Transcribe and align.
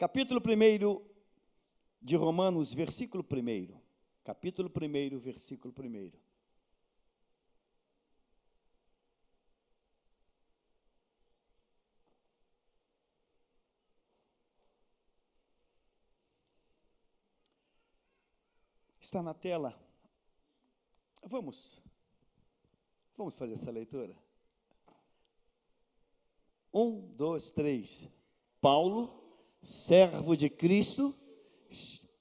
Capítulo 0.00 0.40
1 0.40 1.02
de 2.00 2.16
Romanos, 2.16 2.72
versículo 2.72 3.22
1. 3.22 3.78
Capítulo 4.24 4.72
1, 4.74 5.20
versículo 5.20 5.74
1. 5.76 6.10
Está 18.98 19.22
na 19.22 19.34
tela. 19.34 19.78
Vamos. 21.22 21.78
Vamos 23.18 23.36
fazer 23.36 23.52
essa 23.52 23.70
leitura. 23.70 24.16
Um, 26.72 27.14
dois, 27.16 27.50
três. 27.50 28.08
Paulo, 28.62 29.19
servo 29.62 30.36
de 30.36 30.48
Cristo, 30.48 31.14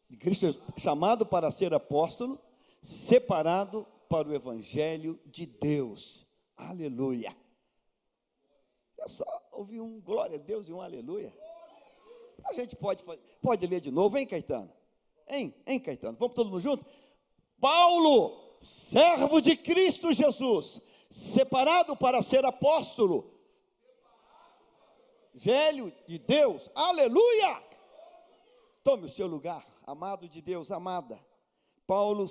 de 0.10 0.18
Cristo 0.18 0.62
chamado 0.78 1.26
para 1.26 1.52
ser 1.52 1.74
apóstolo, 1.74 2.40
separado 2.82 3.86
para 4.10 4.28
o 4.28 4.34
evangelho 4.34 5.20
de 5.26 5.46
Deus. 5.46 6.26
Aleluia. 6.58 7.36
Eu 8.98 9.10
só 9.10 9.26
ouvi 9.52 9.80
um 9.80 10.02
glória 10.02 10.38
a 10.38 10.42
Deus 10.42 10.68
e 10.68 10.74
um 10.74 10.82
aleluia. 10.82 11.34
A 12.46 12.54
gente 12.54 12.76
pode, 12.76 13.04
pode 13.42 13.68
ler 13.68 13.82
de 13.82 13.92
novo, 13.92 14.18
hein, 14.18 14.26
Caetano? 14.26 14.72
Hein, 15.28 15.54
hein, 15.66 15.80
Caetano? 15.80 16.18
Vamos 16.18 16.36
todo 16.36 16.50
mundo 16.50 16.62
junto? 16.62 16.86
Paulo, 17.60 18.58
servo 18.62 19.42
de 19.42 19.56
Cristo 19.56 20.12
Jesus, 20.12 20.82
separado 21.10 21.96
para 21.96 22.22
ser 22.22 22.46
apóstolo, 22.46 23.39
Evangelho 25.40 25.90
de 26.06 26.20
Deus, 26.20 26.70
aleluia! 26.76 27.64
Tome 28.84 29.06
o 29.06 29.10
seu 29.10 29.26
lugar, 29.26 29.66
amado 29.88 30.28
de 30.28 30.42
Deus, 30.42 30.70
amada. 30.70 31.18
Paulo, 31.88 32.26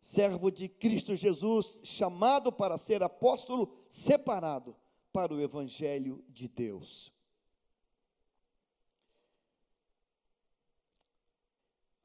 servo 0.00 0.50
de 0.50 0.66
Cristo 0.66 1.14
Jesus, 1.14 1.78
chamado 1.82 2.50
para 2.50 2.78
ser 2.78 3.02
apóstolo, 3.02 3.76
separado 3.90 4.74
para 5.12 5.34
o 5.34 5.40
Evangelho 5.40 6.24
de 6.28 6.48
Deus. 6.48 7.12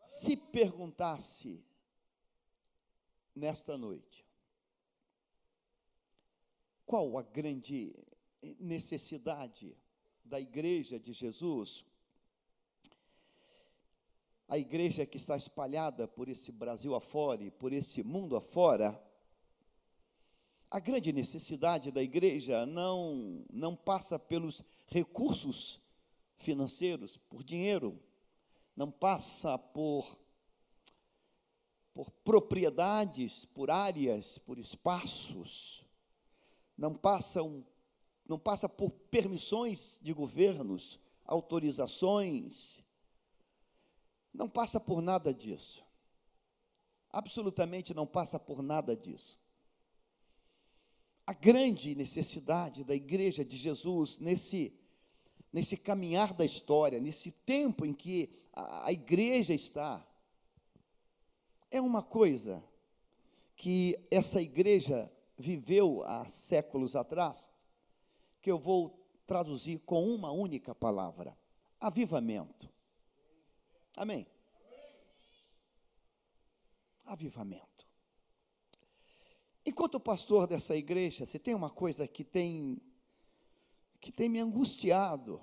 Se 0.05 0.35
perguntasse 0.35 1.63
nesta 3.33 3.77
noite, 3.77 4.25
qual 6.85 7.17
a 7.17 7.21
grande 7.21 7.95
necessidade 8.59 9.77
da 10.25 10.39
igreja 10.39 10.99
de 10.99 11.13
Jesus, 11.13 11.85
a 14.47 14.57
igreja 14.57 15.05
que 15.05 15.17
está 15.17 15.37
espalhada 15.37 16.07
por 16.07 16.27
esse 16.27 16.51
Brasil 16.51 16.95
afora 16.95 17.43
e 17.43 17.51
por 17.51 17.71
esse 17.71 18.03
mundo 18.03 18.35
afora, 18.35 18.99
a 20.69 20.79
grande 20.79 21.13
necessidade 21.13 21.91
da 21.91 22.01
igreja 22.01 22.65
não, 22.65 23.45
não 23.51 23.75
passa 23.75 24.17
pelos 24.17 24.63
recursos 24.87 25.79
financeiros, 26.37 27.17
por 27.29 27.43
dinheiro, 27.43 27.99
não 28.75 28.91
passa 28.91 29.57
por, 29.57 30.19
por 31.93 32.11
propriedades, 32.23 33.45
por 33.45 33.69
áreas, 33.69 34.37
por 34.39 34.57
espaços, 34.57 35.85
não 36.77 36.93
passa 36.93 37.41
um 37.41 37.63
não 38.27 38.39
passa 38.39 38.67
por 38.67 38.89
permissões 38.89 39.97
de 40.01 40.13
governos, 40.13 40.99
autorizações, 41.25 42.83
não 44.33 44.49
passa 44.49 44.79
por 44.79 45.01
nada 45.01 45.33
disso. 45.33 45.83
Absolutamente 47.09 47.93
não 47.93 48.05
passa 48.05 48.39
por 48.39 48.61
nada 48.61 48.95
disso. 48.95 49.39
A 51.25 51.33
grande 51.33 51.95
necessidade 51.95 52.83
da 52.83 52.93
igreja 52.93 53.43
de 53.43 53.55
Jesus 53.57 54.19
nesse 54.19 54.73
nesse 55.55 55.77
caminhar 55.77 56.33
da 56.33 56.43
história, 56.43 56.99
nesse 56.99 57.31
tempo 57.31 57.85
em 57.85 57.93
que 57.93 58.29
a, 58.51 58.87
a 58.87 58.91
igreja 58.91 59.53
está, 59.53 60.05
é 61.71 61.79
uma 61.79 62.03
coisa 62.03 62.61
que 63.55 63.97
essa 64.11 64.41
igreja 64.41 65.09
viveu 65.37 66.03
há 66.03 66.27
séculos 66.27 66.93
atrás, 66.93 67.49
que 68.45 68.51
eu 68.51 68.59
vou 68.59 68.95
traduzir 69.25 69.79
com 69.79 70.07
uma 70.07 70.31
única 70.31 70.75
palavra: 70.75 71.35
avivamento. 71.79 72.71
Amém? 73.97 74.27
Avivamento. 77.03 77.87
Enquanto 79.65 79.99
pastor 79.99 80.45
dessa 80.45 80.75
igreja, 80.75 81.25
se 81.25 81.39
tem 81.39 81.55
uma 81.55 81.71
coisa 81.71 82.07
que 82.07 82.23
tem 82.23 82.79
que 83.99 84.11
tem 84.11 84.29
me 84.29 84.39
angustiado, 84.39 85.41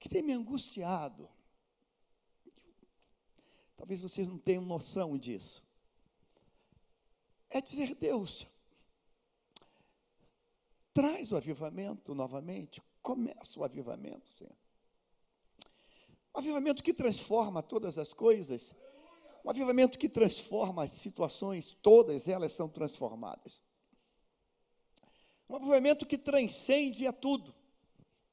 que 0.00 0.08
tem 0.08 0.20
me 0.20 0.32
angustiado. 0.32 1.30
Talvez 3.76 4.02
vocês 4.02 4.28
não 4.28 4.36
tenham 4.36 4.64
noção 4.64 5.16
disso. 5.16 5.62
É 7.50 7.60
dizer, 7.60 7.94
Deus, 7.94 8.49
Traz 11.00 11.32
o 11.32 11.36
avivamento 11.38 12.14
novamente. 12.14 12.82
Começa 13.00 13.58
o 13.58 13.64
avivamento, 13.64 14.30
Senhor. 14.32 14.54
Um 16.34 16.40
avivamento 16.40 16.82
que 16.82 16.92
transforma 16.92 17.62
todas 17.62 17.96
as 17.96 18.12
coisas. 18.12 18.74
Um 19.42 19.48
avivamento 19.48 19.98
que 19.98 20.10
transforma 20.10 20.84
as 20.84 20.90
situações, 20.90 21.74
todas 21.80 22.28
elas 22.28 22.52
são 22.52 22.68
transformadas. 22.68 23.62
Um 25.48 25.56
avivamento 25.56 26.04
que 26.04 26.18
transcende 26.18 27.06
a 27.06 27.14
tudo. 27.14 27.54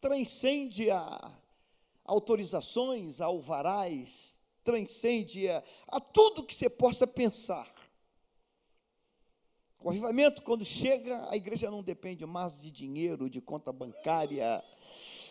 Transcende 0.02 0.92
a 0.92 1.40
autorizações, 2.04 3.22
a 3.22 3.28
alvarás, 3.28 4.42
transcende 4.62 5.48
a, 5.48 5.64
a 5.88 6.02
tudo 6.02 6.46
que 6.46 6.54
você 6.54 6.70
possa 6.70 7.08
pensar. 7.08 7.77
O 9.88 9.90
avivamento, 9.90 10.42
quando 10.42 10.66
chega, 10.66 11.30
a 11.32 11.38
igreja 11.38 11.72
não 11.72 11.82
depende 11.82 12.26
mais 12.26 12.54
de 12.60 12.70
dinheiro, 12.70 13.30
de 13.30 13.40
conta 13.40 13.72
bancária, 13.72 14.62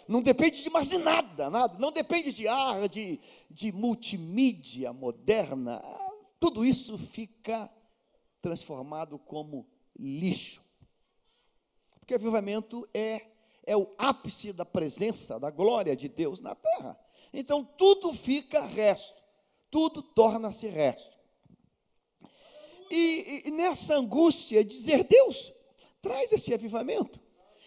não 0.08 0.22
depende 0.22 0.62
de 0.62 0.70
mais 0.70 0.88
de 0.88 0.96
nada, 0.96 1.50
nada, 1.50 1.78
não 1.78 1.92
depende 1.92 2.32
de 2.32 2.48
ar, 2.48 2.88
de, 2.88 3.20
de 3.50 3.70
multimídia 3.70 4.94
moderna, 4.94 5.82
tudo 6.40 6.64
isso 6.64 6.96
fica 6.96 7.70
transformado 8.40 9.18
como 9.18 9.68
lixo. 9.94 10.64
Porque 12.00 12.14
avivamento 12.14 12.88
é, 12.94 13.26
é 13.62 13.76
o 13.76 13.94
ápice 13.98 14.54
da 14.54 14.64
presença, 14.64 15.38
da 15.38 15.50
glória 15.50 15.94
de 15.94 16.08
Deus 16.08 16.40
na 16.40 16.54
terra. 16.54 16.98
Então 17.30 17.62
tudo 17.62 18.10
fica 18.14 18.64
resto, 18.64 19.22
tudo 19.70 20.00
torna-se 20.00 20.66
resto 20.66 21.15
e, 22.94 23.42
e 23.46 23.50
nessa 23.50 23.96
angústia, 23.96 24.64
dizer: 24.64 25.04
Deus, 25.04 25.52
traz 26.00 26.32
esse 26.32 26.52
avivamento, 26.54 27.20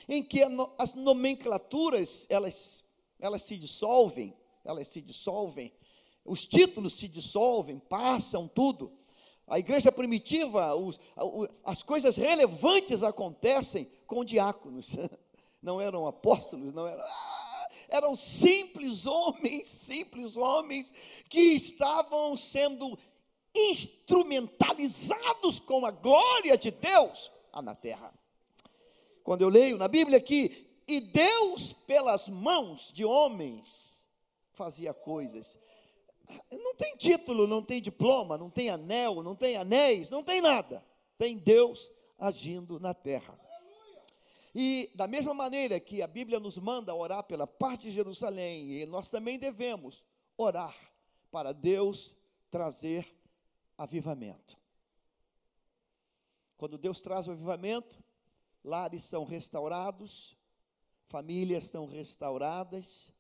em 0.08 0.24
que 0.24 0.42
as 0.78 0.94
nomenclaturas 0.94 2.26
elas, 2.30 2.84
elas 3.20 3.44
se 3.44 3.58
dissolvem, 3.58 4.34
elas 4.64 4.88
se 4.88 5.02
dissolvem, 5.02 5.74
os 6.26 6.46
títulos 6.46 6.98
se 6.98 7.08
dissolvem, 7.08 7.80
passam 7.80 8.48
tudo. 8.48 8.92
A 9.48 9.58
igreja 9.58 9.92
primitiva, 9.92 10.76
os, 10.76 11.00
as 11.64 11.82
coisas 11.82 12.16
relevantes 12.18 13.02
acontecem 13.02 13.90
com 14.06 14.24
diáconos, 14.24 14.96
não 15.62 15.82
eram 15.82 16.06
apóstolos, 16.06 16.74
não 16.74 16.88
eram. 16.88 17.04
Ah, 17.04 17.40
eram 17.90 18.16
simples 18.16 19.08
homens, 19.08 19.70
simples 19.70 20.38
homens 20.38 20.94
que 21.28 21.40
estavam 21.40 22.38
sendo 22.38 22.98
instrumentalizados 23.54 25.60
com 25.60 25.86
a 25.86 25.92
glória 25.92 26.58
de 26.58 26.72
Deus 26.72 27.32
na 27.62 27.76
terra. 27.76 28.14
Quando 29.24 29.42
eu 29.42 29.50
leio 29.50 29.78
na 29.78 29.88
Bíblia 29.88 30.20
que 30.20 30.70
e 30.90 31.00
Deus 31.00 31.72
pelas 31.72 32.28
mãos 32.28 32.92
de 32.92 33.06
homens 33.06 34.04
fazia 34.54 34.92
coisas. 34.92 35.56
Não 36.52 36.76
tem 36.76 36.98
título, 36.98 37.46
não 37.46 37.62
tem 37.62 37.80
diploma, 37.80 38.40
não 38.40 38.50
tem 38.50 38.72
anel, 38.72 39.22
não 39.22 39.36
tem 39.36 39.56
anéis, 39.56 40.10
não 40.10 40.24
tem 40.24 40.42
nada. 40.42 40.84
Tem 41.16 41.38
Deus 41.38 41.92
agindo 42.18 42.80
na 42.80 42.96
terra. 42.96 43.40
E 44.56 44.90
da 44.96 45.08
mesma 45.08 45.32
maneira 45.32 45.80
que 45.80 46.02
a 46.02 46.08
Bíblia 46.08 46.40
nos 46.40 46.58
manda 46.58 46.96
orar 46.96 47.24
pela 47.24 47.46
parte 47.46 47.84
de 47.84 47.92
Jerusalém, 47.92 48.82
e 48.82 48.86
nós 48.88 49.08
também 49.08 49.38
devemos 49.38 50.04
orar 50.36 50.76
para 51.30 51.54
Deus 51.54 52.16
trazer 52.50 53.06
avivamento. 53.80 54.58
Quando 56.58 56.78
Deus 56.78 57.00
traz 57.00 57.28
o 57.28 57.32
avivamento, 57.32 57.98
lares 58.62 59.04
são 59.04 59.24
restaurados, 59.24 60.38
famílias 61.08 61.64
são 61.64 61.88
restauradas, 61.88 63.14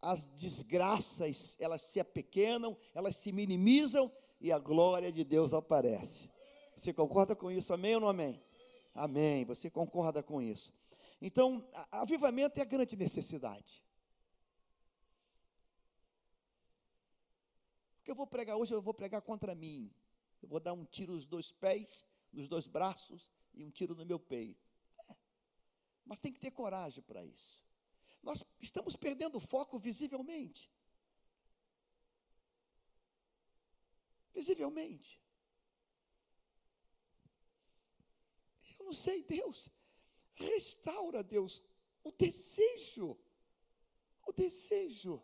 as 0.00 0.26
desgraças, 0.36 1.56
elas 1.58 1.82
se 1.82 1.98
apequenam, 1.98 2.78
elas 2.94 3.16
se 3.16 3.32
minimizam 3.32 4.10
e 4.40 4.52
a 4.52 4.58
glória 4.60 5.10
de 5.10 5.24
Deus 5.24 5.52
aparece. 5.52 6.30
Você 6.76 6.92
concorda 6.92 7.34
com 7.34 7.50
isso? 7.50 7.74
Amém 7.74 7.96
ou 7.96 8.00
não 8.00 8.08
amém? 8.08 8.40
Amém. 8.94 9.44
Você 9.46 9.68
concorda 9.68 10.22
com 10.22 10.40
isso? 10.40 10.72
Então, 11.20 11.68
avivamento 11.90 12.60
é 12.60 12.62
a 12.62 12.64
grande 12.64 12.96
necessidade. 12.96 13.82
Que 18.08 18.12
eu 18.12 18.16
vou 18.16 18.26
pregar 18.26 18.56
hoje, 18.56 18.72
eu 18.72 18.80
vou 18.80 18.94
pregar 18.94 19.20
contra 19.20 19.54
mim. 19.54 19.94
Eu 20.40 20.48
vou 20.48 20.58
dar 20.58 20.72
um 20.72 20.86
tiro 20.86 21.12
nos 21.12 21.26
dois 21.26 21.52
pés, 21.52 22.06
nos 22.32 22.48
dois 22.48 22.66
braços 22.66 23.30
e 23.52 23.62
um 23.62 23.70
tiro 23.70 23.94
no 23.94 24.06
meu 24.06 24.18
peito. 24.18 24.66
É. 25.10 25.14
Mas 26.06 26.18
tem 26.18 26.32
que 26.32 26.40
ter 26.40 26.50
coragem 26.50 27.02
para 27.02 27.22
isso. 27.22 27.62
Nós 28.22 28.42
estamos 28.62 28.96
perdendo 28.96 29.36
o 29.36 29.40
foco 29.40 29.78
visivelmente. 29.78 30.72
Visivelmente. 34.32 35.22
Eu 38.78 38.86
não 38.86 38.94
sei, 38.94 39.22
Deus, 39.22 39.68
restaura, 40.34 41.22
Deus, 41.22 41.62
o 42.02 42.10
desejo, 42.10 43.18
o 44.26 44.32
desejo 44.32 45.22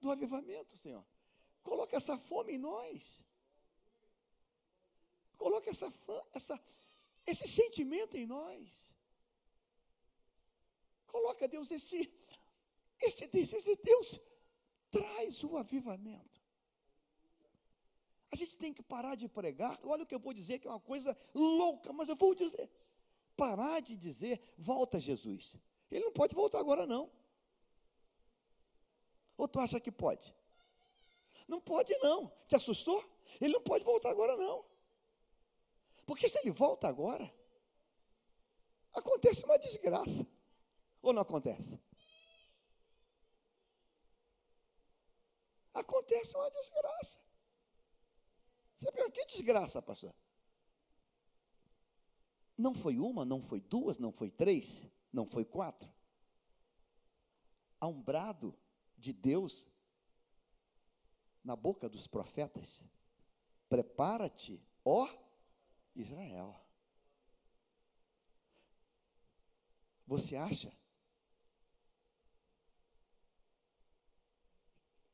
do 0.00 0.10
avivamento, 0.10 0.78
Senhor. 0.78 1.04
Coloca 1.62 1.96
essa 1.96 2.16
fome 2.18 2.54
em 2.54 2.58
nós. 2.58 3.24
Coloca 5.36 5.70
essa, 5.70 5.92
essa, 6.34 6.60
esse 7.26 7.48
sentimento 7.48 8.16
em 8.16 8.26
nós. 8.26 8.94
Coloca, 11.06 11.48
Deus, 11.48 11.70
esse, 11.70 12.12
esse 13.00 13.26
desejo 13.26 13.64
de 13.64 13.76
Deus 13.82 14.20
traz 14.90 15.42
o 15.42 15.56
avivamento. 15.56 16.40
A 18.32 18.36
gente 18.36 18.56
tem 18.56 18.72
que 18.72 18.82
parar 18.82 19.16
de 19.16 19.28
pregar. 19.28 19.78
Olha 19.82 20.04
o 20.04 20.06
que 20.06 20.14
eu 20.14 20.20
vou 20.20 20.32
dizer, 20.32 20.58
que 20.58 20.68
é 20.68 20.70
uma 20.70 20.80
coisa 20.80 21.16
louca, 21.34 21.92
mas 21.92 22.08
eu 22.08 22.16
vou 22.16 22.34
dizer. 22.34 22.70
Parar 23.36 23.80
de 23.80 23.96
dizer, 23.96 24.40
volta 24.56 25.00
Jesus. 25.00 25.56
Ele 25.90 26.04
não 26.04 26.12
pode 26.12 26.34
voltar 26.34 26.60
agora, 26.60 26.86
não. 26.86 27.10
Ou 29.36 29.48
tu 29.48 29.58
acha 29.58 29.80
que 29.80 29.90
pode? 29.90 30.32
Não 31.50 31.60
pode, 31.60 31.92
não. 31.98 32.32
Te 32.46 32.54
assustou? 32.54 33.04
Ele 33.40 33.54
não 33.54 33.60
pode 33.60 33.84
voltar 33.84 34.10
agora, 34.10 34.36
não. 34.36 34.64
Porque 36.06 36.28
se 36.28 36.38
ele 36.38 36.52
volta 36.52 36.86
agora, 36.86 37.28
acontece 38.94 39.44
uma 39.44 39.58
desgraça. 39.58 40.24
Ou 41.02 41.12
não 41.12 41.22
acontece? 41.22 41.76
Acontece 45.74 46.36
uma 46.36 46.48
desgraça. 46.52 47.18
Você 48.76 48.92
pensa, 48.92 49.10
que 49.10 49.26
desgraça, 49.26 49.82
pastor? 49.82 50.14
Não 52.56 52.74
foi 52.74 52.96
uma, 52.96 53.24
não 53.24 53.42
foi 53.42 53.60
duas, 53.60 53.98
não 53.98 54.12
foi 54.12 54.30
três, 54.30 54.86
não 55.12 55.26
foi 55.26 55.44
quatro. 55.44 55.92
Há 57.80 57.88
um 57.88 58.00
brado 58.00 58.56
de 58.96 59.12
Deus 59.12 59.66
na 61.44 61.56
boca 61.56 61.88
dos 61.88 62.06
profetas. 62.06 62.84
Prepara-te, 63.68 64.62
ó 64.84 65.08
Israel. 65.94 66.60
Você 70.06 70.34
acha 70.36 70.72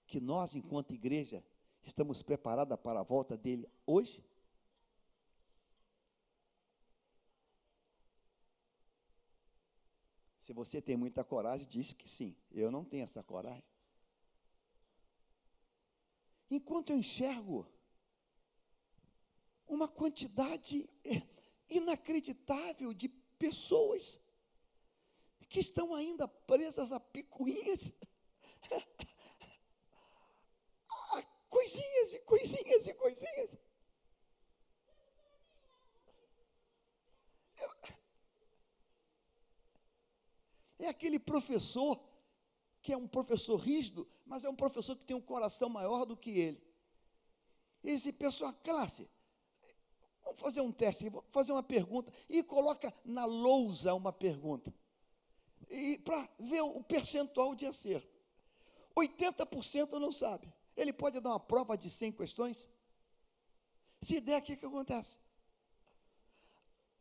que 0.06 0.20
nós, 0.20 0.54
enquanto 0.54 0.94
igreja, 0.94 1.44
estamos 1.82 2.22
preparados 2.22 2.78
para 2.80 3.00
a 3.00 3.02
volta 3.02 3.36
dele 3.36 3.68
hoje? 3.84 4.24
Se 10.40 10.52
você 10.52 10.80
tem 10.80 10.96
muita 10.96 11.24
coragem, 11.24 11.66
diz 11.66 11.92
que 11.92 12.08
sim. 12.08 12.36
Eu 12.52 12.70
não 12.70 12.84
tenho 12.84 13.02
essa 13.02 13.22
coragem. 13.22 13.64
Enquanto 16.50 16.90
eu 16.90 16.98
enxergo 16.98 17.66
uma 19.66 19.88
quantidade 19.88 20.88
inacreditável 21.68 22.94
de 22.94 23.08
pessoas 23.38 24.20
que 25.48 25.60
estão 25.60 25.94
ainda 25.94 26.26
presas 26.28 26.92
a 26.92 27.00
picuinhas, 27.00 27.92
a 31.12 31.22
coisinhas 31.48 32.14
e 32.14 32.18
coisinhas 32.20 32.86
e 32.86 32.94
coisinhas. 32.94 33.58
É 40.78 40.88
aquele 40.88 41.18
professor 41.18 41.98
que 42.86 42.92
é 42.92 42.96
um 42.96 43.08
professor 43.08 43.56
rígido, 43.56 44.06
mas 44.24 44.44
é 44.44 44.48
um 44.48 44.54
professor 44.54 44.94
que 44.94 45.04
tem 45.04 45.16
um 45.16 45.20
coração 45.20 45.68
maior 45.68 46.04
do 46.06 46.16
que 46.16 46.30
ele. 46.38 46.62
Esse 47.82 48.12
pessoal, 48.12 48.54
classe, 48.62 49.10
vamos 50.22 50.40
fazer 50.40 50.60
um 50.60 50.70
teste, 50.70 51.10
fazer 51.32 51.50
uma 51.50 51.64
pergunta, 51.64 52.12
e 52.28 52.44
coloca 52.44 52.94
na 53.04 53.24
lousa 53.24 53.92
uma 53.92 54.12
pergunta 54.12 54.72
e 55.68 55.98
para 55.98 56.28
ver 56.38 56.60
o 56.60 56.80
percentual 56.84 57.56
de 57.56 57.66
acerto. 57.66 58.16
80% 58.96 59.98
não 59.98 60.12
sabe. 60.12 60.48
Ele 60.76 60.92
pode 60.92 61.18
dar 61.18 61.30
uma 61.30 61.40
prova 61.40 61.76
de 61.76 61.90
100 61.90 62.12
questões? 62.12 62.68
Se 64.00 64.20
der, 64.20 64.40
o 64.40 64.44
que, 64.44 64.56
que 64.56 64.64
acontece? 64.64 65.18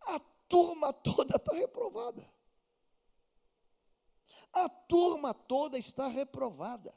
A 0.08 0.20
turma 0.50 0.92
toda 0.92 1.36
está 1.36 1.54
reprovada. 1.54 2.28
A 4.56 4.70
turma 4.70 5.34
toda 5.34 5.78
está 5.78 6.08
reprovada. 6.08 6.96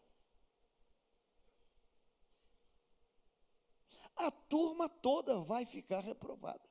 A 4.16 4.30
turma 4.30 4.88
toda 4.88 5.40
vai 5.40 5.66
ficar 5.66 6.00
reprovada. 6.00 6.62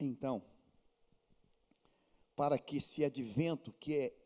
Então, 0.00 0.42
para 2.34 2.58
que 2.58 2.78
esse 2.78 3.04
advento 3.04 3.70
que 3.74 3.94
é 3.94 4.16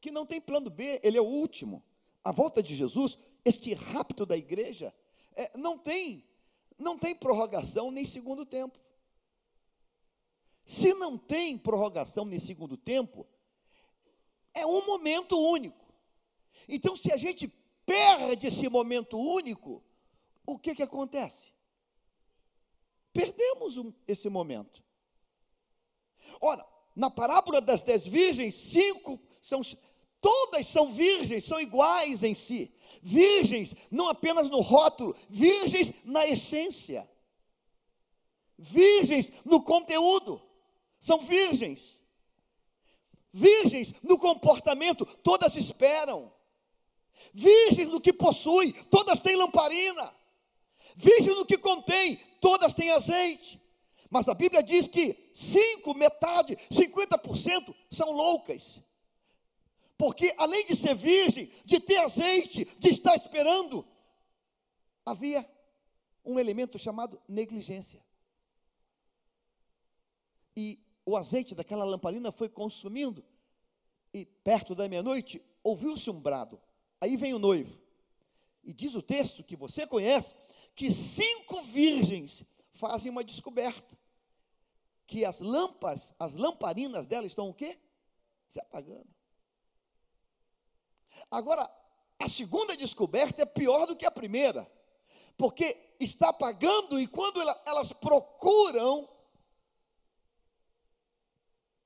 que 0.00 0.10
não 0.10 0.24
tem 0.24 0.40
plano 0.40 0.70
B, 0.70 0.98
ele 1.02 1.18
é 1.18 1.20
o 1.20 1.26
último. 1.26 1.84
A 2.24 2.32
volta 2.32 2.62
de 2.62 2.74
Jesus, 2.74 3.18
este 3.44 3.74
rapto 3.74 4.24
da 4.24 4.36
igreja, 4.36 4.94
é, 5.36 5.56
não 5.58 5.78
tem 5.78 6.24
não 6.78 6.96
tem 6.96 7.14
prorrogação 7.14 7.90
nem 7.90 8.06
segundo 8.06 8.46
tempo. 8.46 8.78
Se 10.68 10.92
não 10.92 11.16
tem 11.16 11.56
prorrogação 11.56 12.26
nem 12.26 12.38
segundo 12.38 12.76
tempo, 12.76 13.26
é 14.52 14.66
um 14.66 14.84
momento 14.84 15.40
único. 15.40 15.82
Então, 16.68 16.94
se 16.94 17.10
a 17.10 17.16
gente 17.16 17.48
perde 17.86 18.48
esse 18.48 18.68
momento 18.68 19.16
único, 19.18 19.82
o 20.44 20.58
que 20.58 20.74
que 20.74 20.82
acontece? 20.82 21.54
Perdemos 23.14 23.78
um, 23.78 23.94
esse 24.06 24.28
momento. 24.28 24.84
Ora, 26.38 26.62
na 26.94 27.10
parábola 27.10 27.62
das 27.62 27.80
dez 27.80 28.06
virgens, 28.06 28.54
cinco 28.54 29.18
são 29.40 29.62
todas 30.20 30.66
são 30.66 30.92
virgens, 30.92 31.44
são 31.44 31.58
iguais 31.58 32.22
em 32.22 32.34
si. 32.34 32.70
Virgens, 33.02 33.74
não 33.90 34.06
apenas 34.06 34.50
no 34.50 34.60
rótulo, 34.60 35.16
virgens 35.30 35.94
na 36.04 36.26
essência. 36.26 37.08
Virgens 38.58 39.32
no 39.46 39.62
conteúdo, 39.62 40.46
são 41.00 41.20
virgens. 41.20 42.02
Virgens 43.32 43.94
no 44.02 44.18
comportamento, 44.18 45.04
todas 45.06 45.56
esperam. 45.56 46.32
Virgens 47.32 47.88
no 47.88 48.00
que 48.00 48.12
possui, 48.12 48.72
todas 48.84 49.20
têm 49.20 49.36
lamparina. 49.36 50.14
Virgens 50.96 51.36
no 51.36 51.46
que 51.46 51.58
contém, 51.58 52.16
todas 52.40 52.74
têm 52.74 52.90
azeite. 52.90 53.60
Mas 54.10 54.26
a 54.26 54.34
Bíblia 54.34 54.62
diz 54.62 54.88
que 54.88 55.30
cinco, 55.34 55.94
metade, 55.94 56.56
50% 56.70 57.74
são 57.90 58.10
loucas. 58.12 58.80
Porque 59.96 60.34
além 60.38 60.64
de 60.66 60.76
ser 60.76 60.94
virgem, 60.94 61.50
de 61.64 61.80
ter 61.80 61.98
azeite, 61.98 62.64
de 62.78 62.88
estar 62.88 63.16
esperando, 63.16 63.86
havia 65.04 65.48
um 66.24 66.38
elemento 66.38 66.78
chamado 66.78 67.20
negligência. 67.28 68.02
E 70.56 70.78
o 71.08 71.16
azeite 71.16 71.54
daquela 71.54 71.84
lamparina 71.84 72.30
foi 72.30 72.48
consumindo, 72.48 73.24
e 74.12 74.26
perto 74.26 74.74
da 74.74 74.88
meia-noite 74.88 75.42
ouviu-se 75.62 76.10
um 76.10 76.20
brado. 76.20 76.60
Aí 77.00 77.16
vem 77.16 77.32
o 77.32 77.38
noivo. 77.38 77.78
E 78.62 78.72
diz 78.72 78.94
o 78.94 79.02
texto 79.02 79.42
que 79.42 79.56
você 79.56 79.86
conhece 79.86 80.34
que 80.74 80.90
cinco 80.90 81.62
virgens 81.62 82.44
fazem 82.72 83.10
uma 83.10 83.24
descoberta. 83.24 83.98
Que 85.06 85.24
as 85.24 85.40
lâmpadas, 85.40 86.14
as 86.18 86.36
lamparinas 86.36 87.06
dela 87.06 87.26
estão 87.26 87.48
o 87.48 87.54
quê? 87.54 87.78
se 88.48 88.58
apagando. 88.60 89.06
Agora, 91.30 91.70
a 92.18 92.28
segunda 92.28 92.76
descoberta 92.76 93.42
é 93.42 93.46
pior 93.46 93.86
do 93.86 93.96
que 93.96 94.06
a 94.06 94.10
primeira, 94.10 94.70
porque 95.36 95.76
está 96.00 96.30
apagando 96.30 96.98
e 96.98 97.06
quando 97.06 97.40
elas 97.66 97.92
procuram 97.92 99.08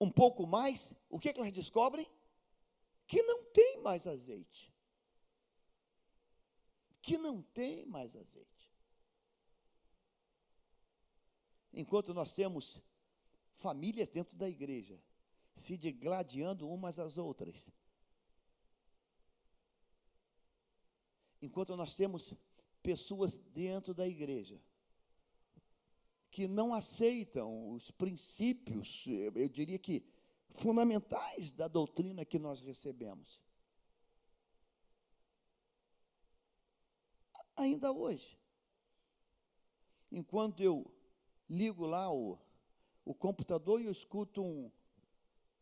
um 0.02 0.10
pouco 0.10 0.44
mais, 0.48 0.92
o 1.08 1.16
que, 1.16 1.28
é 1.28 1.32
que 1.32 1.38
elas 1.38 1.52
descobrem? 1.52 2.10
Que 3.06 3.22
não 3.22 3.44
tem 3.52 3.80
mais 3.82 4.04
azeite. 4.04 4.74
Que 7.00 7.16
não 7.16 7.40
tem 7.40 7.86
mais 7.86 8.16
azeite. 8.16 8.68
Enquanto 11.72 12.12
nós 12.12 12.32
temos 12.32 12.82
famílias 13.58 14.08
dentro 14.08 14.36
da 14.36 14.48
igreja 14.48 15.00
se 15.54 15.76
degladiando 15.76 16.68
umas 16.68 16.98
às 16.98 17.16
outras, 17.16 17.70
enquanto 21.40 21.76
nós 21.76 21.94
temos 21.94 22.34
pessoas 22.82 23.38
dentro 23.38 23.94
da 23.94 24.08
igreja 24.08 24.60
que 26.32 26.48
não 26.48 26.72
aceitam 26.72 27.72
os 27.72 27.90
princípios, 27.90 29.04
eu 29.06 29.48
diria 29.50 29.78
que 29.78 30.02
fundamentais 30.48 31.50
da 31.50 31.68
doutrina 31.68 32.24
que 32.24 32.38
nós 32.38 32.58
recebemos. 32.58 33.42
Ainda 37.54 37.92
hoje, 37.92 38.40
enquanto 40.10 40.62
eu 40.62 40.90
ligo 41.50 41.84
lá 41.84 42.10
o, 42.10 42.38
o 43.04 43.14
computador 43.14 43.82
e 43.82 43.84
eu 43.84 43.92
escuto 43.92 44.42
um, 44.42 44.72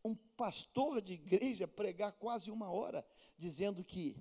um 0.05 0.15
pastor 0.15 1.01
de 1.01 1.13
igreja 1.13 1.67
pregar 1.67 2.13
quase 2.13 2.49
uma 2.49 2.71
hora, 2.71 3.05
dizendo 3.37 3.83
que 3.83 4.15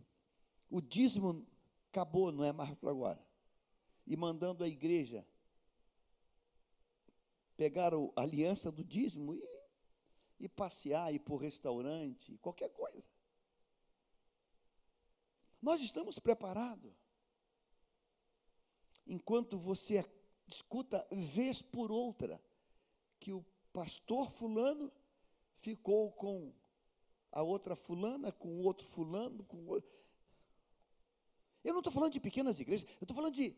o 0.69 0.80
dízimo 0.80 1.47
acabou, 1.90 2.33
não 2.33 2.42
é 2.42 2.52
mais 2.52 2.75
para 2.75 2.90
agora. 2.90 3.25
E 4.04 4.16
mandando 4.16 4.64
a 4.64 4.69
igreja 4.69 5.25
pegar 7.60 7.92
a 7.92 8.22
aliança 8.22 8.72
do 8.72 8.82
dízimo 8.82 9.34
e, 9.34 9.42
e 10.38 10.48
passear, 10.48 11.12
ir 11.12 11.18
para 11.18 11.34
o 11.34 11.36
restaurante, 11.36 12.38
qualquer 12.38 12.70
coisa. 12.70 13.04
Nós 15.60 15.82
estamos 15.82 16.18
preparados. 16.18 16.90
Enquanto 19.06 19.58
você 19.58 20.02
escuta 20.46 21.06
vez 21.12 21.60
por 21.60 21.92
outra 21.92 22.42
que 23.18 23.30
o 23.30 23.44
pastor 23.74 24.30
fulano 24.30 24.90
ficou 25.58 26.12
com 26.12 26.54
a 27.30 27.42
outra 27.42 27.76
fulana, 27.76 28.32
com 28.32 28.48
o 28.48 28.62
outro 28.62 28.86
fulano, 28.86 29.44
com 29.44 29.68
o. 29.68 29.82
Eu 31.62 31.74
não 31.74 31.80
estou 31.80 31.92
falando 31.92 32.14
de 32.14 32.20
pequenas 32.20 32.58
igrejas, 32.58 32.88
eu 32.92 33.04
estou 33.04 33.14
falando 33.14 33.34
de, 33.34 33.54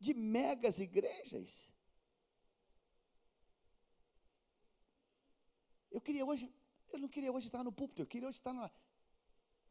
de 0.00 0.12
megas 0.12 0.80
igrejas. 0.80 1.72
Queria 6.04 6.24
hoje, 6.24 6.44
eu 6.92 6.98
não 6.98 7.08
queria 7.08 7.32
hoje 7.32 7.48
estar 7.48 7.64
no 7.64 7.72
púlpito, 7.72 8.02
eu 8.02 8.06
queria 8.06 8.28
hoje 8.28 8.38
estar 8.38 8.52
na. 8.52 8.70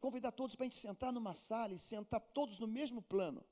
Convidar 0.00 0.32
todos 0.32 0.54
para 0.54 0.64
a 0.64 0.68
gente 0.68 0.76
sentar 0.76 1.10
numa 1.12 1.34
sala 1.34 1.72
e 1.72 1.78
sentar 1.78 2.20
todos 2.20 2.58
no 2.58 2.66
mesmo 2.66 3.00
plano. 3.00 3.42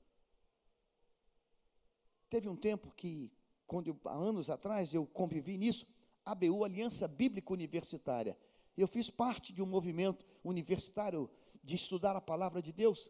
Teve 2.29 2.47
um 2.47 2.55
tempo 2.55 2.91
que, 2.95 3.31
quando 3.65 3.87
eu, 3.87 3.99
há 4.05 4.13
anos 4.13 4.49
atrás, 4.49 4.93
eu 4.93 5.03
convivi 5.07 5.57
nisso, 5.57 5.87
ABU, 6.23 6.63
Aliança 6.63 7.07
Bíblica 7.07 7.51
Universitária. 7.51 8.37
Eu 8.77 8.87
fiz 8.87 9.09
parte 9.09 9.51
de 9.51 9.61
um 9.63 9.65
movimento 9.65 10.23
universitário 10.43 11.29
de 11.63 11.75
estudar 11.75 12.15
a 12.15 12.21
palavra 12.21 12.61
de 12.61 12.71
Deus 12.71 13.09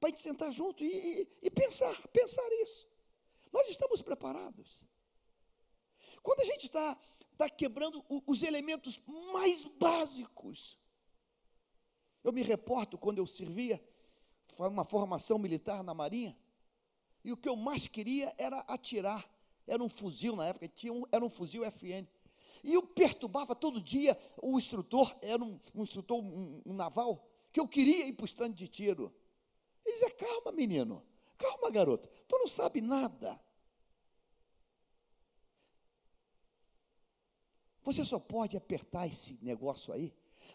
para 0.00 0.08
a 0.08 0.10
gente 0.10 0.22
sentar 0.22 0.50
junto 0.50 0.82
e, 0.82 0.88
e, 0.88 1.28
e 1.42 1.50
pensar, 1.50 1.96
pensar 2.08 2.48
isso. 2.64 2.88
Nós 3.52 3.68
estamos 3.68 4.02
preparados. 4.02 4.80
Quando 6.22 6.40
a 6.40 6.44
gente 6.44 6.64
está 6.64 6.98
tá 7.36 7.48
quebrando 7.48 8.04
os 8.26 8.42
elementos 8.42 9.00
mais 9.32 9.64
básicos. 9.64 10.78
Eu 12.22 12.32
me 12.32 12.42
reporto 12.42 12.96
quando 12.96 13.18
eu 13.18 13.26
servia 13.26 13.82
uma 14.58 14.84
formação 14.84 15.38
militar 15.38 15.82
na 15.82 15.92
Marinha, 15.92 16.36
e 17.24 17.32
o 17.32 17.36
que 17.36 17.48
eu 17.48 17.56
mais 17.56 17.86
queria 17.86 18.34
era 18.38 18.60
atirar. 18.60 19.28
Era 19.66 19.82
um 19.82 19.88
fuzil 19.88 20.36
na 20.36 20.46
época, 20.46 20.68
tinha 20.68 20.92
um, 20.92 21.04
era 21.10 21.24
um 21.24 21.30
fuzil 21.30 21.64
FN. 21.64 22.06
E 22.62 22.72
eu 22.72 22.82
perturbava 22.82 23.54
todo 23.54 23.80
dia 23.80 24.18
o 24.40 24.58
instrutor, 24.58 25.14
era 25.20 25.42
um, 25.42 25.58
um 25.74 25.82
instrutor 25.82 26.18
um, 26.18 26.62
um 26.64 26.74
naval, 26.74 27.26
que 27.52 27.60
eu 27.60 27.66
queria 27.66 28.06
ir 28.06 28.12
para 28.12 28.24
o 28.24 28.26
stand 28.26 28.52
de 28.52 28.68
tiro. 28.68 29.14
Ele 29.84 29.94
dizia: 29.94 30.10
calma, 30.10 30.52
menino, 30.52 31.02
calma, 31.38 31.70
garoto, 31.70 32.08
tu 32.28 32.38
não 32.38 32.46
sabe 32.46 32.80
nada. 32.80 33.40
Você 37.84 38.04
só 38.04 38.18
pode 38.18 38.56
apertar 38.56 39.06
esse 39.06 39.38
negócio 39.42 39.92
aí 39.92 40.12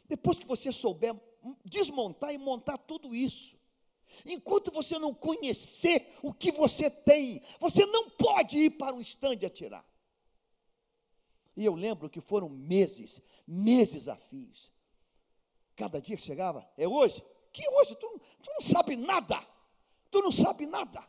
depois 0.08 0.40
que 0.40 0.46
você 0.46 0.72
souber 0.72 1.16
desmontar 1.64 2.34
e 2.34 2.38
montar 2.38 2.78
tudo 2.78 3.16
isso. 3.16 3.58
Enquanto 4.26 4.72
você 4.72 4.98
não 4.98 5.14
conhecer 5.14 6.08
o 6.22 6.34
que 6.34 6.52
você 6.52 6.90
tem, 6.90 7.42
você 7.60 7.86
não 7.86 8.10
pode 8.10 8.58
ir 8.58 8.72
para 8.72 8.96
um 8.96 9.02
estande 9.02 9.46
atirar. 9.46 9.86
E 11.56 11.64
eu 11.64 11.76
lembro 11.76 12.10
que 12.10 12.20
foram 12.20 12.50
meses, 12.50 13.22
meses 13.48 14.08
a 14.08 14.16
fios. 14.16 14.72
Cada 15.76 16.02
dia 16.02 16.18
que 16.18 16.24
chegava, 16.24 16.68
é 16.76 16.88
hoje? 16.88 17.24
que 17.52 17.68
hoje 17.70 17.96
tu, 17.96 18.22
tu 18.42 18.52
não 18.52 18.62
sabe 18.62 18.96
nada, 18.96 19.40
tu 20.12 20.22
não 20.22 20.32
sabe 20.32 20.66
nada. 20.66 21.04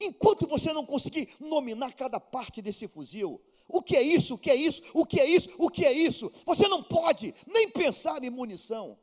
Enquanto 0.00 0.46
você 0.46 0.72
não 0.72 0.84
conseguir 0.84 1.34
nominar 1.40 1.92
cada 1.92 2.18
parte 2.18 2.60
desse 2.60 2.88
fuzil, 2.88 3.40
o 3.68 3.82
que 3.82 3.96
é 3.96 4.02
isso, 4.02 4.34
o 4.34 4.38
que 4.38 4.50
é 4.50 4.54
isso, 4.54 4.82
o 4.94 5.04
que 5.04 5.20
é 5.20 5.26
isso, 5.26 5.50
o 5.58 5.68
que 5.68 5.84
é 5.84 5.92
isso, 5.92 6.32
você 6.46 6.66
não 6.66 6.82
pode 6.82 7.34
nem 7.46 7.68
pensar 7.70 8.24
em 8.24 8.30
munição. 8.30 8.98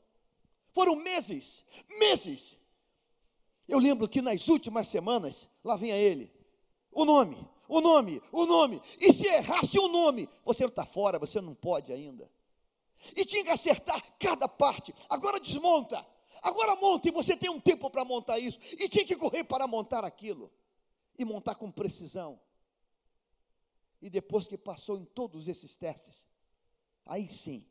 Foram 0.74 0.95
meses, 0.95 1.63
meses. 2.00 2.57
Eu 3.67 3.79
lembro 3.79 4.10
que 4.10 4.22
nas 4.22 4.48
últimas 4.48 4.88
semanas, 4.88 5.48
lá 5.63 5.77
vinha 5.77 5.95
ele, 5.95 6.31
o 6.91 7.05
nome, 7.05 7.38
o 7.67 7.79
nome, 7.79 8.22
o 8.31 8.45
nome. 8.45 8.81
E 9.00 9.13
se 9.13 9.27
errasse 9.27 9.79
o 9.79 9.88
nome, 9.88 10.27
você 10.43 10.63
não 10.63 10.69
está 10.69 10.86
fora, 10.86 11.19
você 11.19 11.39
não 11.39 11.53
pode 11.53 11.93
ainda. 11.93 12.29
E 13.15 13.24
tinha 13.24 13.43
que 13.43 13.51
acertar 13.51 14.01
cada 14.19 14.48
parte. 14.48 14.93
Agora 15.10 15.39
desmonta. 15.39 16.05
Agora 16.41 16.75
monta, 16.75 17.07
e 17.07 17.12
você 17.12 17.36
tem 17.36 17.50
um 17.50 17.60
tempo 17.60 17.89
para 17.89 18.05
montar 18.05 18.39
isso. 18.39 18.60
E 18.74 18.88
tinha 18.89 19.05
que 19.05 19.15
correr 19.15 19.43
para 19.43 19.67
montar 19.67 20.03
aquilo. 20.03 20.51
E 21.17 21.25
montar 21.25 21.55
com 21.55 21.72
precisão. 21.72 22.39
E 24.01 24.09
depois 24.09 24.47
que 24.47 24.57
passou 24.57 24.97
em 24.97 25.05
todos 25.05 25.47
esses 25.47 25.75
testes, 25.75 26.27
aí 27.05 27.29
sim, 27.29 27.65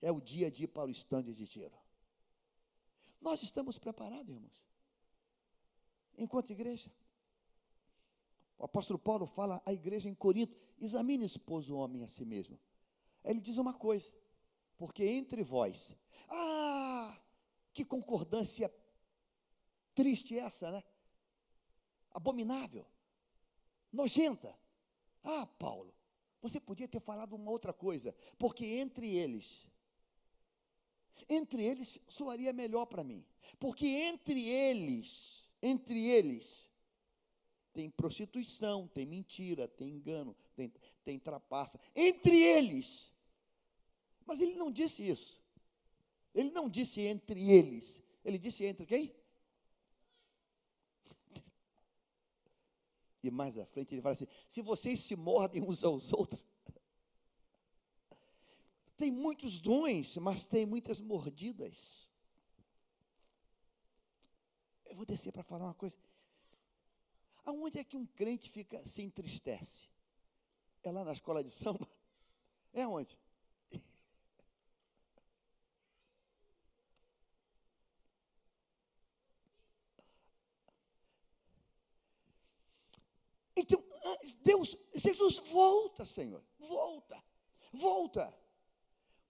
é 0.00 0.10
o 0.10 0.20
dia 0.20 0.50
de 0.50 0.64
ir 0.64 0.68
para 0.68 0.86
o 0.86 0.90
estande 0.90 1.34
de 1.34 1.46
tiro. 1.46 1.76
Nós 3.20 3.42
estamos 3.42 3.78
preparados, 3.78 4.34
irmãos. 4.34 4.64
Enquanto 6.16 6.50
igreja. 6.50 6.90
O 8.58 8.64
apóstolo 8.64 8.98
Paulo 8.98 9.26
fala 9.26 9.62
à 9.66 9.72
igreja 9.72 10.08
em 10.08 10.14
Corinto: 10.14 10.56
examine, 10.78 11.24
esposo, 11.24 11.74
o 11.74 11.78
homem 11.78 12.02
a 12.02 12.08
si 12.08 12.24
mesmo. 12.24 12.58
Aí 13.22 13.32
ele 13.32 13.40
diz 13.40 13.58
uma 13.58 13.74
coisa: 13.74 14.10
porque 14.78 15.04
entre 15.04 15.42
vós, 15.42 15.94
ah, 16.28 17.18
que 17.72 17.84
concordância 17.84 18.72
triste 19.94 20.38
essa, 20.38 20.70
né? 20.70 20.82
Abominável, 22.12 22.86
nojenta. 23.92 24.56
Ah, 25.26 25.44
Paulo, 25.44 25.92
você 26.40 26.60
podia 26.60 26.86
ter 26.86 27.00
falado 27.00 27.34
uma 27.34 27.50
outra 27.50 27.72
coisa, 27.72 28.14
porque 28.38 28.64
entre 28.64 29.12
eles, 29.12 29.66
entre 31.28 31.64
eles 31.64 31.98
soaria 32.08 32.52
melhor 32.52 32.86
para 32.86 33.02
mim, 33.02 33.26
porque 33.58 33.86
entre 33.88 34.48
eles, 34.48 35.44
entre 35.60 36.06
eles, 36.06 36.70
tem 37.72 37.90
prostituição, 37.90 38.86
tem 38.86 39.04
mentira, 39.04 39.66
tem 39.66 39.88
engano, 39.88 40.36
tem, 40.54 40.72
tem 41.04 41.18
trapaça, 41.18 41.80
entre 41.94 42.40
eles. 42.40 43.12
Mas 44.24 44.40
ele 44.40 44.54
não 44.54 44.70
disse 44.70 45.06
isso. 45.06 45.36
Ele 46.32 46.50
não 46.50 46.68
disse 46.68 47.00
entre 47.00 47.50
eles, 47.50 48.00
ele 48.24 48.38
disse 48.38 48.64
entre 48.64 48.86
quem? 48.86 49.12
E 53.26 53.30
mais 53.30 53.58
à 53.58 53.66
frente 53.66 53.92
ele 53.92 54.00
fala 54.00 54.12
assim: 54.12 54.28
se 54.48 54.62
vocês 54.62 55.00
se 55.00 55.16
mordem 55.16 55.60
uns 55.60 55.82
aos 55.82 56.12
outros. 56.12 56.40
Tem 58.96 59.10
muitos 59.10 59.58
dons, 59.58 60.16
mas 60.16 60.44
tem 60.44 60.64
muitas 60.64 61.00
mordidas. 61.00 62.08
Eu 64.86 64.94
vou 64.94 65.04
descer 65.04 65.32
para 65.32 65.42
falar 65.42 65.64
uma 65.64 65.74
coisa. 65.74 65.98
Aonde 67.44 67.78
é 67.78 67.84
que 67.84 67.96
um 67.96 68.06
crente 68.06 68.48
fica 68.48 68.82
se 68.86 69.02
entristece? 69.02 69.86
É 70.82 70.90
lá 70.90 71.04
na 71.04 71.12
escola 71.12 71.44
de 71.44 71.50
samba? 71.50 71.86
É 72.72 72.86
onde? 72.86 73.18
Então, 83.56 83.82
ah, 84.04 84.18
Deus, 84.42 84.76
Jesus, 84.94 85.38
volta, 85.38 86.04
Senhor, 86.04 86.42
volta, 86.58 87.22
volta. 87.72 88.32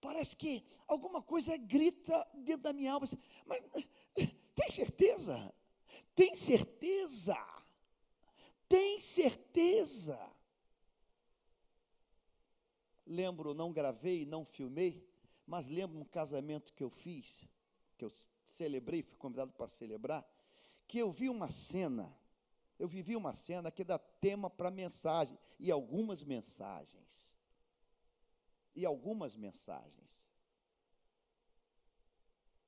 Parece 0.01 0.35
que 0.35 0.63
alguma 0.87 1.21
coisa 1.21 1.55
grita 1.57 2.27
dentro 2.33 2.63
da 2.63 2.73
minha 2.73 2.93
alma, 2.93 3.05
assim, 3.05 3.17
mas 3.45 3.63
tem 4.53 4.69
certeza? 4.69 5.53
Tem 6.13 6.35
certeza? 6.35 7.37
Tem 8.67 8.99
certeza? 8.99 10.19
Lembro, 13.05 13.53
não 13.53 13.71
gravei, 13.71 14.25
não 14.25 14.43
filmei, 14.43 15.07
mas 15.45 15.67
lembro 15.69 15.97
um 15.97 16.05
casamento 16.05 16.73
que 16.73 16.83
eu 16.83 16.89
fiz, 16.89 17.47
que 17.97 18.03
eu 18.03 18.11
celebrei, 18.43 19.03
fui 19.03 19.15
convidado 19.17 19.53
para 19.53 19.67
celebrar, 19.67 20.27
que 20.87 20.97
eu 20.97 21.11
vi 21.11 21.29
uma 21.29 21.49
cena, 21.49 22.16
eu 22.79 22.87
vivi 22.87 23.15
uma 23.15 23.33
cena 23.33 23.71
que 23.71 23.83
dá 23.83 23.97
tema 23.97 24.49
para 24.49 24.69
mensagem, 24.69 25.37
e 25.59 25.71
algumas 25.71 26.23
mensagens. 26.23 27.27
E 28.75 28.85
algumas 28.85 29.35
mensagens. 29.35 30.07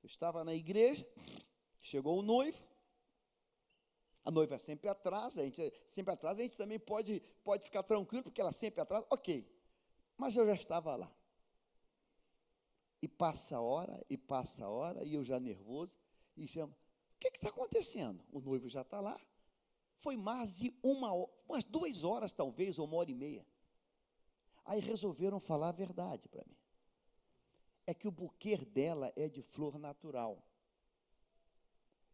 Eu 0.02 0.06
estava 0.06 0.42
na 0.42 0.54
igreja, 0.54 1.06
chegou 1.80 2.18
o 2.18 2.22
noivo, 2.22 2.66
a 4.24 4.30
noiva 4.30 4.56
é 4.56 4.58
sempre 4.58 4.88
atrás, 4.88 5.38
a 5.38 5.44
gente 5.44 5.72
sempre 5.88 6.12
atrás, 6.12 6.38
a 6.38 6.42
gente 6.42 6.56
também 6.56 6.78
pode, 6.78 7.20
pode 7.44 7.64
ficar 7.64 7.82
tranquilo, 7.82 8.24
porque 8.24 8.40
ela 8.40 8.52
sempre 8.52 8.80
atrás, 8.80 9.04
ok. 9.10 9.46
Mas 10.16 10.36
eu 10.36 10.46
já 10.46 10.54
estava 10.54 10.96
lá. 10.96 11.10
E 13.00 13.08
passa 13.08 13.56
a 13.56 13.60
hora, 13.60 14.04
e 14.10 14.16
passa 14.16 14.64
a 14.64 14.68
hora, 14.68 15.04
e 15.04 15.14
eu 15.14 15.24
já 15.24 15.38
nervoso, 15.38 15.92
e 16.36 16.46
chamo, 16.46 16.72
o 16.72 17.18
que 17.18 17.28
está 17.28 17.48
acontecendo? 17.48 18.22
O 18.30 18.40
noivo 18.40 18.68
já 18.68 18.82
está 18.82 19.00
lá. 19.00 19.18
Foi 20.00 20.16
mais 20.16 20.56
de 20.56 20.74
uma 20.82 21.12
umas 21.46 21.62
duas 21.62 22.04
horas, 22.04 22.32
talvez, 22.32 22.78
ou 22.78 22.86
uma 22.86 22.96
hora 22.96 23.10
e 23.10 23.14
meia. 23.14 23.46
Aí 24.64 24.80
resolveram 24.80 25.38
falar 25.38 25.68
a 25.68 25.72
verdade 25.72 26.26
para 26.28 26.42
mim. 26.46 26.56
É 27.86 27.92
que 27.92 28.08
o 28.08 28.10
buquê 28.10 28.56
dela 28.56 29.12
é 29.14 29.28
de 29.28 29.42
flor 29.42 29.78
natural. 29.78 30.42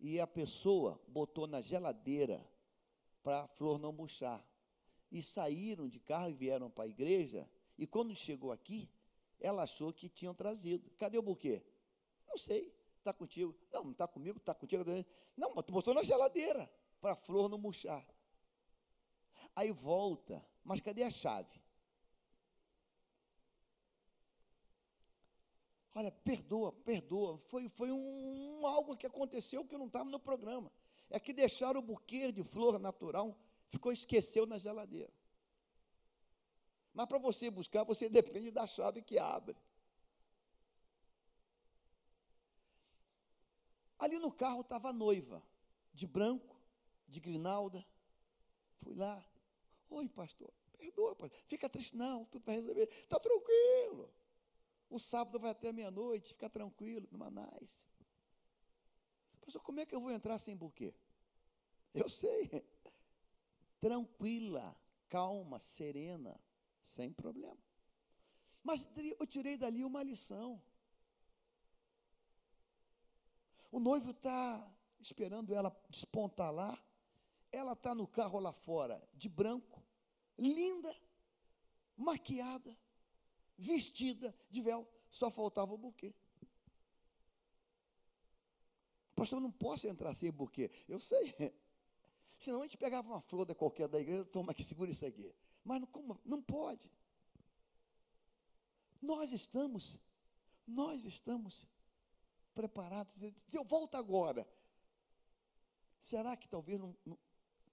E 0.01 0.19
a 0.19 0.27
pessoa 0.27 1.01
botou 1.07 1.47
na 1.47 1.61
geladeira 1.61 2.45
para 3.23 3.43
a 3.43 3.47
flor 3.47 3.79
não 3.79 3.93
murchar. 3.93 4.45
E 5.13 5.23
saíram 5.23 5.89
de 5.89 6.01
carro 6.01 6.31
e 6.31 6.35
vieram 6.35 6.69
para 6.69 6.85
a 6.85 6.89
igreja. 6.89 7.49
E 7.79 7.87
quando 7.87 8.17
chegou 8.17 8.51
aqui, 8.51 8.91
ela 9.39 9.63
achou 9.63 9.93
que 9.93 10.09
tinham 10.09 10.35
trazido. 10.35 10.91
Cadê 10.99 11.19
o 11.19 11.23
buquê? 11.23 11.63
Não 12.27 12.37
sei. 12.37 12.75
Está 12.99 13.13
contigo? 13.13 13.55
Não, 13.73 13.85
não 13.85 13.93
está 13.93 14.09
comigo, 14.09 14.39
está 14.39 14.53
contigo. 14.53 14.85
Não, 15.37 15.55
mas 15.55 15.65
tu 15.65 15.73
botou 15.73 15.95
na 15.95 16.03
geladeira 16.03 16.69
para 17.01 17.13
a 17.13 17.17
flor 17.17 17.49
não 17.49 17.59
murchar. 17.59 18.05
Aí 19.55 19.71
volta, 19.71 20.45
mas 20.65 20.81
cadê 20.81 21.03
a 21.03 21.11
chave? 21.11 21.61
Olha, 25.95 26.13
perdoa, 26.13 26.73
perdoa. 26.73 27.39
Foi, 27.39 27.69
foi 27.71 27.91
um, 27.91 28.61
um 28.61 28.67
algo 28.67 28.97
que 28.97 29.07
aconteceu 29.07 29.65
que 29.65 29.79
não 29.79 29.87
estava 29.87 30.11
no 30.11 30.21
programa. 30.21 30.71
É 31.09 31.19
que 31.19 31.33
deixaram 31.33 31.81
o 31.81 31.83
buquê 31.83 32.31
de 32.31 32.43
flor 32.43 32.79
natural, 32.79 33.35
ficou 33.69 33.93
esqueceu 33.93 34.45
na 34.45 34.59
geladeira. 34.59 35.13
Mas 36.93 37.07
para 37.07 37.19
você 37.19 37.51
buscar, 37.51 37.85
você 37.85 38.09
depende 38.11 38.51
da 38.51 38.67
chave 38.67 39.01
que 39.01 39.19
abre. 39.19 39.57
Ali 43.99 44.19
no 44.19 44.31
carro 44.31 44.61
estava 44.61 44.91
a 44.91 44.93
noiva, 44.93 45.43
de 45.95 46.07
branco, 46.07 46.56
de 47.09 47.21
grinalda. 47.21 47.85
Fui 48.83 48.95
lá. 48.95 49.25
Oi, 49.91 50.09
pastor. 50.09 50.53
Perdoa, 50.79 51.15
pastor. 51.15 51.41
Fica 51.49 51.69
triste, 51.69 51.97
não, 51.97 52.25
tudo 52.27 52.45
vai 52.45 52.57
resolver. 52.57 52.89
Está 52.91 53.19
tranquilo. 53.19 54.13
O 54.89 54.99
sábado 54.99 55.39
vai 55.39 55.51
até 55.51 55.73
meia-noite, 55.73 56.35
fica 56.35 56.49
tranquilo, 56.49 57.09
no 57.11 57.19
Manais. 57.19 57.87
Pastor, 59.41 59.63
como 59.63 59.81
é 59.81 59.87
que 59.87 59.95
eu 59.95 60.01
vou 60.01 60.11
entrar 60.11 60.39
sem 60.39 60.57
buquê? 60.57 60.95
Eu 61.95 62.09
sei. 62.09 62.51
Tranquila, 63.81 64.77
calma, 65.09 65.59
serena, 65.59 66.39
sem 66.83 67.13
problema. 67.13 67.59
Mas 68.63 68.87
eu 69.19 69.27
tirei 69.27 69.57
dali 69.57 69.85
uma 69.85 70.03
lição. 70.03 70.61
O 73.71 73.79
noivo 73.79 74.11
está 74.11 74.69
esperando 75.01 75.55
ela 75.55 75.71
despontar 75.89 76.53
lá. 76.53 76.77
Ela 77.53 77.73
está 77.73 77.95
no 77.95 78.07
carro 78.07 78.39
lá 78.39 78.53
fora, 78.53 79.03
de 79.15 79.29
branco, 79.29 79.83
linda, 80.39 80.95
maquiada, 81.97 82.77
vestida 83.57 84.35
de 84.51 84.61
véu, 84.61 84.87
só 85.11 85.31
faltava 85.31 85.73
o 85.73 85.79
buquê. 85.79 86.15
Pastor, 89.15 89.39
eu 89.39 89.43
não 89.43 89.51
posso 89.51 89.89
entrar 89.89 90.13
sem 90.13 90.31
buquê. 90.31 90.71
Eu 90.87 91.01
sei. 91.01 91.35
Senão 92.39 92.61
a 92.61 92.65
gente 92.65 92.77
pegava 92.77 93.09
uma 93.09 93.23
flor 93.23 93.47
da 93.47 93.55
qualquer 93.55 93.89
da 93.89 93.99
igreja, 93.99 94.25
toma 94.27 94.53
aqui, 94.53 94.63
segura 94.63 94.91
isso 94.91 95.07
aqui. 95.07 95.35
Mas 95.65 95.81
não, 95.81 95.87
como, 95.87 96.21
não 96.25 96.43
pode. 96.43 96.93
Nós 99.01 99.33
estamos, 99.33 99.99
nós 100.67 101.05
estamos 101.05 101.67
preparados. 102.55 103.23
Eu 103.53 103.65
volto 103.65 103.95
agora, 103.95 104.47
será 106.01 106.37
que 106.37 106.49
talvez 106.49 106.79
não, 106.79 106.95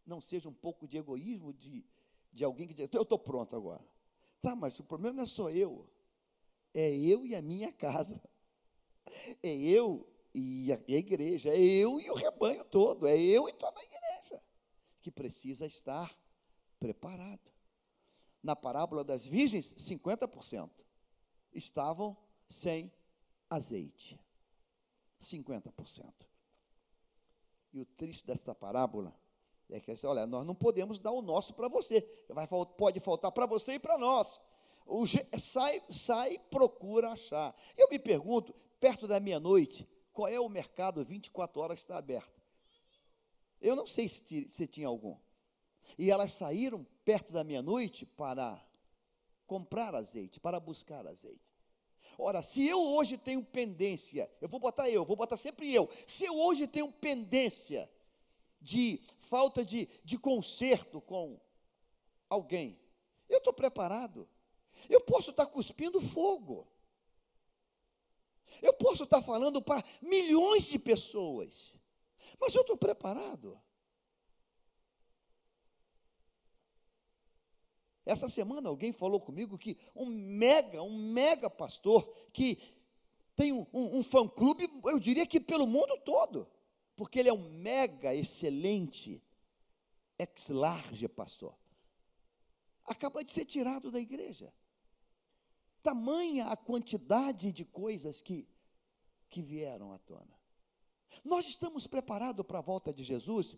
não 0.06 0.22
seja 0.22 0.50
um 0.50 0.54
pouco 0.54 0.88
de 0.88 0.98
egoísmo 0.98 1.54
de, 1.54 1.86
de 2.32 2.44
alguém 2.44 2.68
que 2.68 2.74
diz, 2.74 2.89
eu 2.92 3.02
estou 3.02 3.20
pronto 3.20 3.56
agora. 3.56 3.84
Tá, 4.42 4.56
mas 4.56 4.78
o 4.80 4.84
problema 4.84 5.18
não 5.18 5.24
é 5.24 5.28
só 5.28 5.50
eu. 5.50 5.89
É 6.74 6.92
eu 6.92 7.26
e 7.26 7.36
a 7.36 7.42
minha 7.42 7.72
casa. 7.72 8.22
É 9.42 9.56
eu 9.56 10.08
e 10.34 10.72
a, 10.74 10.80
igreja. 10.88 11.50
É 11.50 11.60
eu 11.60 12.00
e 12.00 12.10
o 12.10 12.16
rebanho 12.16 12.66
todo. 12.66 13.08
É 13.08 13.18
eu 13.18 13.48
e 13.48 13.54
toda 13.54 13.80
a 13.80 13.84
igreja 13.84 14.42
que 15.02 15.12
precisa 15.12 15.66
estar 15.66 16.18
preparado. 16.80 17.52
Na 18.42 18.56
parábola 18.56 19.04
das 19.04 19.26
virgens, 19.26 19.74
50% 19.76 20.70
estavam 21.54 22.18
sem 22.50 22.92
azeite. 23.50 24.20
50%. 25.22 26.12
E 27.72 27.80
o 27.80 27.86
triste 27.86 28.26
desta 28.26 28.54
parábola 28.54 29.18
é 29.76 29.80
que, 29.80 30.06
olha, 30.06 30.26
nós 30.26 30.46
não 30.46 30.54
podemos 30.54 31.00
dar 31.00 31.12
o 31.12 31.22
nosso 31.22 31.54
para 31.54 31.68
você. 31.68 32.08
Vai, 32.30 32.48
pode 32.78 33.00
faltar 33.00 33.32
para 33.32 33.46
você 33.46 33.74
e 33.74 33.80
para 33.80 33.98
nós. 33.98 34.40
O, 34.86 35.06
sai, 35.38 35.82
sai, 35.90 36.38
procura 36.52 37.10
achar. 37.12 37.56
Eu 37.78 37.90
me 37.90 37.98
pergunto, 37.98 38.54
perto 38.80 39.08
da 39.08 39.20
meia-noite, 39.20 39.88
qual 40.12 40.28
é 40.28 40.40
o 40.40 40.48
mercado 40.48 41.04
24 41.04 41.62
horas 41.62 41.76
que 41.76 41.84
está 41.84 41.98
aberto? 41.98 42.42
Eu 43.62 43.76
não 43.76 43.88
sei 43.88 44.08
se, 44.10 44.50
se 44.52 44.68
tinha 44.68 44.88
algum. 44.88 45.18
E 45.98 46.12
elas 46.12 46.34
saíram 46.34 46.86
perto 47.04 47.32
da 47.32 47.44
meia-noite 47.44 48.06
para 48.06 48.62
comprar 49.48 49.96
azeite, 49.96 50.40
para 50.40 50.60
buscar 50.60 51.08
azeite. 51.08 51.54
Ora, 52.18 52.42
se 52.42 52.68
eu 52.68 52.80
hoje 52.80 53.18
tenho 53.18 53.44
pendência, 53.44 54.30
eu 54.40 54.48
vou 54.48 54.60
botar 54.60 54.90
eu, 54.90 55.04
vou 55.04 55.16
botar 55.16 55.38
sempre 55.38 55.74
eu. 55.74 55.90
Se 56.06 56.26
eu 56.26 56.38
hoje 56.38 56.68
tenho 56.68 56.92
pendência 56.92 57.90
de 58.63 59.04
falta 59.19 59.63
de, 59.63 59.88
de 60.06 60.17
conserto 60.17 61.02
com 61.02 61.39
alguém, 62.30 62.80
eu 63.30 63.38
estou 63.38 63.54
preparado. 63.54 64.28
Eu 64.89 65.02
posso 65.02 65.32
estar 65.32 65.45
cuspindo 65.45 66.02
fogo. 66.02 66.67
Eu 68.62 68.73
posso 68.73 69.04
estar 69.04 69.21
falando 69.21 69.62
para 69.62 69.84
milhões 70.02 70.65
de 70.65 70.80
pessoas. 70.80 71.76
Mas 72.39 72.56
eu 72.56 72.62
estou 72.62 72.78
preparado. 72.78 73.60
Essa 78.06 78.28
semana 78.28 78.69
alguém 78.69 78.91
falou 78.91 79.19
comigo 79.19 79.58
que 79.58 79.78
um 79.95 80.06
mega, 80.06 80.82
um 80.82 80.97
mega 80.97 81.49
pastor 81.49 82.04
que 82.34 82.62
tem 83.36 83.52
um, 83.52 83.65
um, 83.73 83.99
um 83.99 84.04
fã-clube, 84.04 84.69
eu 84.86 84.99
diria 84.99 85.26
que 85.26 85.39
pelo 85.39 85.65
mundo 85.65 85.97
todo, 86.04 86.47
porque 86.96 87.20
ele 87.20 87.30
é 87.30 87.34
um 87.34 87.50
mega 87.50 88.14
excelente 88.14 89.22
ex-large 90.18 91.08
pastor, 91.08 91.56
acaba 92.86 93.24
de 93.24 93.34
ser 93.34 93.46
tirado 93.46 93.92
da 93.92 94.00
igreja. 94.00 94.54
Tamanha 95.82 96.48
a 96.48 96.56
quantidade 96.56 97.52
de 97.52 97.66
coisas 97.66 98.22
que, 98.22 98.48
que 99.30 99.42
vieram 99.42 99.92
à 99.92 100.00
tona. 100.00 100.40
Nós 101.24 101.46
estamos 101.48 101.86
preparados 101.88 102.46
para 102.46 102.60
a 102.60 102.62
volta 102.62 102.94
de 102.94 103.04
Jesus. 103.04 103.58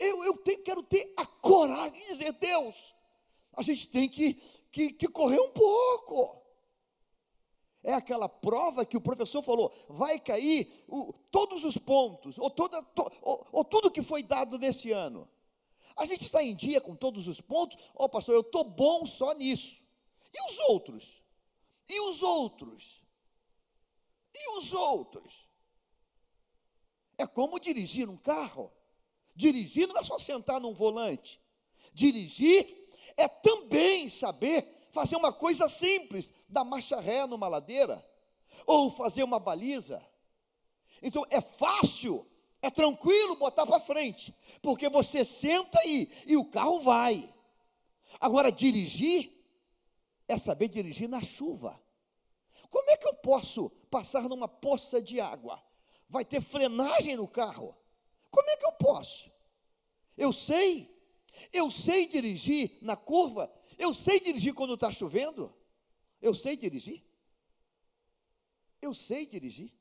Eu, 0.00 0.24
eu 0.24 0.36
tenho, 0.38 0.62
quero 0.62 0.82
ter 0.82 1.12
a 1.16 1.26
coragem 1.26 2.00
de 2.00 2.08
dizer, 2.08 2.32
Deus, 2.34 2.94
a 3.52 3.62
gente 3.62 3.86
tem 3.88 4.08
que, 4.08 4.34
que, 4.70 4.92
que 4.92 5.08
correr 5.08 5.40
um 5.40 5.52
pouco. 5.52 6.41
É 7.84 7.92
aquela 7.94 8.28
prova 8.28 8.86
que 8.86 8.96
o 8.96 9.00
professor 9.00 9.42
falou: 9.42 9.72
vai 9.88 10.18
cair 10.20 10.84
o, 10.86 11.12
todos 11.30 11.64
os 11.64 11.76
pontos, 11.76 12.38
ou, 12.38 12.48
toda, 12.48 12.82
to, 12.82 13.10
ou, 13.20 13.46
ou 13.50 13.64
tudo 13.64 13.90
que 13.90 14.02
foi 14.02 14.22
dado 14.22 14.58
nesse 14.58 14.92
ano. 14.92 15.28
A 15.96 16.04
gente 16.04 16.22
está 16.22 16.42
em 16.42 16.54
dia 16.54 16.80
com 16.80 16.94
todos 16.94 17.26
os 17.28 17.40
pontos. 17.40 17.76
Ó, 17.94 18.04
oh, 18.04 18.08
pastor, 18.08 18.34
eu 18.34 18.40
estou 18.40 18.64
bom 18.64 19.04
só 19.04 19.32
nisso. 19.34 19.82
E 20.32 20.50
os 20.50 20.58
outros? 20.60 21.22
E 21.88 22.00
os 22.00 22.22
outros? 22.22 23.02
E 24.34 24.58
os 24.58 24.72
outros? 24.72 25.46
É 27.18 27.26
como 27.26 27.60
dirigir 27.60 28.08
um 28.08 28.16
carro. 28.16 28.72
Dirigir 29.34 29.86
não 29.88 29.98
é 29.98 30.02
só 30.02 30.18
sentar 30.18 30.60
num 30.60 30.72
volante. 30.72 31.40
Dirigir 31.92 32.88
é 33.16 33.28
também 33.28 34.08
saber 34.08 34.81
fazer 34.92 35.16
uma 35.16 35.32
coisa 35.32 35.68
simples, 35.68 36.32
dar 36.48 36.64
marcha 36.64 37.00
ré 37.00 37.26
numa 37.26 37.48
ladeira, 37.48 38.06
ou 38.66 38.90
fazer 38.90 39.22
uma 39.24 39.40
baliza. 39.40 40.06
Então 41.02 41.26
é 41.30 41.40
fácil, 41.40 42.26
é 42.60 42.70
tranquilo 42.70 43.36
botar 43.36 43.66
para 43.66 43.80
frente, 43.80 44.34
porque 44.60 44.88
você 44.88 45.24
senta 45.24 45.80
aí 45.80 46.12
e 46.26 46.36
o 46.36 46.44
carro 46.44 46.80
vai. 46.80 47.32
Agora, 48.20 48.52
dirigir 48.52 49.32
é 50.28 50.36
saber 50.36 50.68
dirigir 50.68 51.08
na 51.08 51.22
chuva. 51.22 51.80
Como 52.70 52.88
é 52.90 52.96
que 52.96 53.06
eu 53.06 53.14
posso 53.14 53.70
passar 53.90 54.28
numa 54.28 54.46
poça 54.46 55.00
de 55.00 55.20
água? 55.20 55.62
Vai 56.08 56.24
ter 56.24 56.40
frenagem 56.40 57.16
no 57.16 57.26
carro? 57.26 57.74
Como 58.30 58.48
é 58.50 58.56
que 58.56 58.66
eu 58.66 58.72
posso? 58.72 59.30
Eu 60.16 60.32
sei, 60.32 60.94
eu 61.52 61.70
sei 61.70 62.06
dirigir 62.06 62.78
na 62.82 62.96
curva, 62.96 63.50
eu 63.82 63.92
sei 63.92 64.20
dirigir 64.20 64.54
quando 64.54 64.74
está 64.74 64.90
chovendo, 64.92 65.52
eu 66.20 66.34
sei 66.34 66.56
dirigir. 66.56 67.02
Eu 68.80 68.94
sei 68.94 69.26
dirigir. 69.26 69.72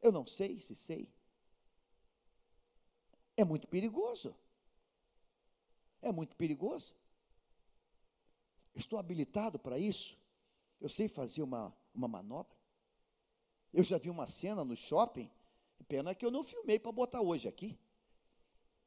Eu 0.00 0.10
não 0.10 0.26
sei 0.26 0.60
se 0.60 0.74
sei. 0.74 1.08
É 3.36 3.44
muito 3.44 3.66
perigoso. 3.68 4.34
É 6.00 6.10
muito 6.10 6.34
perigoso. 6.36 6.94
Estou 8.74 8.98
habilitado 8.98 9.58
para 9.58 9.78
isso. 9.78 10.18
Eu 10.80 10.88
sei 10.88 11.08
fazer 11.08 11.42
uma, 11.42 11.76
uma 11.94 12.08
manobra. 12.08 12.56
Eu 13.72 13.84
já 13.84 13.98
vi 13.98 14.08
uma 14.08 14.26
cena 14.26 14.64
no 14.64 14.76
shopping, 14.76 15.30
pena 15.86 16.14
que 16.14 16.24
eu 16.24 16.30
não 16.30 16.42
filmei 16.42 16.78
para 16.78 16.92
botar 16.92 17.20
hoje 17.20 17.46
aqui. 17.48 17.78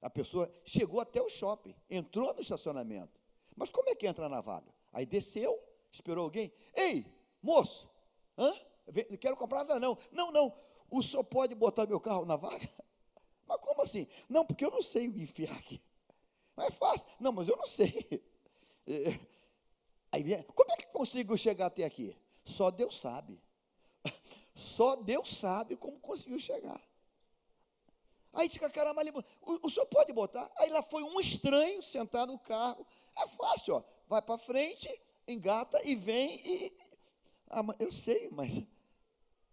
A 0.01 0.09
pessoa 0.09 0.51
chegou 0.65 0.99
até 0.99 1.21
o 1.21 1.29
shopping, 1.29 1.75
entrou 1.89 2.33
no 2.33 2.41
estacionamento. 2.41 3.19
Mas 3.55 3.69
como 3.69 3.89
é 3.89 3.95
que 3.95 4.07
entra 4.07 4.27
na 4.27 4.41
vaga? 4.41 4.73
Aí 4.91 5.05
desceu, 5.05 5.61
esperou 5.91 6.23
alguém. 6.23 6.51
Ei, 6.75 7.05
moço, 7.41 7.89
hã? 8.37 8.53
Quero 9.19 9.37
comprar 9.37 9.59
nada 9.63 9.79
não. 9.79 9.97
Não, 10.11 10.31
não. 10.31 10.53
O 10.89 11.01
senhor 11.01 11.23
pode 11.23 11.53
botar 11.55 11.85
meu 11.85 11.99
carro 11.99 12.25
na 12.25 12.35
vaga? 12.35 12.69
Mas 13.47 13.61
como 13.61 13.81
assim? 13.83 14.07
Não, 14.27 14.45
porque 14.45 14.65
eu 14.65 14.71
não 14.71 14.81
sei 14.81 15.05
enfiar 15.05 15.55
aqui. 15.55 15.81
Mas 16.55 16.67
é 16.67 16.71
fácil. 16.71 17.07
Não, 17.19 17.31
mas 17.31 17.47
eu 17.47 17.57
não 17.57 17.65
sei. 17.65 18.21
É, 18.87 19.19
Aí, 20.11 20.43
como 20.55 20.71
é 20.71 20.75
que 20.75 20.87
conseguiu 20.87 21.37
chegar 21.37 21.67
até 21.67 21.85
aqui? 21.85 22.17
Só 22.43 22.69
Deus 22.69 22.99
sabe. 22.99 23.39
Só 24.55 24.95
Deus 24.95 25.37
sabe 25.37 25.77
como 25.77 25.99
conseguiu 25.99 26.39
chegar. 26.39 26.81
Aí 28.33 28.49
fica, 28.49 28.69
caramba, 28.69 29.01
o, 29.41 29.67
o 29.67 29.69
senhor 29.69 29.85
pode 29.87 30.13
botar? 30.13 30.49
Aí 30.57 30.69
lá 30.69 30.81
foi 30.81 31.03
um 31.03 31.19
estranho 31.19 31.81
sentar 31.81 32.25
no 32.25 32.39
carro. 32.39 32.85
É 33.17 33.27
fácil, 33.27 33.75
ó. 33.75 33.83
Vai 34.07 34.21
para 34.21 34.37
frente, 34.37 34.89
engata 35.27 35.81
e 35.83 35.95
vem 35.95 36.35
e. 36.45 36.73
Ah, 37.49 37.61
eu 37.79 37.91
sei, 37.91 38.29
mas 38.31 38.61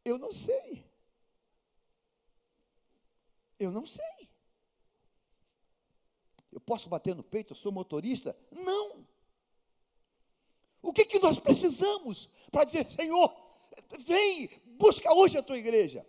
eu 0.05 0.19
não 0.19 0.33
sei. 0.33 0.85
Eu 3.59 3.73
não 3.73 3.85
sei. 3.85 4.29
Eu 6.53 6.61
posso 6.61 6.89
bater 6.89 7.15
no 7.15 7.23
peito, 7.23 7.53
eu 7.53 7.57
sou 7.57 7.73
motorista? 7.73 8.37
Não. 8.51 9.07
O 10.81 10.93
que, 10.93 11.05
que 11.05 11.19
nós 11.19 11.39
precisamos 11.39 12.29
para 12.51 12.65
dizer, 12.65 12.87
Senhor, 12.87 13.35
vem, 13.99 14.49
busca 14.65 15.13
hoje 15.13 15.37
a 15.37 15.43
tua 15.43 15.59
igreja? 15.59 16.07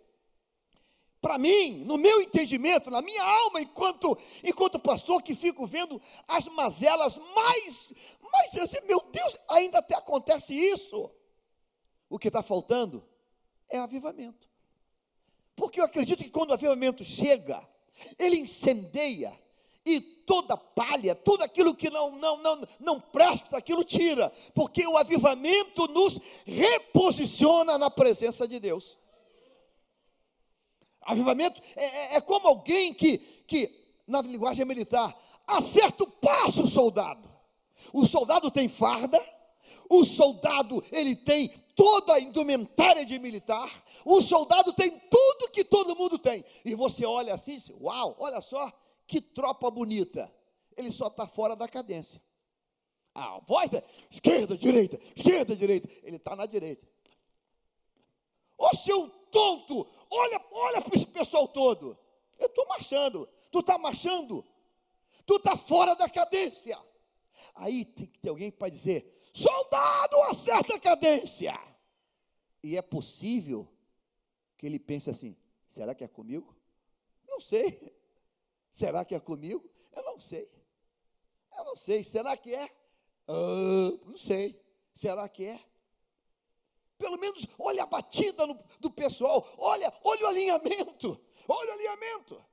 Para 1.20 1.36
mim, 1.36 1.84
no 1.84 1.98
meu 1.98 2.22
entendimento, 2.22 2.90
na 2.90 3.02
minha 3.02 3.22
alma, 3.22 3.60
enquanto, 3.60 4.16
enquanto 4.42 4.78
pastor, 4.78 5.22
que 5.22 5.34
fico 5.34 5.66
vendo 5.66 6.00
as 6.26 6.46
mazelas 6.46 7.18
mais, 7.34 7.90
mais, 8.32 8.56
assim, 8.56 8.78
meu 8.86 9.00
Deus, 9.12 9.36
ainda 9.48 9.78
até 9.78 9.94
acontece 9.94 10.54
isso. 10.54 11.10
O 12.08 12.18
que 12.18 12.28
está 12.28 12.42
faltando 12.42 13.04
é 13.68 13.78
avivamento. 13.78 14.48
Porque 15.54 15.78
eu 15.78 15.84
acredito 15.84 16.24
que 16.24 16.30
quando 16.30 16.50
o 16.50 16.54
avivamento 16.54 17.04
chega, 17.04 17.62
ele 18.18 18.38
incendeia, 18.38 19.38
e 19.84 20.00
toda 20.00 20.56
palha, 20.56 21.14
tudo 21.14 21.42
aquilo 21.42 21.74
que 21.74 21.90
não, 21.90 22.12
não, 22.12 22.42
não, 22.42 22.68
não 22.78 23.00
presta, 23.00 23.56
aquilo 23.56 23.82
tira, 23.82 24.30
porque 24.54 24.86
o 24.86 24.96
avivamento 24.96 25.86
nos 25.88 26.20
reposiciona 26.44 27.78
na 27.78 27.90
presença 27.90 28.46
de 28.46 28.60
Deus. 28.60 28.98
Avivamento 31.10 31.60
é, 31.76 31.84
é, 31.84 32.14
é 32.16 32.20
como 32.20 32.46
alguém 32.46 32.94
que, 32.94 33.18
que, 33.46 33.72
na 34.06 34.22
linguagem 34.22 34.64
militar, 34.64 35.16
acerta 35.46 36.04
o 36.04 36.10
passo, 36.10 36.66
soldado. 36.66 37.28
O 37.92 38.06
soldado 38.06 38.50
tem 38.50 38.68
farda, 38.68 39.20
o 39.88 40.04
soldado 40.04 40.84
ele 40.92 41.16
tem 41.16 41.48
toda 41.74 42.14
a 42.14 42.20
indumentária 42.20 43.04
de 43.04 43.18
militar, 43.18 43.68
o 44.04 44.20
soldado 44.20 44.72
tem 44.72 44.90
tudo 44.90 45.50
que 45.52 45.64
todo 45.64 45.96
mundo 45.96 46.18
tem. 46.18 46.44
E 46.64 46.74
você 46.74 47.04
olha 47.04 47.34
assim, 47.34 47.58
uau, 47.80 48.14
olha 48.18 48.40
só, 48.40 48.72
que 49.06 49.20
tropa 49.20 49.70
bonita. 49.70 50.32
Ele 50.76 50.92
só 50.92 51.08
está 51.08 51.26
fora 51.26 51.56
da 51.56 51.66
cadência. 51.66 52.22
A 53.14 53.40
voz 53.40 53.72
é 53.74 53.82
esquerda, 54.10 54.56
direita, 54.56 54.98
esquerda, 55.16 55.56
direita. 55.56 55.88
Ele 56.04 56.16
está 56.16 56.36
na 56.36 56.46
direita. 56.46 56.86
Ô 58.56 58.76
seu 58.76 59.19
tonto, 59.30 59.86
olha, 60.10 60.40
olha 60.50 60.80
para 60.82 60.96
esse 60.96 61.06
pessoal 61.06 61.48
todo. 61.48 61.96
Eu 62.38 62.46
estou 62.46 62.66
marchando. 62.66 63.28
Tu 63.50 63.60
está 63.60 63.78
marchando? 63.78 64.44
Tu 65.26 65.36
está 65.36 65.56
fora 65.56 65.94
da 65.94 66.08
cadência. 66.08 66.78
Aí 67.54 67.84
tem 67.84 68.06
que 68.06 68.18
ter 68.18 68.28
alguém 68.28 68.50
para 68.50 68.68
dizer: 68.68 69.28
soldado, 69.32 70.20
acerta 70.22 70.74
a 70.74 70.80
cadência. 70.80 71.58
E 72.62 72.76
é 72.76 72.82
possível 72.82 73.68
que 74.58 74.66
ele 74.66 74.78
pense 74.78 75.10
assim: 75.10 75.36
será 75.70 75.94
que 75.94 76.04
é 76.04 76.08
comigo? 76.08 76.54
Não 77.28 77.40
sei. 77.40 77.92
Será 78.72 79.04
que 79.04 79.16
é 79.16 79.20
comigo? 79.20 79.68
Eu 79.92 80.02
não 80.04 80.20
sei. 80.20 80.48
Eu 81.58 81.64
não 81.64 81.76
sei. 81.76 82.04
Será 82.04 82.36
que 82.36 82.54
é? 82.54 82.64
Uh, 83.28 84.00
não 84.06 84.16
sei. 84.16 84.60
Será 84.94 85.28
que 85.28 85.44
é? 85.44 85.60
Pelo 87.00 87.18
menos 87.18 87.46
olha 87.58 87.82
a 87.82 87.86
batida 87.86 88.46
no, 88.46 88.62
do 88.78 88.90
pessoal. 88.90 89.48
Olha, 89.56 89.90
olha 90.04 90.24
o 90.24 90.28
alinhamento. 90.28 91.18
Olha 91.48 91.70
o 91.70 91.74
alinhamento. 91.74 92.44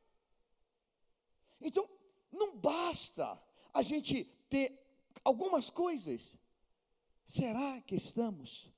Então, 1.62 1.88
não 2.32 2.58
basta 2.58 3.40
a 3.72 3.82
gente 3.84 4.24
ter 4.50 4.74
algumas 5.24 5.70
coisas. 5.70 6.36
Será 7.26 7.80
que 7.82 7.96
estamos 7.96 8.72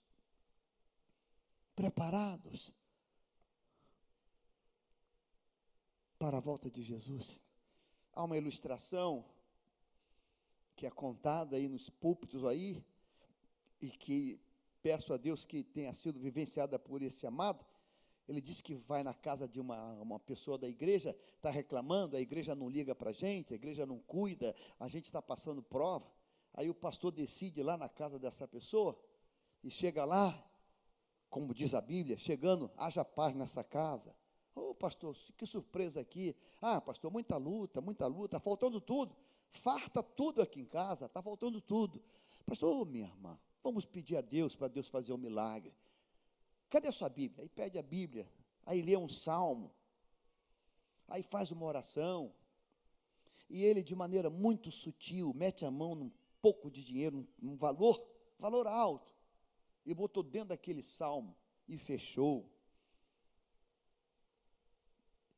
preparados 1.74 2.74
para 6.18 6.38
a 6.38 6.42
volta 6.42 6.70
de 6.70 6.84
Jesus. 6.84 7.40
Há 8.12 8.26
uma 8.26 8.36
ilustração 8.36 9.24
que 10.76 10.86
é 10.86 10.92
contada 10.92 11.56
aí 11.56 11.70
nos 11.70 11.90
púlpitos 11.90 12.44
aí, 12.44 12.84
e 13.82 13.90
que 13.90 14.40
peço 14.82 15.14
a 15.14 15.18
Deus 15.18 15.46
que 15.46 15.64
tenha 15.64 15.94
sido 15.94 16.20
vivenciada 16.20 16.78
por 16.80 17.02
esse 17.02 17.26
amado. 17.26 17.66
Ele 18.28 18.42
disse 18.42 18.62
que 18.62 18.76
vai 18.76 19.04
na 19.04 19.14
casa 19.14 19.48
de 19.48 19.60
uma, 19.60 19.94
uma 19.94 20.20
pessoa 20.20 20.58
da 20.58 20.68
igreja, 20.68 21.16
está 21.36 21.50
reclamando, 21.50 22.16
a 22.16 22.22
igreja 22.22 22.54
não 22.54 22.70
liga 22.70 22.94
para 22.94 23.10
a 23.10 23.14
gente, 23.14 23.54
a 23.54 23.56
igreja 23.56 23.86
não 23.86 24.00
cuida, 24.00 24.56
a 24.80 24.88
gente 24.88 25.06
está 25.06 25.22
passando 25.22 25.64
prova. 25.64 26.12
Aí 26.54 26.70
o 26.70 26.76
pastor 26.76 27.12
decide 27.12 27.64
lá 27.64 27.76
na 27.78 27.90
casa 27.90 28.20
dessa 28.20 28.48
pessoa, 28.48 28.98
e 29.64 29.70
chega 29.70 30.06
lá, 30.06 30.42
como 31.30 31.54
diz 31.54 31.74
a 31.74 31.82
Bíblia, 31.82 32.18
chegando, 32.18 32.72
haja 32.78 33.04
paz 33.04 33.36
nessa 33.36 33.64
casa. 33.64 34.16
Ô 34.56 34.70
oh, 34.70 34.76
pastor, 34.76 35.16
que 35.38 35.46
surpresa 35.46 36.00
aqui. 36.00 36.36
Ah, 36.62 36.80
pastor, 36.80 37.12
muita 37.12 37.38
luta, 37.38 37.82
muita 37.82 38.08
luta, 38.08 38.38
está 38.38 38.40
faltando 38.40 38.80
tudo. 38.80 39.16
Farta 39.52 40.02
tudo 40.04 40.42
aqui 40.42 40.60
em 40.62 40.66
casa, 40.66 41.06
está 41.06 41.22
faltando 41.22 41.60
tudo. 41.60 42.02
Pastor, 42.46 42.76
oh, 42.76 42.86
minha 42.86 43.08
irmã, 43.08 43.40
vamos 43.64 43.86
pedir 43.86 44.18
a 44.18 44.22
Deus 44.22 44.56
para 44.56 44.68
Deus 44.68 44.88
fazer 44.88 45.14
um 45.14 45.18
milagre. 45.18 45.74
Cadê 46.70 46.88
a 46.88 46.92
sua 46.92 47.10
Bíblia? 47.10 47.44
Aí 47.44 47.50
pede 47.50 47.78
a 47.78 47.82
Bíblia, 47.82 48.28
aí 48.66 48.82
lê 48.82 48.96
um 48.96 49.10
salmo, 49.10 49.72
aí 51.08 51.24
faz 51.24 51.52
uma 51.52 51.66
oração. 51.66 52.34
E 53.50 53.64
ele, 53.64 53.82
de 53.82 53.96
maneira 53.96 54.30
muito 54.30 54.72
sutil, 54.72 55.34
mete 55.34 55.66
a 55.66 55.72
mão 55.72 55.96
num 55.96 56.12
pouco 56.42 56.70
de 56.70 56.84
dinheiro, 56.84 57.28
um 57.42 57.56
valor, 57.56 58.06
valor 58.38 58.68
alto, 58.68 59.14
e 59.86 59.94
botou 59.94 60.22
dentro 60.22 60.50
daquele 60.50 60.84
salmo 60.84 61.36
e 61.68 61.78
fechou 61.78 62.48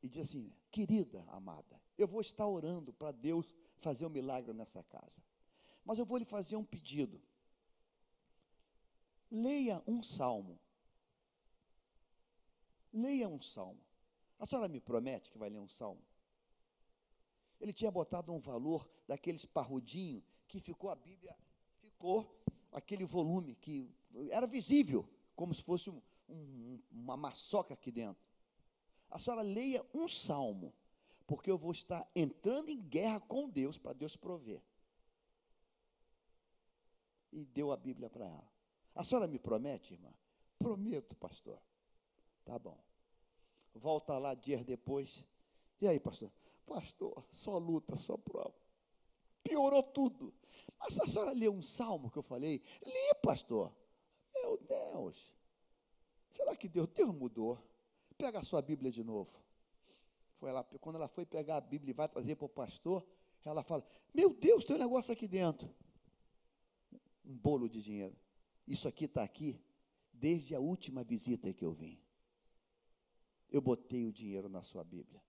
e 0.02 0.08
diz 0.08 0.28
assim: 0.28 0.52
querida 0.70 1.24
amada, 1.28 1.80
eu 1.96 2.08
vou 2.08 2.20
estar 2.20 2.46
orando 2.46 2.92
para 2.92 3.12
Deus 3.12 3.54
fazer 3.76 4.04
um 4.04 4.10
milagre 4.10 4.52
nessa 4.52 4.82
casa. 4.82 5.22
Mas 5.84 5.98
eu 5.98 6.04
vou 6.04 6.18
lhe 6.18 6.24
fazer 6.24 6.56
um 6.56 6.64
pedido. 6.64 7.20
Leia 9.32 9.82
um 9.86 10.02
salmo. 10.02 10.60
Leia 12.92 13.26
um 13.26 13.40
salmo. 13.40 13.80
A 14.38 14.44
senhora 14.44 14.68
me 14.68 14.78
promete 14.78 15.30
que 15.30 15.38
vai 15.38 15.48
ler 15.48 15.58
um 15.58 15.68
salmo? 15.68 16.02
Ele 17.58 17.72
tinha 17.72 17.90
botado 17.90 18.30
um 18.30 18.38
valor 18.38 18.86
daqueles 19.08 19.46
parrudinhos 19.46 20.22
que 20.46 20.60
ficou 20.60 20.90
a 20.90 20.94
Bíblia, 20.94 21.34
ficou 21.80 22.30
aquele 22.70 23.06
volume 23.06 23.54
que 23.54 23.90
era 24.30 24.46
visível, 24.46 25.08
como 25.34 25.54
se 25.54 25.62
fosse 25.62 25.88
um, 25.88 26.02
um, 26.28 26.78
uma 26.90 27.16
maçoca 27.16 27.72
aqui 27.72 27.90
dentro. 27.90 28.22
A 29.10 29.18
senhora 29.18 29.40
leia 29.40 29.82
um 29.94 30.06
salmo, 30.08 30.74
porque 31.26 31.50
eu 31.50 31.56
vou 31.56 31.72
estar 31.72 32.06
entrando 32.14 32.68
em 32.68 32.82
guerra 32.82 33.20
com 33.20 33.48
Deus 33.48 33.78
para 33.78 33.94
Deus 33.94 34.14
prover. 34.14 34.60
E 37.32 37.46
deu 37.46 37.72
a 37.72 37.78
Bíblia 37.78 38.10
para 38.10 38.26
ela. 38.26 38.51
A 38.94 39.02
senhora 39.02 39.26
me 39.26 39.38
promete, 39.38 39.94
irmã? 39.94 40.12
Prometo, 40.58 41.14
pastor. 41.16 41.58
Tá 42.44 42.58
bom. 42.58 42.78
Volta 43.74 44.18
lá 44.18 44.34
dias 44.34 44.64
depois. 44.64 45.24
E 45.80 45.88
aí, 45.88 45.98
pastor? 45.98 46.30
Pastor, 46.66 47.24
só 47.30 47.58
luta, 47.58 47.96
só 47.96 48.16
prova. 48.16 48.54
Piorou 49.42 49.82
tudo. 49.82 50.32
Mas 50.78 50.98
a 51.00 51.06
senhora 51.06 51.32
leu 51.32 51.52
um 51.52 51.62
salmo 51.62 52.10
que 52.10 52.18
eu 52.18 52.22
falei? 52.22 52.62
Li, 52.84 53.14
pastor. 53.22 53.72
Meu 54.34 54.58
Deus. 54.58 55.32
Será 56.30 56.54
que 56.56 56.68
Deus, 56.68 56.88
Deus 56.88 57.14
mudou? 57.14 57.58
Pega 58.16 58.38
a 58.38 58.44
sua 58.44 58.62
Bíblia 58.62 58.90
de 58.90 59.02
novo. 59.02 59.30
Foi 60.38 60.52
lá, 60.52 60.64
quando 60.80 60.96
ela 60.96 61.08
foi 61.08 61.24
pegar 61.24 61.56
a 61.56 61.60
Bíblia 61.60 61.90
e 61.90 61.94
vai 61.94 62.08
trazer 62.08 62.36
para 62.36 62.46
o 62.46 62.48
pastor, 62.48 63.06
ela 63.44 63.62
fala: 63.62 63.84
Meu 64.14 64.32
Deus, 64.34 64.64
tem 64.64 64.76
um 64.76 64.78
negócio 64.78 65.12
aqui 65.12 65.26
dentro. 65.26 65.68
Um 67.24 67.34
bolo 67.34 67.68
de 67.68 67.80
dinheiro. 67.80 68.16
Isso 68.66 68.88
aqui 68.88 69.04
está 69.06 69.22
aqui 69.22 69.60
desde 70.12 70.54
a 70.54 70.60
última 70.60 71.02
visita 71.02 71.52
que 71.52 71.64
eu 71.64 71.72
vim. 71.72 71.98
Eu 73.50 73.60
botei 73.60 74.06
o 74.06 74.12
dinheiro 74.12 74.48
na 74.48 74.62
sua 74.62 74.82
Bíblia. 74.82 75.22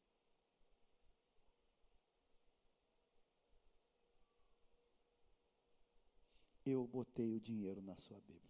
eu 6.66 6.88
botei 6.88 7.34
o 7.34 7.40
dinheiro 7.40 7.82
na 7.82 7.96
sua 7.98 8.20
Bíblia. 8.22 8.42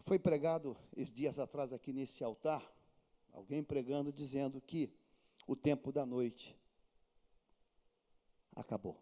Foi 0.00 0.18
pregado 0.18 0.76
esses 0.96 1.12
dias 1.12 1.38
atrás 1.38 1.72
aqui 1.72 1.92
nesse 1.92 2.22
altar, 2.22 2.62
alguém 3.32 3.62
pregando 3.62 4.12
dizendo 4.12 4.60
que 4.60 4.92
o 5.46 5.56
tempo 5.56 5.92
da 5.92 6.04
noite 6.04 6.56
acabou. 8.54 9.00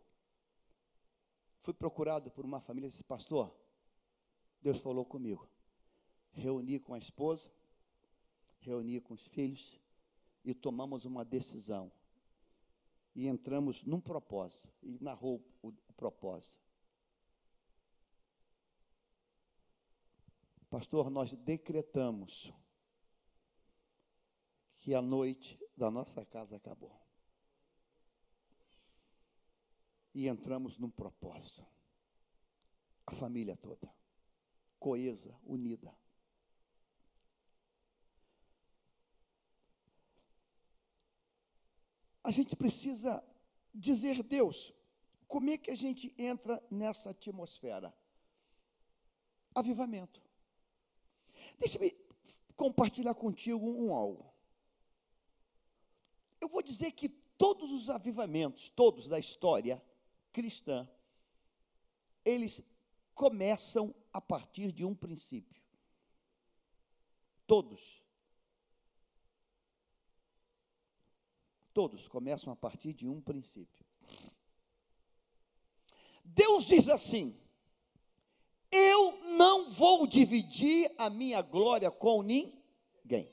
Fui 1.61 1.75
procurado 1.75 2.31
por 2.31 2.45
uma 2.45 2.61
família 2.61 2.89
e 2.89 2.91
disse, 2.91 3.05
pastor, 3.05 3.55
Deus 4.63 4.81
falou 4.81 5.05
comigo. 5.05 5.49
Reuni 6.33 6.79
com 6.79 6.95
a 6.95 6.99
esposa, 6.99 7.51
reuni 8.61 9.01
com 9.01 9.15
os 9.15 9.27
filhos 9.27 9.81
e 10.45 10.55
tomamos 10.55 11.05
uma 11.05 11.25
decisão 11.25 11.93
e 13.15 13.27
entramos 13.27 13.85
num 13.85 14.01
propósito, 14.01 14.73
e 14.83 14.99
narrou 15.01 15.45
o, 15.63 15.69
o 15.69 15.93
propósito. 15.95 16.59
Pastor, 20.69 21.11
nós 21.11 21.33
decretamos 21.33 22.53
que 24.79 24.95
a 24.95 25.03
noite 25.03 25.59
da 25.77 25.91
nossa 25.91 26.25
casa 26.25 26.57
acabou. 26.57 27.10
E 30.21 30.29
entramos 30.29 30.77
num 30.77 30.91
propósito. 30.91 31.67
A 33.07 33.15
família 33.15 33.57
toda, 33.57 33.91
coesa, 34.79 35.35
unida. 35.47 35.91
a 42.23 42.31
gente 42.31 42.55
precisa 42.55 43.25
dizer, 43.75 44.23
Deus, 44.23 44.75
como 45.27 45.49
é 45.49 45.57
que 45.57 45.71
a 45.71 45.75
gente 45.75 46.15
entra 46.19 46.63
nessa 46.71 47.13
atmosfera? 47.13 47.91
Avivamento. 49.55 50.21
Deixa-me 51.59 51.97
compartilhar 52.55 53.15
contigo 53.15 53.67
um 53.67 53.95
algo. 53.95 54.31
Eu 56.39 56.49
vou 56.51 56.63
dizer 56.63 56.93
que 56.93 57.09
todos 57.09 57.73
os 57.73 57.89
avivamentos, 57.89 58.69
todos 58.69 59.09
da 59.09 59.19
história 59.19 59.83
cristã, 60.33 60.89
eles 62.25 62.63
começam 63.15 63.95
a 64.13 64.21
partir 64.21 64.73
de 64.73 64.85
um 64.85 64.95
princípio. 64.95 65.63
Todos. 67.47 68.03
Todos 71.73 72.09
começam 72.09 72.53
a 72.53 72.57
partir 72.57 72.93
de 72.93 73.09
um 73.09 73.21
princípio. 73.21 73.85
Deus 76.25 76.65
diz 76.65 76.89
assim: 76.89 77.37
Eu 78.71 79.19
não 79.37 79.71
vou 79.71 80.07
dividir 80.07 80.91
a 80.99 81.11
minha 81.11 81.43
glória 81.43 81.91
com 81.91 82.23
ninguém. 82.23 83.31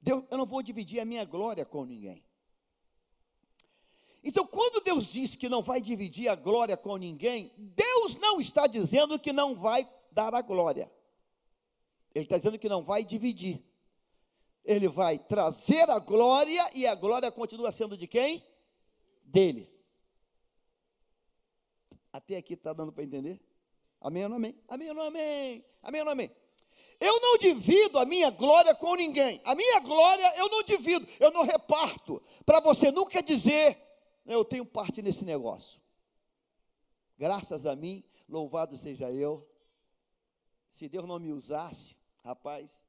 Deus, 0.00 0.24
eu 0.30 0.36
não 0.36 0.46
vou 0.46 0.62
dividir 0.62 1.00
a 1.00 1.04
minha 1.04 1.24
glória 1.24 1.64
com 1.64 1.84
ninguém. 1.84 2.24
Então, 4.24 4.46
quando 4.46 4.82
Deus 4.82 5.06
diz 5.06 5.34
que 5.34 5.48
não 5.48 5.62
vai 5.62 5.80
dividir 5.80 6.28
a 6.28 6.34
glória 6.34 6.76
com 6.76 6.96
ninguém, 6.96 7.52
Deus 7.56 8.16
não 8.16 8.40
está 8.40 8.66
dizendo 8.66 9.18
que 9.18 9.32
não 9.32 9.56
vai 9.56 9.88
dar 10.10 10.34
a 10.34 10.42
glória. 10.42 10.90
Ele 12.14 12.24
está 12.24 12.36
dizendo 12.36 12.58
que 12.58 12.68
não 12.68 12.82
vai 12.82 13.04
dividir 13.04 13.64
ele 14.64 14.88
vai 14.88 15.18
trazer 15.18 15.88
a 15.90 15.98
glória 15.98 16.70
e 16.74 16.86
a 16.86 16.94
glória 16.94 17.30
continua 17.30 17.72
sendo 17.72 17.96
de 17.96 18.06
quem? 18.06 18.44
Dele. 19.24 19.68
Até 22.12 22.36
aqui 22.36 22.54
está 22.54 22.72
dando 22.72 22.92
para 22.92 23.04
entender? 23.04 23.40
Amém 24.00 24.24
ou 24.24 24.28
não 24.28 24.36
amém? 24.36 24.56
Amém 24.68 24.88
ou 24.88 24.94
não 24.94 25.02
amém? 25.02 25.64
Amém 25.82 26.00
ou 26.00 26.04
não 26.04 26.12
amém? 26.12 26.30
Eu 27.00 27.20
não 27.20 27.38
divido 27.38 27.98
a 27.98 28.04
minha 28.04 28.30
glória 28.30 28.74
com 28.74 28.94
ninguém. 28.94 29.40
A 29.44 29.54
minha 29.54 29.80
glória 29.80 30.32
eu 30.36 30.48
não 30.48 30.62
divido, 30.62 31.06
eu 31.18 31.32
não 31.32 31.42
reparto. 31.42 32.22
Para 32.46 32.60
você 32.60 32.92
nunca 32.92 33.22
dizer, 33.22 33.76
eu 34.24 34.44
tenho 34.44 34.64
parte 34.64 35.02
nesse 35.02 35.24
negócio. 35.24 35.80
Graças 37.18 37.66
a 37.66 37.76
mim, 37.76 38.04
louvado 38.28 38.76
seja 38.76 39.10
eu. 39.10 39.46
Se 40.70 40.88
Deus 40.88 41.06
não 41.06 41.18
me 41.18 41.32
usasse, 41.32 41.96
rapaz, 42.24 42.80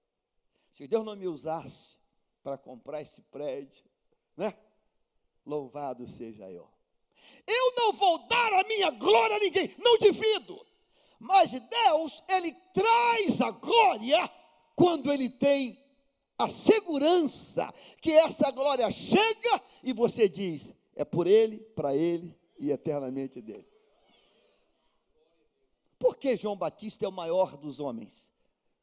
se 0.71 0.87
Deus 0.87 1.05
não 1.05 1.15
me 1.15 1.27
usasse 1.27 1.97
para 2.41 2.57
comprar 2.57 3.01
esse 3.01 3.21
prédio, 3.23 3.83
né? 4.35 4.57
Louvado 5.45 6.07
seja 6.07 6.49
eu. 6.49 6.67
Eu 7.45 7.75
não 7.75 7.93
vou 7.93 8.27
dar 8.27 8.53
a 8.53 8.63
minha 8.67 8.91
glória 8.91 9.35
a 9.35 9.39
ninguém, 9.39 9.75
não 9.77 9.97
divido. 9.97 10.65
Mas 11.19 11.51
Deus, 11.51 12.23
Ele 12.27 12.51
traz 12.73 13.41
a 13.41 13.51
glória 13.51 14.29
quando 14.75 15.11
Ele 15.11 15.29
tem 15.29 15.81
a 16.37 16.49
segurança 16.49 17.73
que 18.01 18.11
essa 18.11 18.51
glória 18.51 18.89
chega 18.91 19.61
e 19.83 19.93
você 19.93 20.27
diz: 20.27 20.73
é 20.95 21.03
por 21.05 21.27
Ele, 21.27 21.59
para 21.75 21.95
Ele 21.95 22.35
e 22.57 22.71
eternamente 22.71 23.41
dele. 23.41 23.67
Por 25.99 26.17
que 26.17 26.35
João 26.35 26.57
Batista 26.57 27.05
é 27.05 27.07
o 27.07 27.11
maior 27.13 27.55
dos 27.55 27.79
homens? 27.79 28.29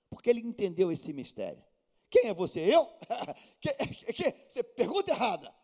Porque 0.08 0.30
ele 0.30 0.40
entendeu 0.40 0.90
esse 0.90 1.12
mistério. 1.12 1.62
Quem 2.10 2.28
é 2.28 2.34
você? 2.34 2.60
Eu? 2.60 2.86
que, 3.60 3.72
que, 4.12 4.34
você 4.48 4.62
pergunta 4.62 5.10
errada. 5.10 5.54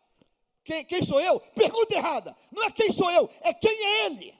Quem, 0.63 0.85
quem 0.85 1.01
sou 1.01 1.19
eu? 1.19 1.39
Pergunta 1.39 1.95
errada. 1.95 2.35
Não 2.51 2.63
é 2.63 2.71
quem 2.71 2.91
sou 2.91 3.09
eu, 3.11 3.29
é 3.41 3.53
quem 3.53 3.71
é 3.71 4.05
ele. 4.05 4.33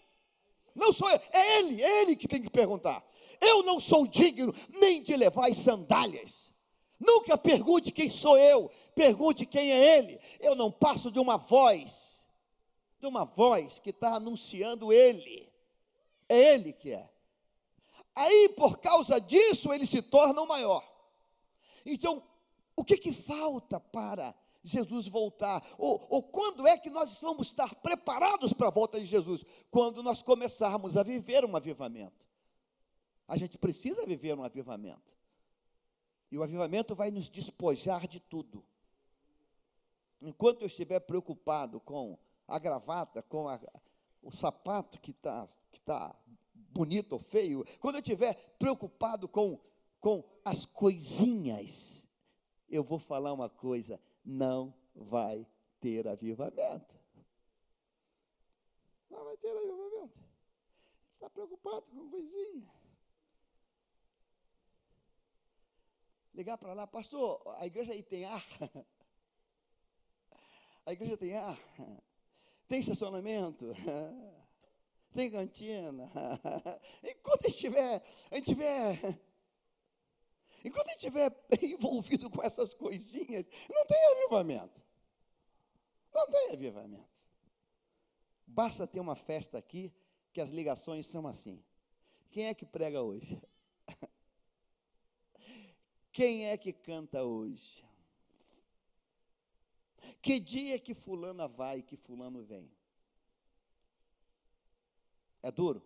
Não 0.75 0.93
sou 0.93 1.09
eu, 1.09 1.19
é 1.33 1.57
ele, 1.57 1.81
é 1.81 2.01
ele 2.03 2.15
que 2.15 2.27
tem 2.27 2.41
que 2.41 2.51
perguntar. 2.51 3.03
Eu 3.41 3.63
não 3.63 3.79
sou 3.79 4.05
digno 4.07 4.53
nem 4.69 5.01
de 5.01 5.17
levar 5.17 5.49
as 5.49 5.57
sandálias. 5.57 6.46
Nunca 6.99 7.37
pergunte 7.37 7.91
quem 7.91 8.09
sou 8.09 8.37
eu, 8.37 8.71
pergunte 8.95 9.45
quem 9.45 9.71
é 9.71 9.97
ele. 9.97 10.19
Eu 10.39 10.55
não 10.55 10.71
passo 10.71 11.11
de 11.11 11.19
uma 11.19 11.37
voz, 11.37 12.23
de 12.99 13.05
uma 13.05 13.23
voz 13.23 13.79
que 13.79 13.91
está 13.91 14.15
anunciando 14.15 14.91
ele. 14.91 15.51
É 16.27 16.53
ele 16.53 16.73
que 16.73 16.91
é. 16.91 17.09
Aí, 18.15 18.49
por 18.49 18.79
causa 18.79 19.21
disso, 19.21 19.71
ele 19.71 19.85
se 19.85 20.01
torna 20.01 20.41
o 20.41 20.47
maior. 20.47 20.83
Então, 21.85 22.23
o 22.75 22.83
que, 22.83 22.97
que 22.97 23.13
falta 23.13 23.79
para 23.79 24.33
Jesus 24.63 25.07
voltar? 25.07 25.63
Ou, 25.77 26.05
ou, 26.09 26.23
quando 26.23 26.67
é 26.67 26.77
que 26.77 26.89
nós 26.89 27.21
vamos 27.21 27.47
estar 27.47 27.73
preparados 27.75 28.53
para 28.53 28.67
a 28.67 28.71
volta 28.71 28.99
de 28.99 29.05
Jesus? 29.05 29.43
Quando 29.69 30.01
nós 30.01 30.21
começarmos 30.23 30.97
a 30.97 31.03
viver 31.03 31.45
um 31.45 31.55
avivamento. 31.55 32.25
A 33.27 33.37
gente 33.37 33.57
precisa 33.57 34.05
viver 34.05 34.35
um 34.35 34.43
avivamento. 34.43 35.16
E 36.31 36.37
o 36.37 36.43
avivamento 36.43 36.93
vai 36.95 37.09
nos 37.09 37.29
despojar 37.29 38.07
de 38.07 38.19
tudo. 38.19 38.63
Enquanto 40.21 40.61
eu 40.61 40.67
estiver 40.67 40.99
preocupado 40.99 41.79
com 41.79 42.17
a 42.47 42.59
gravata, 42.59 43.21
com 43.21 43.47
a, 43.47 43.59
o 44.21 44.31
sapato 44.31 44.99
que 44.99 45.11
está 45.11 45.47
que 45.71 45.79
tá 45.81 46.15
bonito 46.53 47.13
ou 47.13 47.19
feio, 47.19 47.63
quando 47.79 47.95
eu 47.95 48.01
estiver 48.01 48.33
preocupado 48.57 49.27
com, 49.27 49.59
com 49.99 50.23
as 50.43 50.65
coisinhas, 50.65 52.07
eu 52.69 52.83
vou 52.83 52.99
falar 52.99 53.31
uma 53.31 53.49
coisa: 53.49 53.99
não 54.25 54.73
vai 54.93 55.45
ter 55.79 56.07
avivamento. 56.07 56.95
Não 59.09 59.23
vai 59.23 59.37
ter 59.37 59.55
avivamento. 59.55 60.19
Está 61.13 61.29
preocupado 61.29 61.85
com 61.87 62.09
coisinha. 62.09 62.69
Ligar 66.37 66.55
para 66.55 66.71
lá, 66.71 66.85
pastor, 66.85 67.41
a 67.57 67.65
igreja 67.65 67.93
aí 67.93 68.03
tem 68.03 68.25
ar. 68.25 68.45
A 70.85 70.93
igreja 70.93 71.17
tem 71.17 71.35
ar, 71.35 71.59
tem 72.65 72.79
estacionamento, 72.79 73.73
tem 75.13 75.29
cantina. 75.29 76.09
Enquanto 77.03 77.47
estiver, 77.47 78.01
a 78.31 78.35
gente 78.35 78.45
tiver, 78.45 79.19
enquanto 80.63 80.87
a 80.87 80.91
gente 80.91 81.07
estiver 81.07 81.35
envolvido 81.61 82.29
com 82.29 82.41
essas 82.41 82.73
coisinhas, 82.73 83.45
não 83.69 83.85
tem 83.85 84.05
avivamento. 84.13 84.81
Não 86.13 86.25
tem 86.27 86.53
avivamento. 86.53 87.09
Basta 88.45 88.87
ter 88.87 89.01
uma 89.01 89.15
festa 89.17 89.57
aqui 89.57 89.93
que 90.31 90.39
as 90.39 90.51
ligações 90.51 91.05
são 91.05 91.27
assim. 91.27 91.61
Quem 92.31 92.47
é 92.47 92.53
que 92.53 92.65
prega 92.65 93.01
hoje? 93.01 93.41
Quem 96.17 96.47
é 96.47 96.57
que 96.57 96.73
canta 96.73 97.23
hoje? 97.23 97.85
Que 100.19 100.39
dia 100.39 100.79
que 100.79 100.95
fulana 100.95 101.47
vai, 101.47 101.83
que 101.83 101.95
fulano 101.95 102.43
vem? 102.43 102.71
É 105.43 105.51
duro? 105.51 105.83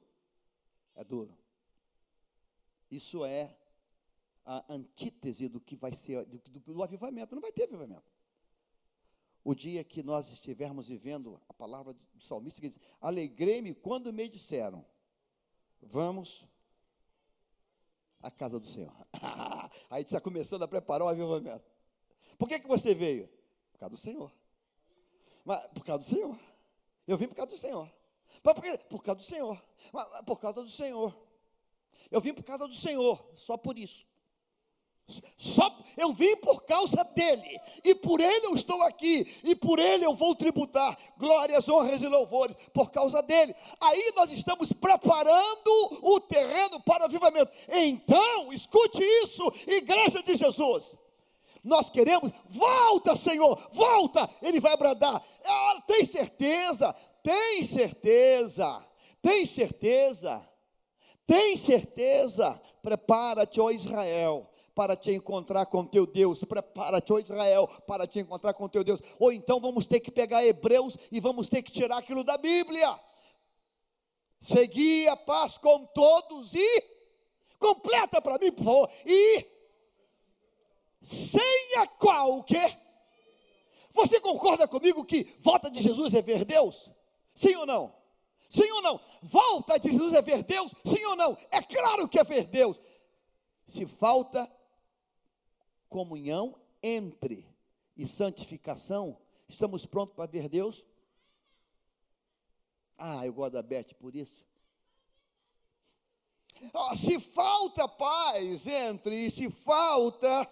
É 0.96 1.04
duro. 1.04 1.38
Isso 2.89 3.26
é 3.26 3.54
a 4.46 4.74
antítese 4.74 5.50
do 5.50 5.60
que 5.60 5.76
vai 5.76 5.94
ser, 5.94 6.26
do, 6.26 6.38
do, 6.38 6.60
do 6.76 6.82
avivamento. 6.82 7.36
Não 7.36 7.41
vai 7.41 7.52
ter 7.52 7.63
avivamento. 7.63 8.10
O 9.44 9.54
dia 9.54 9.84
que 9.84 10.02
nós 10.02 10.32
estivermos 10.32 10.88
vivendo 10.88 11.41
a 11.50 11.54
palavra 11.54 11.94
do 11.94 12.22
salmista 12.22 12.62
que 12.62 12.70
diz: 12.70 12.80
Alegrei-me 13.02 13.74
quando 13.74 14.13
me 14.13 14.30
disseram, 14.30 14.86
vamos 15.82 16.48
à 18.21 18.31
casa 18.31 18.60
do 18.60 18.67
Senhor. 18.67 18.93
Aí 19.89 20.03
está 20.03 20.19
começando 20.21 20.63
a 20.63 20.67
preparar 20.67 21.05
o 21.05 21.10
avivamento. 21.10 21.65
Por 22.38 22.47
que, 22.47 22.60
que 22.60 22.67
você 22.67 22.93
veio? 22.93 23.29
causa 23.81 23.95
do 23.95 23.99
Senhor. 23.99 24.31
Mas, 25.43 25.65
por 25.67 25.84
causa 25.84 26.03
do 26.03 26.10
Senhor. 26.10 26.39
Eu 27.07 27.17
vim 27.17 27.27
por 27.27 27.36
causa 27.36 27.51
do 27.51 27.57
Senhor. 27.57 27.91
Mas 28.43 28.53
por? 28.53 28.77
Por 28.89 29.03
causa 29.03 29.19
do 29.19 29.23
Senhor. 29.23 29.63
Mas, 29.91 30.21
por 30.23 30.39
causa 30.39 30.62
do 30.62 30.69
Senhor. 30.69 31.17
Eu 32.12 32.21
vim 32.21 32.34
por 32.34 32.43
causa 32.43 32.67
do 32.67 32.75
Senhor, 32.75 33.25
só 33.36 33.57
por 33.57 33.77
isso. 33.79 34.05
Só 35.38 35.76
eu 35.97 36.13
vim 36.13 36.36
por 36.38 36.63
causa 36.63 37.04
dele, 37.04 37.60
e 37.84 37.95
por 37.95 38.19
ele 38.19 38.45
eu 38.45 38.56
estou 38.56 38.82
aqui, 38.84 39.28
e 39.43 39.56
por 39.56 39.80
ele 39.80 40.06
eu 40.06 40.13
vou 40.13 40.36
tributar 40.36 40.97
glórias, 41.17 41.67
honras 41.67 42.02
e 42.02 42.08
louvores, 42.08 42.56
por 42.74 42.91
causa 42.91 43.21
dele. 43.21 43.56
Aí 43.80 44.13
nós 44.15 44.32
estamos 44.32 44.71
preparando 44.71 46.00
o 46.02 46.19
terreno 46.19 46.80
para 46.82 47.04
o 47.04 47.06
avivamento. 47.06 47.52
Então, 47.69 48.54
escute 48.54 49.04
isso, 49.24 49.52
igreja 49.67 50.21
de 50.24 50.36
Jesus. 50.36 50.95
Nós 51.63 51.89
queremos, 51.89 52.32
volta, 52.50 53.15
Senhor, 53.15 53.60
volta. 53.71 54.30
Ele 54.41 54.60
vai 54.60 54.76
bradar. 54.78 55.24
Ah, 55.45 55.84
tem 55.86 56.04
certeza? 56.06 56.93
Tem 57.24 57.63
certeza? 57.63 58.84
Tem 59.21 59.45
certeza? 59.45 60.47
Tem 61.28 61.56
certeza? 61.56 62.60
Prepara-te, 62.82 63.62
ó 63.62 63.69
Israel, 63.69 64.50
para 64.82 64.96
te 64.96 65.12
encontrar 65.12 65.67
com 65.67 65.86
teu 65.86 66.08
Deus. 66.08 66.44
Prepara-te, 66.44 67.13
ó 67.13 67.20
Israel, 67.20 67.67
para 67.86 68.08
te 68.08 68.17
encontrar 68.17 68.56
com 68.56 68.67
teu 68.67 68.84
Deus. 68.84 69.00
Ou 69.20 69.32
então 69.32 69.60
vamos 69.60 69.86
ter 69.86 70.00
que 70.00 70.10
pegar 70.10 70.44
Hebreus 70.44 70.98
e 71.12 71.20
vamos 71.20 71.48
ter 71.48 71.62
que 71.62 71.72
tirar 71.72 72.00
aquilo 72.00 72.24
da 72.24 72.36
Bíblia. 72.36 73.00
Seguir 74.39 75.08
a 75.08 75.15
paz 75.15 75.60
com 75.60 75.86
todos 75.86 76.56
e 76.56 76.84
completa 77.60 78.20
para 78.20 78.39
mim, 78.39 78.52
por 78.52 78.63
favor. 78.63 78.89
E 79.06 79.46
sem 81.00 81.78
a 81.78 81.86
qual 81.86 82.39
o 82.39 82.44
quê? 82.44 82.76
Você 83.91 84.20
concorda 84.20 84.67
comigo 84.67 85.06
que 85.06 85.32
volta 85.41 85.70
de 85.70 85.80
Jesus 85.80 86.15
é 86.15 86.24
ver 86.24 86.44
Deus? 86.44 86.89
Sim 87.36 87.56
ou 87.56 87.67
não? 87.67 87.94
Sim 88.50 88.72
ou 88.72 88.82
não? 88.82 89.00
Volta 89.22 89.80
de 89.80 89.91
Jesus 89.91 90.12
é 90.13 90.24
ver 90.24 90.41
Deus? 90.41 90.74
Sim 90.84 91.06
ou 91.06 91.15
não? 91.15 91.38
É 91.52 91.62
claro 91.62 92.08
que 92.08 92.17
é 92.17 92.24
ver 92.24 92.46
Deus. 92.46 92.82
Se 93.67 93.86
falta 93.86 94.52
comunhão 95.91 96.56
entre 96.82 97.45
e 97.97 98.08
santificação, 98.08 99.17
estamos 99.47 99.86
prontos 99.86 100.15
para 100.15 100.25
ver 100.25 100.47
Deus? 100.47 100.84
Ah, 102.97 103.25
eu 103.25 103.34
gosto 103.34 103.54
da 103.54 103.62
Beth 103.62 103.93
por 103.99 104.15
isso. 104.15 104.43
Oh, 106.73 106.95
se 106.95 107.19
falta 107.19 107.88
paz 107.88 108.65
entre 108.67 109.25
e 109.25 109.30
se 109.30 109.49
falta 109.49 110.49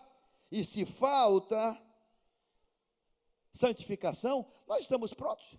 e 0.51 0.63
se 0.65 0.85
falta 0.85 1.81
santificação, 3.53 4.45
nós 4.67 4.81
estamos 4.81 5.13
prontos? 5.13 5.55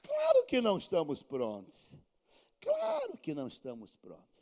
Claro 0.00 0.46
que 0.46 0.60
não 0.60 0.78
estamos 0.78 1.22
prontos. 1.22 1.94
Claro 2.60 3.18
que 3.18 3.34
não 3.34 3.48
estamos 3.48 3.92
prontos. 3.96 4.33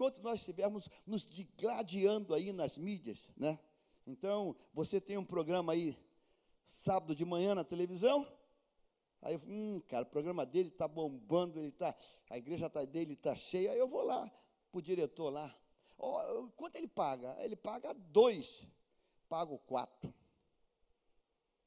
Enquanto 0.00 0.22
nós 0.22 0.40
estivermos 0.40 0.88
nos 1.06 1.28
digladiando 1.28 2.34
aí 2.34 2.54
nas 2.54 2.78
mídias, 2.78 3.30
né? 3.36 3.58
Então, 4.06 4.56
você 4.72 4.98
tem 4.98 5.18
um 5.18 5.24
programa 5.26 5.74
aí 5.74 5.94
sábado 6.64 7.14
de 7.14 7.22
manhã 7.22 7.54
na 7.54 7.64
televisão, 7.64 8.26
Aí 9.20 9.34
eu, 9.34 9.40
hum, 9.46 9.78
cara, 9.86 10.04
o 10.04 10.08
programa 10.08 10.46
dele 10.46 10.70
está 10.70 10.88
bombando, 10.88 11.60
ele 11.60 11.72
tá, 11.72 11.94
a 12.30 12.38
igreja 12.38 12.70
tá, 12.70 12.82
dele 12.86 13.12
está 13.12 13.36
cheia. 13.36 13.72
Aí 13.72 13.78
eu 13.78 13.86
vou 13.86 14.02
lá 14.02 14.26
para 14.72 14.78
o 14.78 14.80
diretor 14.80 15.28
lá. 15.28 15.54
Oh, 15.98 16.48
quanto 16.56 16.76
ele 16.76 16.88
paga? 16.88 17.36
Ele 17.44 17.54
paga 17.54 17.92
dois. 17.92 18.66
Pago 19.28 19.58
quatro. 19.58 20.14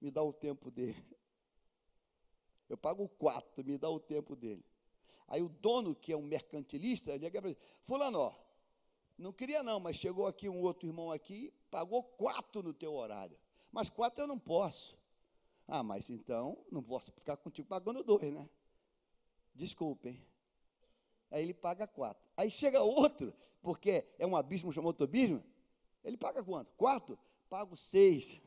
Me 0.01 0.09
dá 0.09 0.23
o 0.23 0.33
tempo 0.33 0.71
dele. 0.71 1.05
Eu 2.67 2.77
pago 2.77 3.07
quatro, 3.07 3.63
me 3.63 3.77
dá 3.77 3.91
o 3.91 3.99
tempo 3.99 4.35
dele. 4.35 4.65
Aí 5.27 5.41
o 5.41 5.49
dono, 5.49 5.95
que 5.95 6.11
é 6.11 6.17
um 6.17 6.21
mercantilista, 6.21 7.15
liga 7.15 7.41
para 7.41 7.51
ele, 7.51 7.59
fulano, 7.83 8.19
ó, 8.19 8.33
não 9.17 9.31
queria 9.31 9.61
não, 9.63 9.79
mas 9.79 9.95
chegou 9.95 10.27
aqui 10.27 10.49
um 10.49 10.61
outro 10.61 10.87
irmão 10.87 11.11
aqui, 11.11 11.53
pagou 11.69 12.03
quatro 12.03 12.61
no 12.63 12.73
teu 12.73 12.93
horário. 12.93 13.37
Mas 13.71 13.89
quatro 13.89 14.23
eu 14.23 14.27
não 14.27 14.39
posso. 14.39 14.97
Ah, 15.67 15.81
mas 15.81 16.09
então 16.09 16.57
não 16.71 16.83
posso 16.83 17.11
ficar 17.11 17.37
contigo 17.37 17.67
pagando 17.67 18.03
dois, 18.03 18.33
né? 18.33 18.49
Desculpem. 19.55 20.21
Aí 21.31 21.43
ele 21.43 21.53
paga 21.53 21.87
quatro. 21.87 22.23
Aí 22.35 22.51
chega 22.51 22.81
outro, 22.81 23.33
porque 23.61 24.05
é 24.19 24.27
um 24.27 24.35
abismo 24.35 24.71
chamado 24.73 25.03
abismo, 25.03 25.43
ele 26.03 26.17
paga 26.17 26.43
quanto? 26.43 26.71
Quatro? 26.73 27.17
Pago 27.49 27.75
seis. 27.77 28.39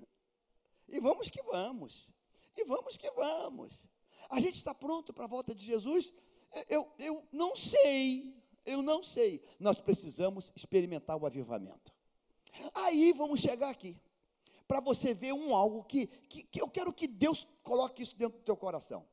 E 0.89 1.01
vamos 1.01 1.31
que 1.31 1.43
vamos. 1.43 2.13
E 2.57 2.65
vamos 2.65 2.97
que 2.97 3.11
vamos. 3.11 3.87
A 4.29 4.41
gente 4.41 4.57
está 4.57 4.75
pronto 4.75 5.13
para 5.13 5.25
a 5.25 5.29
volta 5.29 5.55
de 5.55 5.65
Jesus? 5.65 6.13
Eu, 6.69 6.89
eu 6.99 7.25
não 7.33 7.55
sei. 7.57 8.35
Eu 8.65 8.83
não 8.83 9.03
sei. 9.03 9.43
Nós 9.61 9.79
precisamos 9.81 10.51
experimentar 10.57 11.17
o 11.17 11.27
avivamento. 11.27 11.93
Aí 12.75 13.13
vamos 13.13 13.41
chegar 13.41 13.71
aqui. 13.71 13.97
Para 14.67 14.81
você 14.81 15.15
ver 15.15 15.33
um 15.33 15.55
algo 15.55 15.85
que, 15.85 16.07
que, 16.07 16.43
que 16.43 16.61
eu 16.61 16.69
quero 16.69 16.93
que 16.93 17.07
Deus 17.07 17.47
coloque 17.63 18.03
isso 18.03 18.17
dentro 18.17 18.39
do 18.39 18.45
teu 18.45 18.57
coração. 18.57 19.07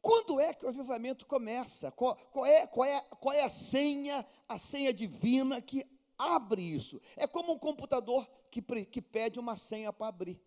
Quando 0.00 0.40
é 0.40 0.54
que 0.54 0.64
o 0.64 0.68
avivamento 0.68 1.26
começa? 1.26 1.90
Qual, 1.90 2.16
qual, 2.32 2.46
é, 2.46 2.66
qual, 2.66 2.88
é, 2.88 3.00
qual 3.20 3.34
é 3.34 3.42
a 3.42 3.50
senha, 3.50 4.24
a 4.48 4.56
senha 4.56 4.94
divina 4.94 5.60
que 5.60 5.84
abre 6.16 6.62
isso? 6.62 7.00
É 7.16 7.26
como 7.26 7.52
um 7.52 7.58
computador 7.58 8.26
que, 8.50 8.62
que 8.86 9.02
pede 9.02 9.38
uma 9.38 9.56
senha 9.56 9.92
para 9.92 10.06
abrir. 10.06 10.40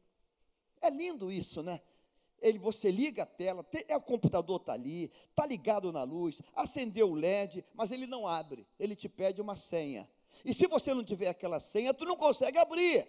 É 0.82 0.90
lindo 0.90 1.32
isso, 1.32 1.62
né? 1.62 1.82
Ele, 2.44 2.60
você 2.60 2.92
liga 2.92 3.24
a 3.24 3.26
tela, 3.26 3.64
tem, 3.64 3.86
é, 3.88 3.96
o 3.96 4.02
computador 4.02 4.60
está 4.60 4.74
ali, 4.74 5.10
está 5.30 5.46
ligado 5.46 5.94
na 5.94 6.04
luz, 6.04 6.42
acendeu 6.54 7.10
o 7.10 7.16
LED, 7.16 7.64
mas 7.74 7.90
ele 7.90 8.06
não 8.06 8.28
abre, 8.28 8.68
ele 8.78 8.98
te 8.98 9.08
pede 9.08 9.42
uma 9.42 9.56
senha. 9.56 10.08
E 10.44 10.54
se 10.54 10.68
você 10.68 10.94
não 10.94 11.06
tiver 11.06 11.30
aquela 11.30 11.58
senha, 11.58 11.94
tu 11.94 12.04
não 12.04 12.18
consegue 12.18 12.58
abrir. 12.58 13.08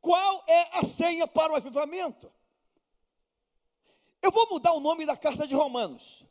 Qual 0.00 0.44
é 0.48 0.78
a 0.78 0.84
senha 0.84 1.28
para 1.28 1.52
o 1.52 1.56
avivamento? 1.56 2.30
Eu 4.20 4.32
vou 4.32 4.48
mudar 4.50 4.72
o 4.72 4.80
nome 4.80 5.06
da 5.06 5.16
carta 5.16 5.46
de 5.46 5.54
Romanos. 5.54 6.24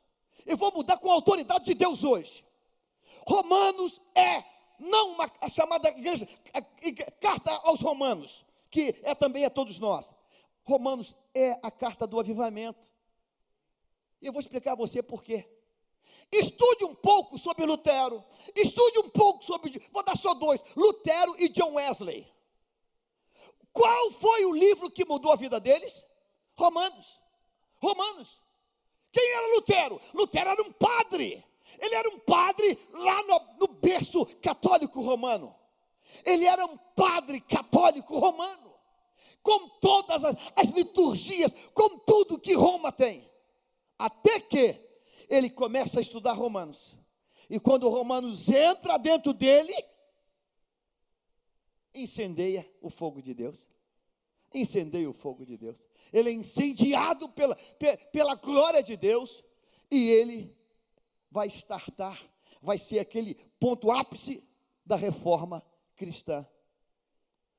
Eu 0.46 0.58
vou 0.58 0.74
mudar 0.74 0.98
com 0.98 1.10
a 1.10 1.14
autoridade 1.14 1.64
de 1.64 1.74
Deus 1.74 2.04
hoje. 2.04 2.44
Romanos 3.26 4.02
é 4.14 4.44
não 4.78 5.14
uma, 5.14 5.32
a 5.40 5.48
chamada 5.48 5.88
igreja, 5.88 6.28
a, 6.54 6.58
a, 6.58 7.12
carta 7.22 7.52
aos 7.64 7.80
Romanos, 7.80 8.46
que 8.70 8.94
é 9.04 9.16
também 9.16 9.46
a 9.46 9.50
todos 9.50 9.80
nós. 9.80 10.14
Romanos 10.64 11.16
é 11.34 11.60
a 11.62 11.70
carta 11.70 12.08
do 12.08 12.20
avivamento. 12.20 12.80
E 14.22 14.28
eu 14.28 14.32
vou 14.34 14.40
explicar 14.40 14.74
a 14.74 14.76
você 14.76 15.04
por 15.04 15.24
quê. 15.24 15.46
Estude 16.32 16.86
um 16.86 16.96
pouco 16.96 17.38
sobre 17.38 17.66
Lutero. 17.66 18.24
Estude 18.56 19.00
um 19.00 19.10
pouco 19.10 19.44
sobre. 19.44 19.80
Vou 19.92 20.04
dar 20.04 20.18
só 20.18 20.34
dois: 20.34 20.62
Lutero 20.76 21.36
e 21.38 21.50
John 21.50 21.74
Wesley. 21.74 22.28
Qual 23.72 24.12
foi 24.12 24.46
o 24.46 24.54
livro 24.54 24.90
que 24.90 25.06
mudou 25.06 25.32
a 25.32 25.36
vida 25.36 25.60
deles? 25.60 26.06
Romanos. 26.56 27.20
Romanos. 27.82 28.42
Quem 29.12 29.32
era 29.34 29.56
Lutero? 29.56 30.02
Lutero 30.14 30.50
era 30.50 30.62
um 30.62 30.72
padre. 30.72 31.44
Ele 31.80 31.96
era 31.96 32.10
um 32.10 32.20
padre 32.20 32.80
lá 32.92 33.24
no, 33.24 33.58
no 33.60 33.68
berço 33.68 34.26
católico 34.42 35.02
romano. 35.02 35.56
Ele 36.24 36.46
era 36.46 36.66
um 36.66 36.78
padre 36.78 37.42
católico 37.42 38.18
romano. 38.18 38.73
Com 39.44 39.70
todas 39.80 40.24
as, 40.24 40.36
as 40.56 40.70
liturgias, 40.70 41.54
com 41.74 42.00
tudo 42.00 42.40
que 42.40 42.54
Roma 42.54 42.92
tem. 42.92 43.30
Até 44.00 44.40
que 44.40 44.80
ele 45.30 45.50
começa 45.50 46.00
a 46.00 46.02
estudar 46.02 46.34
Romanos. 46.34 46.96
E 47.50 47.60
quando 47.60 47.90
Romanos 47.90 48.48
entra 48.50 48.98
dentro 48.98 49.34
dele, 49.34 49.74
incendeia 51.94 52.68
o 52.82 52.90
fogo 52.90 53.22
de 53.22 53.34
Deus. 53.34 53.68
Incendeia 54.54 55.10
o 55.10 55.14
fogo 55.14 55.46
de 55.46 55.58
Deus. 55.58 55.88
Ele 56.12 56.30
é 56.30 56.34
incendiado 56.34 57.28
pela, 57.30 57.56
pela 58.12 58.36
glória 58.36 58.82
de 58.82 58.96
Deus. 58.96 59.44
E 59.92 60.10
ele 60.10 60.56
vai 61.30 61.48
startar, 61.48 62.20
vai 62.62 62.78
ser 62.78 63.00
aquele 63.00 63.36
ponto 63.60 63.92
ápice 63.92 64.44
da 64.86 64.96
reforma 64.96 65.64
cristã. 65.96 66.48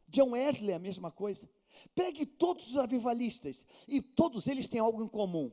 John 0.08 0.30
Wesley 0.30 0.70
é 0.70 0.74
a 0.74 0.78
mesma 0.78 1.10
coisa. 1.10 1.48
Pegue 1.94 2.26
todos 2.26 2.70
os 2.70 2.76
avivalistas 2.76 3.64
e 3.86 4.00
todos 4.00 4.46
eles 4.46 4.66
têm 4.66 4.80
algo 4.80 5.02
em 5.02 5.08
comum. 5.08 5.50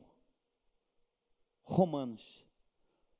Romanos. 1.62 2.44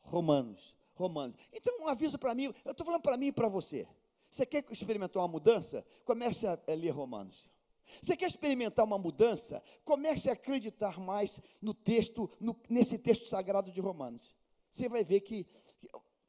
Romanos. 0.01 0.75
Romanos. 0.95 1.37
Então, 1.53 1.81
um 1.81 1.89
aviso 1.89 2.19
para 2.19 2.35
mim, 2.35 2.53
eu 2.65 2.73
estou 2.73 2.85
falando 2.85 3.03
para 3.03 3.17
mim 3.17 3.27
e 3.27 3.33
para 3.33 3.49
você. 3.49 3.89
Você 4.31 4.47
quer 4.47 4.65
experimentar 4.71 5.23
uma 5.23 5.29
mudança? 5.29 5.85
Comece 6.05 6.47
a 6.47 6.59
ler 6.69 6.91
Romanos. 6.91 7.51
Você 8.01 8.17
quer 8.17 8.27
experimentar 8.27 8.85
uma 8.85 8.99
mudança? 8.99 9.63
Comece 9.85 10.31
a 10.31 10.33
acreditar 10.33 10.99
mais 10.99 11.41
no 11.61 11.75
texto, 11.75 12.31
no, 12.41 12.57
nesse 12.69 12.99
texto 12.99 13.27
sagrado 13.29 13.71
de 13.71 13.81
Romanos. 13.81 14.35
Você 14.71 14.89
vai 14.89 15.05
ver 15.05 15.21
que 15.21 15.47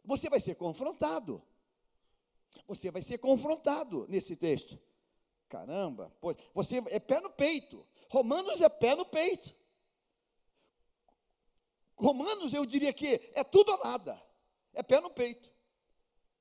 você 0.04 0.30
vai 0.30 0.40
ser 0.40 0.56
confrontado. 0.56 1.42
Você 2.68 2.92
vai 2.92 3.02
ser 3.02 3.18
confrontado 3.18 4.06
nesse 4.10 4.36
texto. 4.36 4.78
Caramba, 5.54 6.12
você 6.52 6.78
é 6.88 7.00
pé 7.00 7.22
no 7.22 7.30
peito. 7.30 7.86
Romanos 8.10 8.60
é 8.60 8.68
pé 8.68 8.96
no 8.96 9.06
peito. 9.06 9.56
Romanos, 11.96 12.52
eu 12.56 12.66
diria 12.66 12.92
que 12.92 13.22
é 13.36 13.44
tudo 13.44 13.72
ou 13.72 13.84
nada. 13.84 14.20
É 14.74 14.82
pé 14.82 15.00
no 15.00 15.12
peito. 15.12 15.48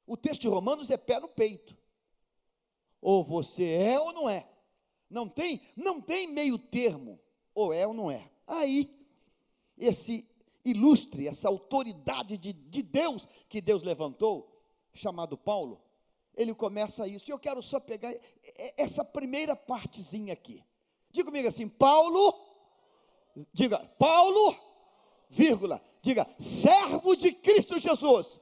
O 0.06 0.16
texto 0.16 0.40
de 0.40 0.48
Romanos 0.48 0.90
é 0.90 0.96
pé 0.96 1.20
no 1.20 1.28
peito. 1.28 1.76
Ou 3.02 3.22
você 3.22 3.68
é 3.74 4.00
ou 4.00 4.14
não 4.14 4.30
é. 4.30 4.48
Não 5.10 5.28
tem, 5.28 5.60
não 5.76 6.00
tem 6.00 6.26
meio 6.28 6.56
termo. 6.56 7.20
Ou 7.54 7.70
é 7.70 7.86
ou 7.86 7.92
não 7.92 8.10
é. 8.10 8.30
Aí, 8.46 8.90
esse 9.76 10.26
ilustre, 10.64 11.28
essa 11.28 11.50
autoridade 11.50 12.38
de, 12.38 12.54
de 12.54 12.82
Deus 12.82 13.28
que 13.46 13.60
Deus 13.60 13.82
levantou, 13.82 14.58
chamado 14.94 15.36
Paulo, 15.36 15.82
ele 16.34 16.54
começa 16.54 17.06
isso. 17.06 17.30
E 17.30 17.32
eu 17.32 17.38
quero 17.38 17.62
só 17.62 17.78
pegar 17.78 18.14
essa 18.76 19.04
primeira 19.04 19.54
partezinha 19.54 20.32
aqui. 20.32 20.64
Diga 21.10 21.26
comigo 21.26 21.48
assim, 21.48 21.68
Paulo, 21.68 22.34
diga, 23.52 23.78
Paulo, 23.98 24.56
vírgula, 25.28 25.82
diga, 26.00 26.26
servo 26.38 27.14
de 27.14 27.32
Cristo 27.32 27.78
Jesus, 27.78 28.40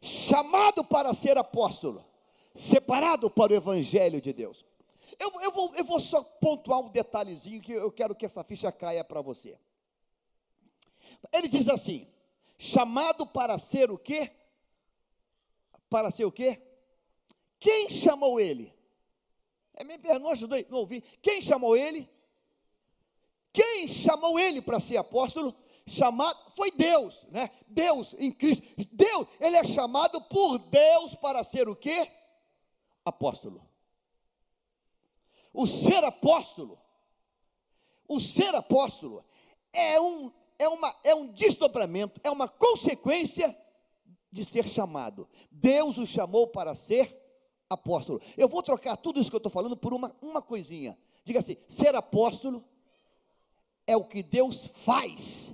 chamado 0.00 0.84
para 0.84 1.14
ser 1.14 1.38
apóstolo, 1.38 2.04
separado 2.52 3.30
para 3.30 3.52
o 3.52 3.56
evangelho 3.56 4.20
de 4.20 4.32
Deus. 4.32 4.64
Eu, 5.18 5.32
eu, 5.40 5.50
vou, 5.50 5.74
eu 5.76 5.84
vou 5.84 6.00
só 6.00 6.22
pontuar 6.22 6.80
um 6.80 6.88
detalhezinho 6.88 7.62
que 7.62 7.72
eu 7.72 7.90
quero 7.92 8.14
que 8.14 8.26
essa 8.26 8.42
ficha 8.42 8.70
caia 8.72 9.04
para 9.04 9.20
você. 9.22 9.56
Ele 11.32 11.48
diz 11.48 11.68
assim: 11.68 12.06
chamado 12.58 13.26
para 13.26 13.58
ser 13.58 13.90
o 13.90 13.98
quê? 13.98 14.30
Para 15.88 16.10
ser 16.10 16.24
o 16.24 16.32
quê? 16.32 16.60
Quem 17.66 17.90
chamou 17.90 18.38
ele? 18.38 18.72
É 19.74 19.82
pergunta, 19.84 20.20
não 20.20 20.30
ajudei, 20.30 20.64
não 20.70 20.78
ouvi. 20.78 21.00
Quem 21.20 21.42
chamou 21.42 21.76
ele? 21.76 22.08
Quem 23.52 23.88
chamou 23.88 24.38
ele 24.38 24.62
para 24.62 24.78
ser 24.78 24.98
apóstolo? 24.98 25.52
Chamado 25.84 26.52
foi 26.52 26.70
Deus, 26.70 27.26
né? 27.28 27.50
Deus 27.66 28.14
em 28.20 28.30
Cristo. 28.30 28.64
Deus, 28.92 29.26
ele 29.40 29.56
é 29.56 29.64
chamado 29.64 30.20
por 30.28 30.58
Deus 30.58 31.16
para 31.16 31.42
ser 31.42 31.68
o 31.68 31.74
quê? 31.74 32.08
Apóstolo. 33.04 33.68
O 35.52 35.66
ser 35.66 36.04
apóstolo, 36.04 36.78
o 38.06 38.20
ser 38.20 38.54
apóstolo 38.54 39.24
é 39.72 40.00
um 40.00 40.32
é, 40.56 40.68
uma, 40.68 40.94
é 41.02 41.16
um 41.16 41.26
desdobramento, 41.26 42.20
é 42.22 42.30
uma 42.30 42.46
consequência 42.46 43.58
de 44.30 44.44
ser 44.44 44.68
chamado. 44.68 45.28
Deus 45.50 45.98
o 45.98 46.06
chamou 46.06 46.46
para 46.46 46.72
ser 46.72 47.25
apóstolo. 47.68 48.20
Eu 48.36 48.48
vou 48.48 48.62
trocar 48.62 48.96
tudo 48.96 49.20
isso 49.20 49.30
que 49.30 49.36
eu 49.36 49.38
estou 49.38 49.52
falando 49.52 49.76
por 49.76 49.92
uma, 49.92 50.14
uma 50.20 50.42
coisinha. 50.42 50.98
Diga 51.24 51.40
assim: 51.40 51.56
ser 51.68 51.94
apóstolo 51.94 52.64
é 53.86 53.96
o 53.96 54.04
que 54.04 54.22
Deus 54.22 54.66
faz, 54.66 55.52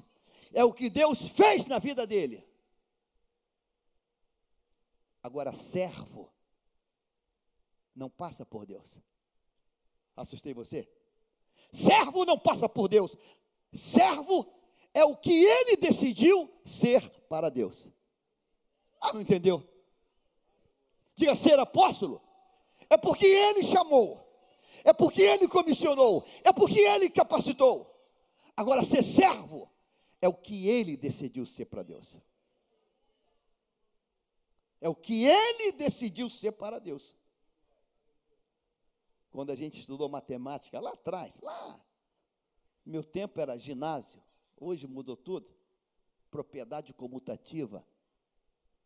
é 0.53 0.65
o 0.65 0.73
que 0.73 0.89
Deus 0.89 1.29
fez 1.29 1.67
na 1.67 1.79
vida 1.79 2.07
dele. 2.07 2.47
Agora, 5.23 5.53
servo 5.53 6.33
não 7.95 8.11
passa 8.11 8.45
por 8.45 8.67
Deus. 8.67 8.99
Assustei 10.17 10.53
você? 10.53 10.89
Servo 11.71 12.25
não 12.25 12.39
passa 12.39 12.69
por 12.69 12.89
Deus. 12.89 13.17
Servo 13.73 14.53
é 14.93 15.05
o 15.05 15.17
que 15.17 15.33
ele 15.33 15.77
decidiu 15.77 16.51
ser 16.65 17.09
para 17.29 17.51
Deus. 17.51 17.89
Ah, 19.01 19.13
não 19.13 19.21
entendeu? 19.21 19.67
Diga 21.15 21.35
ser 21.35 21.59
apóstolo. 21.59 22.23
É 22.89 22.97
porque 22.97 23.27
ele 23.27 23.63
chamou. 23.63 24.21
É 24.85 24.93
porque 24.93 25.23
ele 25.23 25.49
comissionou. 25.49 26.25
É 26.43 26.53
porque 26.53 26.79
ele 26.79 27.11
capacitou. 27.11 27.89
Agora, 28.57 28.83
ser 28.83 29.03
servo 29.03 29.71
é 30.21 30.29
o 30.29 30.35
que 30.35 30.69
ele 30.69 30.97
decidiu 30.97 31.47
ser 31.47 31.67
para 31.67 31.83
Deus. 31.83 32.21
É 34.81 34.89
o 34.89 34.95
que 34.95 35.25
ele 35.25 35.73
decidiu 35.73 36.29
ser 36.29 36.53
para 36.53 36.79
Deus. 36.79 37.17
Quando 39.31 39.51
a 39.51 39.55
gente 39.55 39.81
estudou 39.81 40.09
matemática 40.09 40.79
lá 40.81 40.93
atrás, 40.93 41.39
lá, 41.41 41.81
meu 42.85 43.03
tempo 43.03 43.41
era 43.41 43.57
ginásio, 43.57 44.23
Hoje 44.63 44.87
mudou 44.87 45.17
tudo. 45.17 45.53
Propriedade 46.31 46.95
comutativa. 46.95 47.85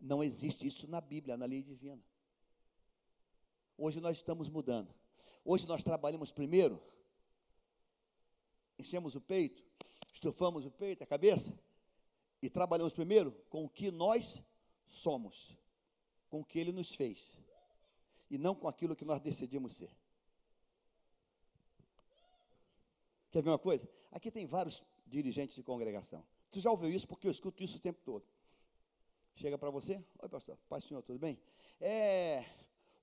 Não 0.00 0.24
existe 0.24 0.66
isso 0.66 0.88
na 0.88 1.02
Bíblia, 1.02 1.36
na 1.36 1.44
lei 1.44 1.62
divina. 1.62 2.02
Hoje 3.78 4.00
nós 4.00 4.16
estamos 4.16 4.48
mudando. 4.48 4.92
Hoje 5.44 5.66
nós 5.66 5.84
trabalhamos 5.84 6.32
primeiro, 6.32 6.82
enchemos 8.78 9.14
o 9.14 9.20
peito, 9.20 9.62
estufamos 10.12 10.64
o 10.64 10.70
peito, 10.70 11.04
a 11.04 11.06
cabeça, 11.06 11.52
e 12.42 12.50
trabalhamos 12.50 12.92
primeiro 12.92 13.32
com 13.48 13.64
o 13.64 13.68
que 13.68 13.90
nós 13.90 14.42
somos, 14.88 15.56
com 16.28 16.40
o 16.40 16.44
que 16.44 16.58
Ele 16.58 16.72
nos 16.72 16.94
fez, 16.94 17.38
e 18.30 18.38
não 18.38 18.54
com 18.54 18.66
aquilo 18.66 18.96
que 18.96 19.04
nós 19.04 19.20
decidimos 19.20 19.76
ser. 19.76 19.90
Quer 23.30 23.42
ver 23.42 23.50
uma 23.50 23.58
coisa? 23.58 23.88
Aqui 24.10 24.30
tem 24.30 24.46
vários 24.46 24.82
dirigentes 25.06 25.54
de 25.54 25.62
congregação. 25.62 26.24
Tu 26.50 26.60
já 26.60 26.70
ouviu 26.70 26.90
isso 26.90 27.06
porque 27.06 27.26
eu 27.26 27.30
escuto 27.30 27.62
isso 27.62 27.76
o 27.76 27.80
tempo 27.80 28.00
todo. 28.02 28.24
Chega 29.34 29.58
para 29.58 29.70
você, 29.70 30.02
oi 30.18 30.28
pastor, 30.28 30.56
paz 30.68 30.84
senhor, 30.84 31.02
tudo 31.02 31.18
bem? 31.18 31.38
É, 31.78 32.42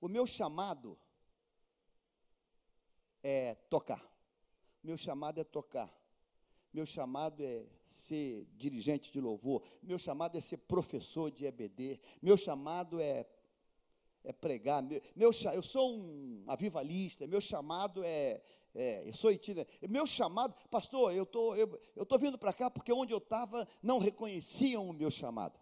o 0.04 0.08
meu 0.08 0.26
chamado 0.26 0.98
é 3.22 3.54
tocar. 3.70 4.04
Meu 4.82 4.98
chamado 4.98 5.40
é 5.40 5.44
tocar. 5.44 5.90
Meu 6.74 6.84
chamado 6.84 7.42
é 7.42 7.64
ser 7.88 8.46
dirigente 8.54 9.10
de 9.10 9.18
louvor. 9.18 9.62
Meu 9.82 9.98
chamado 9.98 10.36
é 10.36 10.42
ser 10.42 10.58
professor 10.58 11.30
de 11.30 11.46
EBD. 11.46 11.98
Meu 12.20 12.36
chamado 12.36 13.00
é, 13.00 13.26
é 14.22 14.30
pregar. 14.30 14.82
Meu, 14.82 15.00
meu, 15.16 15.30
eu 15.54 15.62
sou 15.62 15.96
um 15.96 16.44
avivalista. 16.48 17.26
Meu 17.26 17.40
chamado 17.40 18.04
é, 18.04 18.42
é, 18.74 19.08
eu 19.08 19.14
sou 19.14 19.32
itinerante. 19.32 19.88
Meu 19.88 20.06
chamado, 20.06 20.54
pastor, 20.70 21.14
eu 21.14 21.24
tô, 21.24 21.54
eu, 21.54 21.80
eu 21.96 22.04
tô 22.04 22.18
vindo 22.18 22.36
para 22.36 22.52
cá 22.52 22.68
porque 22.68 22.92
onde 22.92 23.14
eu 23.14 23.18
estava 23.18 23.66
não 23.82 23.98
reconheciam 23.98 24.86
o 24.86 24.92
meu 24.92 25.10
chamado. 25.10 25.58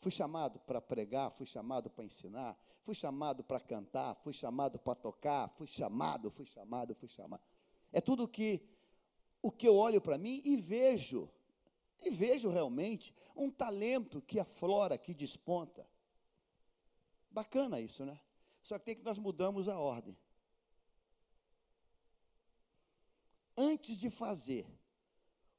Fui 0.00 0.12
chamado 0.12 0.60
para 0.60 0.80
pregar, 0.80 1.30
fui 1.32 1.46
chamado 1.46 1.90
para 1.90 2.04
ensinar, 2.04 2.56
fui 2.82 2.94
chamado 2.94 3.42
para 3.42 3.58
cantar, 3.58 4.14
fui 4.16 4.32
chamado 4.32 4.78
para 4.78 4.94
tocar, 4.94 5.48
fui 5.50 5.66
chamado, 5.66 6.30
fui 6.30 6.46
chamado, 6.46 6.94
fui 6.94 7.08
chamado. 7.08 7.42
É 7.92 8.00
tudo 8.00 8.28
que 8.28 8.62
o 9.42 9.50
que 9.50 9.66
eu 9.66 9.76
olho 9.76 10.00
para 10.00 10.18
mim 10.18 10.40
e 10.44 10.56
vejo, 10.56 11.28
e 12.00 12.10
vejo 12.10 12.48
realmente 12.48 13.14
um 13.34 13.50
talento 13.50 14.20
que 14.22 14.38
aflora, 14.38 14.98
que 14.98 15.14
desponta. 15.14 15.88
Bacana 17.30 17.80
isso, 17.80 18.04
né? 18.04 18.20
Só 18.62 18.78
que 18.78 18.84
tem 18.84 18.96
que 18.96 19.04
nós 19.04 19.18
mudamos 19.18 19.68
a 19.68 19.78
ordem. 19.78 20.16
Antes 23.56 23.96
de 23.96 24.10
fazer 24.10 24.66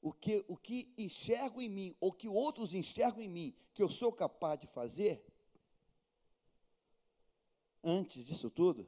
o 0.02 0.14
que, 0.14 0.44
o 0.48 0.56
que 0.56 0.94
enxergo 0.98 1.62
em 1.62 1.70
mim, 1.70 1.96
ou 2.00 2.12
que 2.12 2.28
outros 2.28 2.74
enxergam 2.74 3.22
em 3.22 3.28
mim, 3.28 3.56
que 3.74 3.84
eu 3.84 3.90
sou 3.90 4.12
capaz 4.12 4.60
de 4.60 4.68
fazer, 4.68 5.24
antes 7.84 8.26
disso 8.26 8.50
tudo, 8.50 8.88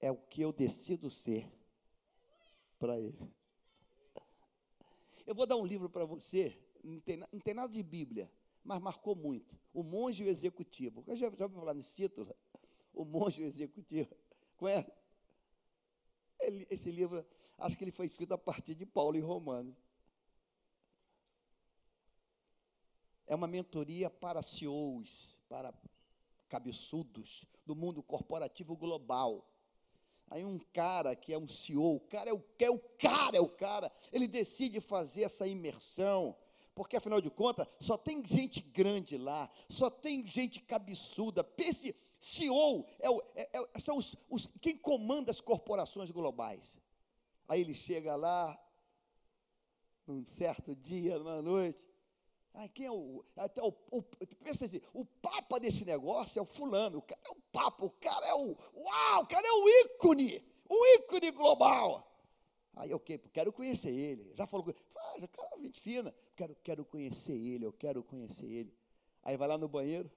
é 0.00 0.10
o 0.10 0.16
que 0.16 0.42
eu 0.42 0.52
decido 0.52 1.10
ser 1.10 1.50
para 2.78 2.98
Ele. 2.98 3.18
Eu 5.26 5.34
vou 5.34 5.46
dar 5.46 5.56
um 5.56 5.64
livro 5.64 5.88
para 5.88 6.04
você, 6.04 6.56
não 6.82 7.00
tem, 7.00 7.16
não 7.16 7.40
tem, 7.40 7.54
nada 7.54 7.72
de 7.72 7.82
Bíblia, 7.82 8.30
mas 8.62 8.80
marcou 8.80 9.16
muito. 9.16 9.58
O 9.72 9.82
Monge 9.82 10.22
e 10.22 10.26
o 10.26 10.28
Executivo. 10.28 11.02
Eu 11.06 11.16
já, 11.16 11.30
já 11.30 11.46
ouviu 11.46 11.58
falar 11.58 11.74
nesse 11.74 11.94
título? 11.94 12.34
O 12.92 13.04
Monge 13.04 13.40
e 13.40 13.44
o 13.44 13.48
Executivo. 13.48 14.14
Conhece? 14.56 14.92
Ele, 16.40 16.66
esse 16.70 16.90
livro 16.90 17.26
Acho 17.58 17.76
que 17.76 17.84
ele 17.84 17.92
foi 17.92 18.06
escrito 18.06 18.34
a 18.34 18.38
partir 18.38 18.74
de 18.74 18.84
Paulo 18.84 19.16
e 19.16 19.20
Romanos. 19.20 19.76
É 23.26 23.34
uma 23.34 23.46
mentoria 23.46 24.10
para 24.10 24.42
CEOs, 24.42 25.38
para 25.48 25.72
cabeçudos 26.48 27.44
do 27.64 27.74
mundo 27.74 28.02
corporativo 28.02 28.76
global. 28.76 29.48
Aí 30.30 30.44
um 30.44 30.58
cara 30.72 31.14
que 31.14 31.32
é 31.32 31.38
um 31.38 31.48
CEO, 31.48 31.96
o 31.96 32.00
cara 32.00 32.30
é 32.30 32.32
o, 32.32 32.42
é 32.58 32.70
o 32.70 32.78
cara, 32.78 33.36
é 33.36 33.40
o 33.40 33.48
cara, 33.48 33.92
ele 34.12 34.26
decide 34.26 34.80
fazer 34.80 35.22
essa 35.22 35.46
imersão, 35.46 36.36
porque 36.74 36.96
afinal 36.96 37.20
de 37.20 37.30
contas, 37.30 37.66
só 37.78 37.96
tem 37.96 38.26
gente 38.26 38.60
grande 38.60 39.16
lá, 39.16 39.50
só 39.68 39.88
tem 39.88 40.26
gente 40.26 40.60
cabeçuda. 40.60 41.44
Pense, 41.44 41.94
CEO 42.18 42.86
é, 42.98 43.08
é, 43.42 43.48
é, 43.74 43.78
são 43.78 43.96
os, 43.96 44.16
os, 44.28 44.48
quem 44.60 44.76
comanda 44.76 45.30
as 45.30 45.40
corporações 45.40 46.10
globais. 46.10 46.78
Aí 47.48 47.60
ele 47.60 47.74
chega 47.74 48.16
lá, 48.16 48.58
num 50.06 50.24
certo 50.24 50.74
dia, 50.74 51.18
numa 51.18 51.42
noite. 51.42 51.86
Ah, 52.54 52.68
quem 52.68 52.86
é 52.86 52.90
o. 52.90 53.24
Até 53.36 53.62
o, 53.62 53.74
o, 53.90 54.02
pensa 54.42 54.66
assim, 54.66 54.80
o 54.92 55.04
papa 55.04 55.58
desse 55.58 55.84
negócio 55.84 56.38
é 56.38 56.42
o 56.42 56.46
fulano, 56.46 56.98
o 56.98 57.02
cara 57.02 57.20
é 57.26 57.30
o 57.30 57.40
papa, 57.52 57.84
o 57.84 57.90
cara 57.90 58.26
é 58.26 58.34
o. 58.34 58.56
Uau, 58.74 59.22
o 59.22 59.26
cara 59.26 59.46
é 59.46 59.52
o 59.52 59.68
ícone, 59.68 60.42
o 60.68 60.86
ícone 60.98 61.30
global. 61.32 62.10
Aí 62.76 62.90
eu 62.90 62.96
okay, 62.96 63.18
quero 63.18 63.52
conhecer 63.52 63.90
ele. 63.90 64.32
Já 64.34 64.46
falou, 64.46 64.74
ah, 64.96 65.20
já, 65.20 65.28
cara, 65.28 65.54
gente 65.64 65.80
fina, 65.80 66.14
quero, 66.36 66.56
quero 66.62 66.84
conhecer 66.84 67.32
ele, 67.32 67.64
eu 67.64 67.72
quero 67.72 68.02
conhecer 68.02 68.46
ele. 68.46 68.74
Aí 69.22 69.36
vai 69.36 69.48
lá 69.48 69.56
no 69.56 69.68
banheiro, 69.68 70.10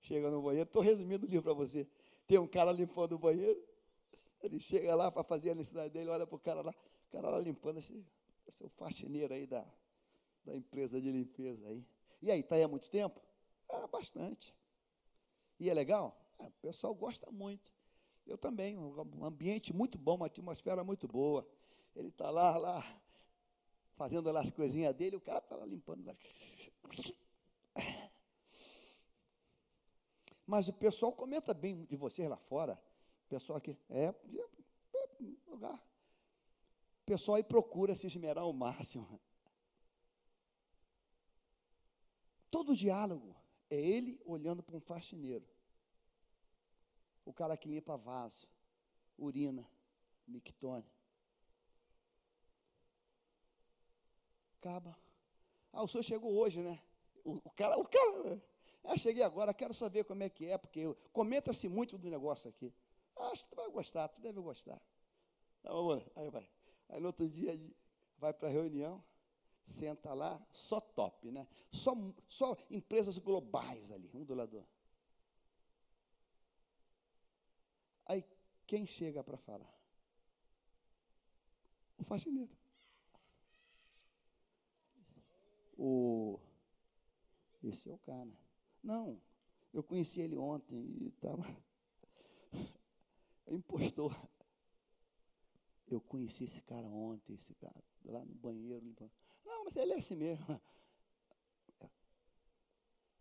chega 0.00 0.30
no 0.30 0.42
banheiro, 0.42 0.66
estou 0.66 0.82
resumindo 0.82 1.26
o 1.26 1.28
livro 1.28 1.44
para 1.44 1.54
você. 1.54 1.86
Tem 2.26 2.38
um 2.38 2.46
cara 2.46 2.72
limpando 2.72 3.12
o 3.12 3.18
banheiro, 3.18 3.62
ele 4.42 4.60
chega 4.60 4.94
lá 4.94 5.10
para 5.10 5.22
fazer 5.22 5.50
a 5.50 5.54
necessidade 5.54 5.90
dele, 5.90 6.10
olha 6.10 6.26
para 6.26 6.36
o 6.36 6.38
cara 6.38 6.62
lá, 6.62 6.70
o 6.70 7.12
cara 7.12 7.30
lá 7.30 7.38
limpando, 7.38 7.78
esse, 7.78 8.04
esse 8.46 8.62
é 8.62 8.66
o 8.66 8.70
faxineiro 8.70 9.32
aí 9.32 9.46
da, 9.46 9.64
da 10.44 10.54
empresa 10.54 11.00
de 11.00 11.10
limpeza 11.10 11.68
aí. 11.68 11.86
E 12.20 12.30
aí, 12.30 12.40
está 12.40 12.56
aí 12.56 12.62
há 12.62 12.68
muito 12.68 12.88
tempo? 12.90 13.20
Ah, 13.68 13.86
bastante. 13.86 14.54
E 15.58 15.70
é 15.70 15.74
legal? 15.74 16.16
Ah, 16.38 16.46
o 16.46 16.52
pessoal 16.60 16.94
gosta 16.94 17.30
muito. 17.30 17.72
Eu 18.26 18.38
também, 18.38 18.78
um 18.78 19.24
ambiente 19.24 19.72
muito 19.72 19.98
bom, 19.98 20.16
uma 20.16 20.26
atmosfera 20.26 20.84
muito 20.84 21.08
boa. 21.08 21.46
Ele 21.94 22.08
está 22.08 22.30
lá, 22.30 22.56
lá, 22.56 22.84
fazendo 23.96 24.30
lá 24.30 24.40
as 24.40 24.50
coisinhas 24.50 24.94
dele, 24.94 25.16
o 25.16 25.20
cara 25.20 25.38
está 25.38 25.56
lá 25.56 25.66
limpando 25.66 26.04
lá. 26.06 26.16
Mas 30.46 30.68
o 30.68 30.72
pessoal 30.72 31.12
comenta 31.12 31.54
bem 31.54 31.84
de 31.84 31.96
vocês 31.96 32.28
lá 32.28 32.36
fora. 32.36 32.78
Pessoal 33.32 33.56
aqui, 33.56 33.74
é, 33.88 34.08
é 34.08 34.14
lugar. 35.46 35.82
Pessoal 37.06 37.36
aí 37.36 37.42
procura 37.42 37.96
se 37.96 38.06
esmerar 38.06 38.44
ao 38.44 38.52
máximo. 38.52 39.18
Todo 42.50 42.76
diálogo 42.76 43.34
é 43.70 43.76
ele 43.80 44.20
olhando 44.26 44.62
para 44.62 44.76
um 44.76 44.82
faxineiro. 44.82 45.48
O 47.24 47.32
cara 47.32 47.56
que 47.56 47.70
limpa 47.70 47.96
vaso, 47.96 48.46
urina, 49.16 49.66
mictone. 50.28 50.84
Acaba. 54.58 54.94
Ah, 55.72 55.82
o 55.82 55.88
senhor 55.88 56.02
chegou 56.02 56.34
hoje, 56.36 56.60
né? 56.60 56.78
O, 57.24 57.36
o 57.36 57.50
cara, 57.52 57.78
o 57.78 57.86
cara. 57.86 58.42
Ah, 58.84 58.98
cheguei 58.98 59.22
agora, 59.22 59.54
quero 59.54 59.72
só 59.72 59.88
ver 59.88 60.04
como 60.04 60.22
é 60.22 60.28
que 60.28 60.50
é, 60.50 60.58
porque 60.58 60.94
comenta-se 61.14 61.66
muito 61.66 61.96
do 61.96 62.10
negócio 62.10 62.50
aqui. 62.50 62.70
Acho 63.30 63.44
que 63.44 63.50
tu 63.50 63.56
vai 63.56 63.70
gostar, 63.70 64.08
tu 64.08 64.20
deve 64.20 64.40
gostar. 64.40 64.80
Tá 65.62 65.70
bom, 65.70 66.02
aí 66.16 66.28
vai. 66.30 66.48
Aí 66.88 67.00
no 67.00 67.06
outro 67.06 67.28
dia 67.28 67.58
vai 68.18 68.32
para 68.32 68.48
a 68.48 68.50
reunião, 68.52 69.02
senta 69.64 70.12
lá, 70.12 70.40
só 70.50 70.80
top, 70.80 71.30
né? 71.30 71.46
Só, 71.70 71.92
só 72.28 72.56
empresas 72.70 73.18
globais 73.18 73.90
ali, 73.92 74.10
um 74.14 74.24
do 74.24 74.34
lado. 74.34 74.66
Aí 78.06 78.24
quem 78.66 78.86
chega 78.86 79.22
para 79.22 79.36
falar? 79.36 79.72
O 81.98 82.04
faxineiro. 82.04 82.50
O, 85.78 86.38
esse 87.62 87.88
é 87.88 87.92
o 87.92 87.98
cara. 87.98 88.30
Não, 88.82 89.20
eu 89.72 89.82
conheci 89.82 90.20
ele 90.20 90.36
ontem 90.36 90.76
e 91.00 91.08
estava 91.08 91.44
impostor. 93.48 94.14
Eu 95.86 96.00
conheci 96.00 96.44
esse 96.44 96.62
cara 96.62 96.86
ontem, 96.88 97.34
esse 97.34 97.54
cara, 97.54 97.82
lá 98.04 98.24
no 98.24 98.34
banheiro. 98.34 98.84
Não, 99.44 99.64
mas 99.64 99.76
ele 99.76 99.92
é 99.92 99.98
assim 99.98 100.16
mesmo. 100.16 100.44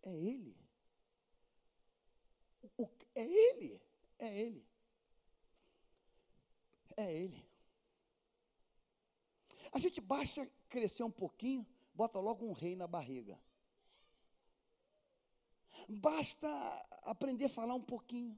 É 0.03 0.15
ele. 0.15 0.57
O, 2.77 2.89
é 3.13 3.23
ele. 3.23 3.81
É 4.17 4.39
ele. 4.39 4.65
É 6.97 7.13
ele. 7.13 7.45
A 9.71 9.79
gente 9.79 10.01
baixa 10.01 10.49
crescer 10.69 11.03
um 11.03 11.11
pouquinho, 11.11 11.65
bota 11.93 12.19
logo 12.19 12.45
um 12.45 12.51
rei 12.51 12.75
na 12.75 12.87
barriga. 12.87 13.39
Basta 15.87 16.47
aprender 17.03 17.45
a 17.45 17.49
falar 17.49 17.75
um 17.75 17.81
pouquinho. 17.81 18.37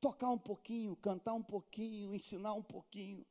Tocar 0.00 0.30
um 0.30 0.38
pouquinho, 0.38 0.96
cantar 0.96 1.34
um 1.34 1.42
pouquinho, 1.42 2.14
ensinar 2.14 2.54
um 2.54 2.62
pouquinho. 2.62 3.26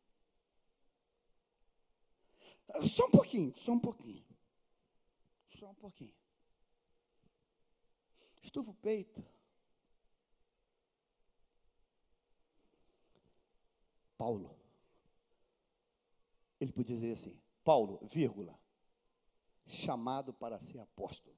Só 2.90 3.06
um 3.08 3.12
pouquinho, 3.12 3.56
só 3.56 3.72
um 3.72 3.80
pouquinho. 3.80 4.26
Só 5.58 5.70
um 5.70 5.76
pouquinho. 5.76 6.14
Estufa 8.44 8.72
o 8.72 8.76
peito. 8.76 9.26
Paulo. 14.18 14.58
Ele 16.60 16.72
podia 16.74 16.96
dizer 16.96 17.14
assim: 17.14 17.40
Paulo, 17.64 18.00
vírgula, 18.08 18.60
chamado 19.68 20.34
para 20.34 20.60
ser 20.60 20.80
apóstolo. 20.80 21.38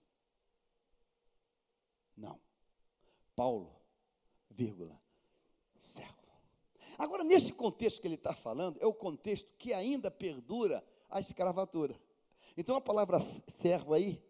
Não. 2.16 2.40
Paulo, 3.36 3.76
vírgula, 4.50 5.00
Agora, 7.00 7.24
nesse 7.24 7.54
contexto 7.54 8.02
que 8.02 8.08
ele 8.08 8.16
está 8.16 8.34
falando, 8.34 8.78
é 8.82 8.86
o 8.86 8.94
contexto 8.94 9.50
que 9.58 9.74
ainda 9.74 10.12
perdura 10.12 10.84
a 11.10 11.22
escravatura. 11.22 11.98
Então, 12.58 12.76
a 12.76 12.82
palavra 12.82 13.22
servo 13.22 13.94
aí, 13.94 14.22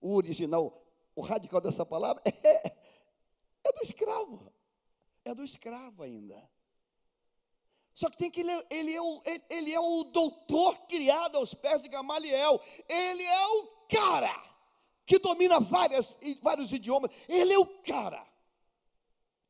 o 0.00 0.14
original, 0.14 0.82
o 1.14 1.20
radical 1.20 1.60
dessa 1.60 1.84
palavra, 1.84 2.22
é, 2.42 2.66
é 2.66 3.72
do 3.72 3.82
escravo. 3.82 4.50
É 5.22 5.34
do 5.34 5.44
escravo 5.44 6.02
ainda. 6.02 6.42
Só 7.92 8.08
que 8.08 8.16
tem 8.16 8.30
que 8.30 8.40
ele, 8.40 8.52
ele, 8.70 8.94
é 8.94 9.02
o, 9.02 9.22
ele, 9.26 9.44
ele 9.50 9.72
é 9.74 9.80
o 9.80 10.04
doutor 10.04 10.78
criado 10.86 11.36
aos 11.36 11.52
pés 11.52 11.82
de 11.82 11.90
Gamaliel. 11.90 12.58
Ele 12.88 13.22
é 13.22 13.46
o 13.48 13.66
cara 13.86 14.42
que 15.04 15.18
domina 15.18 15.60
várias, 15.60 16.18
vários 16.42 16.72
idiomas. 16.72 17.10
Ele 17.28 17.52
é 17.52 17.58
o 17.58 17.66
cara. 17.82 18.26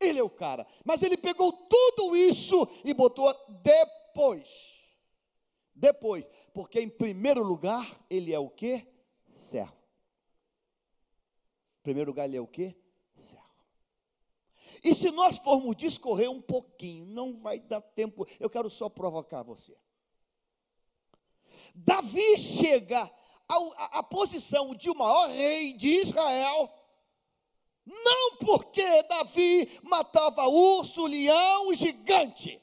Ele 0.05 0.19
é 0.19 0.23
o 0.23 0.31
cara. 0.31 0.67
Mas 0.85 1.03
ele 1.03 1.17
pegou 1.17 1.53
tudo 1.53 2.17
isso 2.17 2.69
e 2.85 2.93
botou 2.95 3.35
depois. 3.63 4.81
Depois. 5.75 6.29
Porque 6.53 6.81
em 6.81 6.89
primeiro 6.89 7.43
lugar, 7.43 8.05
ele 8.09 8.33
é 8.33 8.39
o 8.39 8.49
que? 8.49 8.87
Servo. 9.37 9.77
Em 11.81 11.83
primeiro 11.83 12.11
lugar, 12.11 12.27
ele 12.27 12.37
é 12.37 12.41
o 12.41 12.47
que? 12.47 12.75
Servo. 13.17 13.45
E 14.83 14.95
se 14.95 15.11
nós 15.11 15.39
formos 15.39 15.77
discorrer 15.77 16.31
um 16.31 16.41
pouquinho, 16.41 17.07
não 17.07 17.41
vai 17.41 17.59
dar 17.59 17.81
tempo, 17.81 18.27
eu 18.39 18.49
quero 18.49 18.71
só 18.71 18.89
provocar 18.89 19.43
você. 19.43 19.77
Davi 21.75 22.39
chega 22.39 23.11
à 23.49 24.03
posição 24.03 24.75
de 24.75 24.89
o 24.89 24.95
maior 24.95 25.29
rei 25.29 25.75
de 25.75 25.89
Israel 25.89 26.73
não 27.87 28.37
porque 28.39 29.03
Davi 29.05 29.79
matava 29.83 30.47
urso, 30.47 31.07
leão, 31.07 31.75
gigante, 31.75 32.61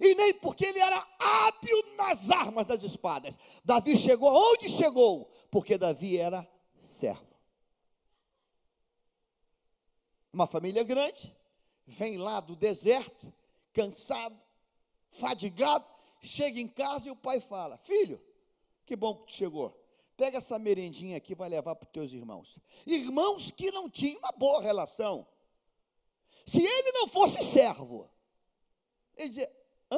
e 0.00 0.14
nem 0.14 0.34
porque 0.34 0.66
ele 0.66 0.78
era 0.78 1.06
hábil 1.18 1.96
nas 1.96 2.30
armas 2.30 2.66
das 2.66 2.82
espadas. 2.82 3.38
Davi 3.64 3.96
chegou 3.96 4.30
onde 4.32 4.68
chegou, 4.68 5.30
porque 5.50 5.78
Davi 5.78 6.18
era 6.18 6.46
servo. 6.84 7.26
Uma 10.32 10.46
família 10.46 10.84
grande, 10.84 11.34
vem 11.86 12.18
lá 12.18 12.40
do 12.40 12.54
deserto, 12.54 13.32
cansado, 13.72 14.38
fadigado, 15.10 15.86
chega 16.20 16.60
em 16.60 16.68
casa 16.68 17.08
e 17.08 17.10
o 17.10 17.16
pai 17.16 17.40
fala: 17.40 17.78
Filho, 17.78 18.20
que 18.84 18.94
bom 18.94 19.16
que 19.16 19.26
tu 19.26 19.32
chegou. 19.32 19.77
Pega 20.18 20.38
essa 20.38 20.58
merendinha 20.58 21.16
aqui 21.16 21.32
vai 21.32 21.48
levar 21.48 21.76
para 21.76 21.86
os 21.86 21.92
teus 21.92 22.12
irmãos. 22.12 22.58
Irmãos 22.84 23.52
que 23.52 23.70
não 23.70 23.88
tinham 23.88 24.18
uma 24.18 24.32
boa 24.32 24.60
relação. 24.60 25.24
Se 26.44 26.60
ele 26.60 26.90
não 26.90 27.06
fosse 27.06 27.40
servo, 27.44 28.10
ele 29.16 29.28
dizia: 29.28 29.56
hã? 29.88 29.96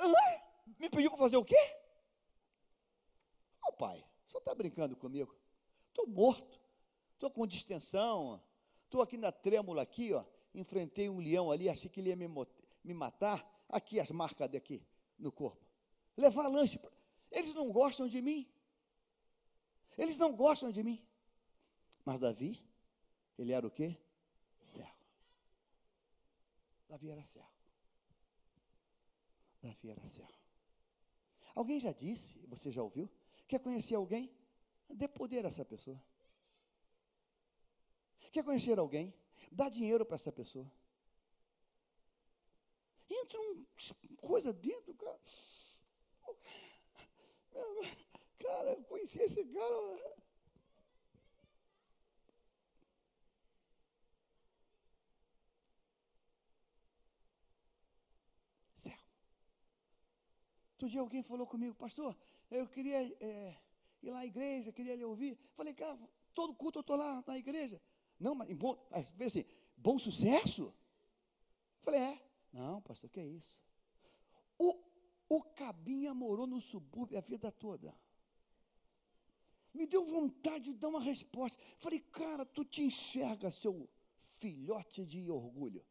Hã? 0.00 0.12
Me 0.78 0.88
pediu 0.88 1.10
para 1.10 1.18
fazer 1.18 1.36
o 1.36 1.44
quê? 1.44 1.58
Ô 3.64 3.70
oh, 3.70 3.72
pai, 3.72 4.04
você 4.28 4.38
está 4.38 4.54
brincando 4.54 4.94
comigo? 4.94 5.36
Estou 5.88 6.06
morto, 6.06 6.60
estou 7.14 7.28
com 7.28 7.44
distensão, 7.44 8.40
estou 8.84 9.02
aqui 9.02 9.16
na 9.16 9.32
trêmula 9.32 9.82
aqui, 9.82 10.12
ó. 10.12 10.24
Enfrentei 10.54 11.08
um 11.08 11.18
leão 11.18 11.50
ali, 11.50 11.68
achei 11.68 11.90
que 11.90 11.98
ele 11.98 12.10
ia 12.10 12.16
me, 12.16 12.28
me 12.84 12.94
matar. 12.94 13.44
Aqui 13.68 13.98
as 13.98 14.12
marcas 14.12 14.48
daqui 14.48 14.80
no 15.18 15.32
corpo. 15.32 15.66
Levar 16.16 16.46
lanche. 16.46 16.78
Eles 17.38 17.52
não 17.52 17.70
gostam 17.70 18.08
de 18.08 18.22
mim. 18.22 18.50
Eles 19.98 20.16
não 20.16 20.34
gostam 20.34 20.70
de 20.72 20.82
mim. 20.82 20.98
Mas 22.02 22.18
Davi, 22.18 22.64
ele 23.36 23.52
era 23.52 23.66
o 23.66 23.70
quê? 23.70 23.94
Servo. 24.64 24.96
Davi 26.88 27.10
era 27.10 27.22
servo. 27.22 27.56
Davi 29.62 29.90
era 29.90 30.06
servo. 30.06 30.40
Alguém 31.54 31.78
já 31.78 31.92
disse, 31.92 32.38
você 32.46 32.70
já 32.70 32.82
ouviu? 32.82 33.06
Quer 33.46 33.60
conhecer 33.60 33.96
alguém? 33.96 34.34
Dê 34.88 35.06
poder 35.06 35.44
a 35.44 35.48
essa 35.48 35.64
pessoa. 35.64 36.02
Quer 38.32 38.44
conhecer 38.44 38.78
alguém? 38.78 39.14
Dá 39.52 39.68
dinheiro 39.68 40.06
para 40.06 40.14
essa 40.14 40.32
pessoa. 40.32 40.70
Entra 43.10 43.38
uma 43.40 43.66
coisa 44.22 44.54
dentro, 44.54 44.94
cara. 44.94 45.20
Cara, 48.38 48.70
eu 48.72 48.82
conheci 48.84 49.20
esse 49.20 49.44
cara. 49.44 50.16
Céu. 58.74 58.92
Outro 60.72 60.88
dia 60.88 61.00
alguém 61.00 61.22
falou 61.22 61.46
comigo, 61.46 61.74
pastor, 61.74 62.16
eu 62.50 62.68
queria 62.68 63.00
é, 63.20 63.56
ir 64.02 64.10
lá 64.10 64.20
à 64.20 64.26
igreja, 64.26 64.72
queria 64.72 64.94
lhe 64.94 65.04
ouvir. 65.04 65.38
Falei, 65.54 65.74
cara, 65.74 65.98
todo 66.34 66.54
culto 66.54 66.78
eu 66.78 66.82
estou 66.82 66.96
lá 66.96 67.22
na 67.26 67.38
igreja. 67.38 67.80
Não, 68.18 68.34
mas 68.34 68.52
bom, 68.56 68.76
assim, 68.90 69.44
bom 69.76 69.98
sucesso? 69.98 70.74
Falei, 71.82 72.00
é. 72.00 72.22
Não, 72.52 72.80
pastor, 72.82 73.10
que 73.10 73.20
é 73.20 73.26
isso? 73.26 73.60
O, 74.58 74.74
o 75.28 75.42
Cabinha 75.42 76.14
morou 76.14 76.46
no 76.46 76.60
subúrbio 76.60 77.18
a 77.18 77.20
vida 77.20 77.50
toda. 77.50 77.94
Me 79.74 79.86
deu 79.86 80.06
vontade 80.06 80.72
de 80.72 80.78
dar 80.78 80.88
uma 80.88 81.00
resposta. 81.00 81.62
Falei, 81.78 82.00
cara, 82.00 82.46
tu 82.46 82.64
te 82.64 82.82
enxerga, 82.82 83.50
seu 83.50 83.88
filhote 84.38 85.04
de 85.04 85.30
orgulho. 85.30 85.84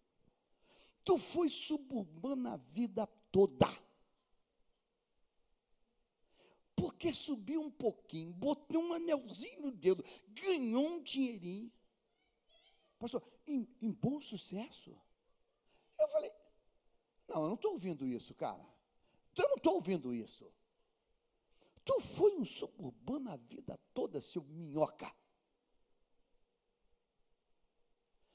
Tu 1.03 1.17
foi 1.17 1.49
suburbano 1.49 2.49
a 2.49 2.57
vida 2.57 3.05
toda. 3.31 3.67
Porque 6.75 7.13
subiu 7.13 7.61
um 7.61 7.71
pouquinho, 7.71 8.33
botou 8.33 8.81
um 8.81 8.93
anelzinho 8.93 9.61
no 9.61 9.71
dedo, 9.71 10.03
ganhou 10.29 10.87
um 10.87 11.03
dinheirinho. 11.03 11.71
Pastor, 12.97 13.21
em, 13.45 13.67
em 13.81 13.91
bom 13.91 14.19
sucesso? 14.19 14.97
Eu 15.99 16.07
falei, 16.09 16.31
não, 17.27 17.43
eu 17.43 17.47
não 17.49 17.55
estou 17.55 17.73
ouvindo 17.73 18.07
isso, 18.07 18.33
cara. 18.33 18.74
Eu 19.41 19.49
não 19.49 19.55
estou 19.55 19.75
ouvindo 19.75 20.13
isso. 20.13 20.51
Tu 21.83 21.99
foi 22.01 22.35
um 22.35 22.45
suburbano 22.45 23.29
a 23.31 23.35
vida 23.35 23.79
toda, 23.93 24.21
seu 24.21 24.43
minhoca. 24.43 25.11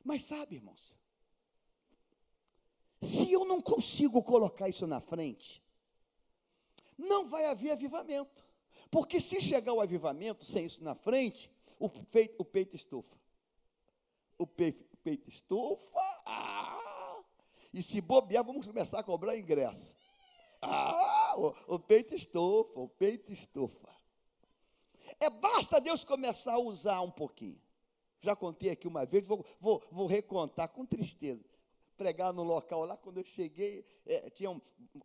Mas 0.04 0.22
sabe, 0.22 0.56
irmãos, 0.56 0.94
se 3.02 3.32
eu 3.32 3.44
não 3.44 3.60
consigo 3.60 4.22
colocar 4.22 4.68
isso 4.68 4.86
na 4.86 5.00
frente, 5.00 5.62
não 6.96 7.26
vai 7.28 7.46
haver 7.46 7.72
avivamento. 7.72 8.48
Porque 8.90 9.20
se 9.20 9.40
chegar 9.40 9.72
o 9.72 9.80
avivamento 9.80 10.44
sem 10.44 10.66
isso 10.66 10.82
na 10.82 10.94
frente, 10.94 11.50
o 11.78 11.88
peito, 11.88 12.34
o 12.38 12.44
peito 12.44 12.76
estufa. 12.76 13.16
O 14.38 14.46
peito, 14.46 14.84
peito 14.98 15.28
estufa. 15.28 16.00
Ah, 16.26 17.22
e 17.72 17.82
se 17.82 18.00
bobear, 18.00 18.44
vamos 18.44 18.66
começar 18.66 19.00
a 19.00 19.02
cobrar 19.02 19.36
ingresso. 19.36 19.96
Ah, 20.62 21.34
o, 21.36 21.74
o 21.74 21.78
peito 21.78 22.14
estufa, 22.14 22.78
o 22.78 22.88
peito 22.88 23.32
estufa. 23.32 23.88
É 25.18 25.28
basta 25.30 25.80
Deus 25.80 26.04
começar 26.04 26.54
a 26.54 26.58
usar 26.58 27.00
um 27.00 27.10
pouquinho. 27.10 27.60
Já 28.20 28.36
contei 28.36 28.70
aqui 28.70 28.86
uma 28.86 29.06
vez, 29.06 29.26
vou, 29.26 29.44
vou, 29.58 29.82
vou 29.90 30.06
recontar 30.06 30.68
com 30.68 30.84
tristeza. 30.84 31.44
Pregar 31.96 32.32
no 32.32 32.42
local 32.42 32.84
lá, 32.84 32.96
quando 32.96 33.18
eu 33.18 33.24
cheguei, 33.24 33.84
é, 34.06 34.30
tinha 34.30 34.50
um, 34.50 34.60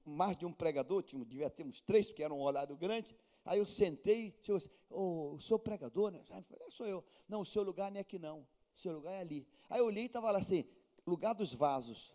mais 0.05 0.37
de 0.37 0.45
um 0.45 0.51
pregador, 0.51 1.03
tinha, 1.03 1.23
devia 1.25 1.49
ter 1.49 1.65
uns 1.65 1.81
três, 1.81 2.07
porque 2.07 2.23
era 2.23 2.33
um 2.33 2.41
horário 2.41 2.75
grande. 2.75 3.15
Aí 3.43 3.59
eu 3.59 3.65
sentei, 3.65 4.33
chegou 4.41 4.57
assim, 4.57 4.69
oh, 4.89 5.33
o 5.35 5.39
senhor 5.39 5.59
pregador, 5.59 6.11
né? 6.11 6.19
Eu 6.19 6.23
falei, 6.23 6.43
é, 6.61 6.69
sou 6.69 6.87
eu. 6.87 7.03
Não, 7.27 7.41
o 7.41 7.45
seu 7.45 7.63
lugar 7.63 7.91
não 7.91 7.97
é 7.97 8.01
aqui 8.01 8.17
não, 8.17 8.39
o 8.39 8.79
seu 8.79 8.93
lugar 8.93 9.13
é 9.13 9.19
ali. 9.19 9.45
Aí 9.69 9.79
eu 9.79 9.85
olhei 9.85 10.03
e 10.03 10.07
estava 10.07 10.31
lá 10.31 10.39
assim, 10.39 10.65
lugar 11.05 11.33
dos 11.33 11.53
vasos. 11.53 12.14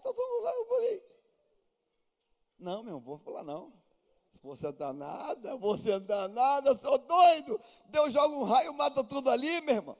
Está 0.00 0.14
todo 0.14 0.42
lá, 0.42 0.54
eu 0.54 0.64
falei, 0.66 1.04
não, 2.58 2.82
meu, 2.82 2.98
vou 2.98 3.18
falar 3.18 3.42
não. 3.42 3.72
Vou 4.42 4.56
sentar 4.56 4.94
nada, 4.94 5.56
vou 5.56 5.76
sentar 5.76 6.28
nada, 6.30 6.74
sou 6.74 6.98
doido. 6.98 7.60
Deus 7.88 8.12
joga 8.12 8.34
um 8.34 8.44
raio, 8.44 8.72
mata 8.72 9.04
tudo 9.04 9.28
ali, 9.28 9.60
meu 9.60 9.74
irmão. 9.74 9.98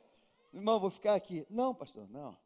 Irmão, 0.53 0.81
vou 0.81 0.89
ficar 0.91 1.15
aqui. 1.15 1.47
Não, 1.51 1.75
pastor, 1.75 2.09
não. 2.09 2.37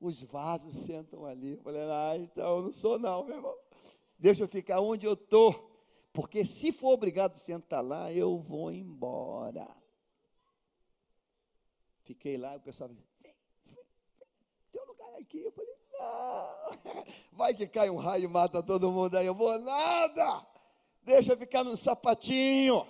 Os 0.00 0.22
vasos 0.22 0.74
sentam 0.74 1.26
ali. 1.26 1.54
Eu 1.54 1.62
falei, 1.62 1.82
ah, 1.82 2.16
então 2.16 2.58
eu 2.58 2.62
não 2.62 2.72
sou 2.72 2.98
não, 2.98 3.24
meu 3.24 3.36
irmão. 3.36 3.58
Deixa 4.16 4.44
eu 4.44 4.48
ficar 4.48 4.80
onde 4.80 5.04
eu 5.04 5.14
estou. 5.14 5.72
Porque 6.12 6.44
se 6.44 6.70
for 6.70 6.92
obrigado 6.92 7.34
a 7.34 7.38
sentar 7.38 7.84
lá, 7.84 8.12
eu 8.12 8.38
vou 8.38 8.70
embora. 8.70 9.68
Fiquei 12.04 12.38
lá 12.38 12.54
o 12.54 12.60
pessoal 12.60 12.88
disse, 12.88 13.04
aqui. 15.18 15.42
Eu 15.42 15.52
falei, 15.52 15.74
não. 15.92 17.04
Vai 17.32 17.54
que 17.54 17.66
cai 17.66 17.90
um 17.90 17.96
raio 17.96 18.24
e 18.24 18.28
mata 18.28 18.62
todo 18.62 18.92
mundo 18.92 19.16
aí. 19.16 19.26
Eu 19.26 19.34
vou 19.34 19.58
nada. 19.58 20.46
Deixa 21.02 21.32
eu 21.32 21.36
ficar 21.36 21.64
no 21.64 21.76
sapatinho. 21.76 22.86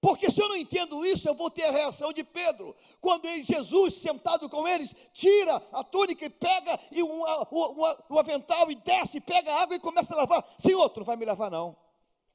Porque 0.00 0.30
se 0.30 0.40
eu 0.40 0.48
não 0.48 0.56
entendo 0.56 1.04
isso, 1.04 1.28
eu 1.28 1.34
vou 1.34 1.50
ter 1.50 1.64
a 1.64 1.72
reação 1.72 2.12
de 2.12 2.22
Pedro. 2.22 2.74
Quando 3.00 3.26
Jesus, 3.42 3.94
sentado 3.94 4.48
com 4.48 4.66
eles, 4.66 4.94
tira 5.12 5.60
a 5.72 5.82
túnica 5.82 6.24
e 6.24 6.30
pega 6.30 6.78
e 6.92 7.02
um, 7.02 7.24
um, 7.24 7.94
um 8.10 8.18
avental 8.18 8.70
e 8.70 8.76
desce, 8.76 9.20
pega 9.20 9.52
a 9.52 9.62
água 9.62 9.74
e 9.74 9.80
começa 9.80 10.14
a 10.14 10.18
lavar. 10.18 10.44
Senhor, 10.56 10.88
tu 10.90 11.00
não 11.00 11.06
vai 11.06 11.16
me 11.16 11.24
lavar 11.24 11.50
não. 11.50 11.76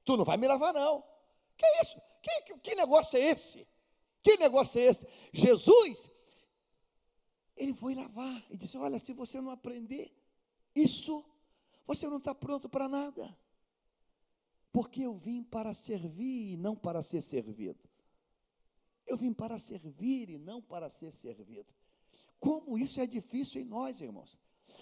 Tu 0.04 0.18
não 0.18 0.26
vai 0.26 0.36
me 0.36 0.48
lavar 0.48 0.74
não. 0.74 1.04
Que 1.58 1.66
isso? 1.82 2.02
Que, 2.22 2.42
que, 2.42 2.60
que 2.60 2.76
negócio 2.76 3.18
é 3.18 3.22
esse? 3.22 3.66
Que 4.22 4.38
negócio 4.38 4.82
é 4.82 4.86
esse? 4.86 5.08
Jesus 5.32 6.10
ele 7.56 7.74
foi 7.74 7.96
lavar 7.96 8.46
e 8.50 8.58
disse: 8.58 8.78
Olha, 8.78 9.00
se 9.00 9.14
você 9.14 9.40
não 9.40 9.52
aprender 9.52 10.12
isso, 10.76 11.24
você 11.86 12.08
não 12.08 12.18
está 12.18 12.34
pronto 12.34 12.68
para 12.70 12.88
nada. 12.88 13.36
Porque 14.72 15.04
eu 15.04 15.16
vim 15.16 15.44
para 15.44 15.74
servir 15.74 16.54
e 16.54 16.58
não 16.58 16.76
para 16.76 17.02
ser 17.02 17.22
servido. 17.22 17.80
Eu 19.06 19.18
vim 19.18 19.34
para 19.34 19.60
servir 19.60 20.30
e 20.30 20.38
não 20.38 20.62
para 20.62 20.90
ser 20.90 21.12
servido. 21.12 21.72
Como 22.40 22.78
isso 22.78 23.00
é 23.00 23.06
difícil 23.06 23.62
em 23.62 23.66
nós, 23.66 24.02
irmãos. 24.02 24.38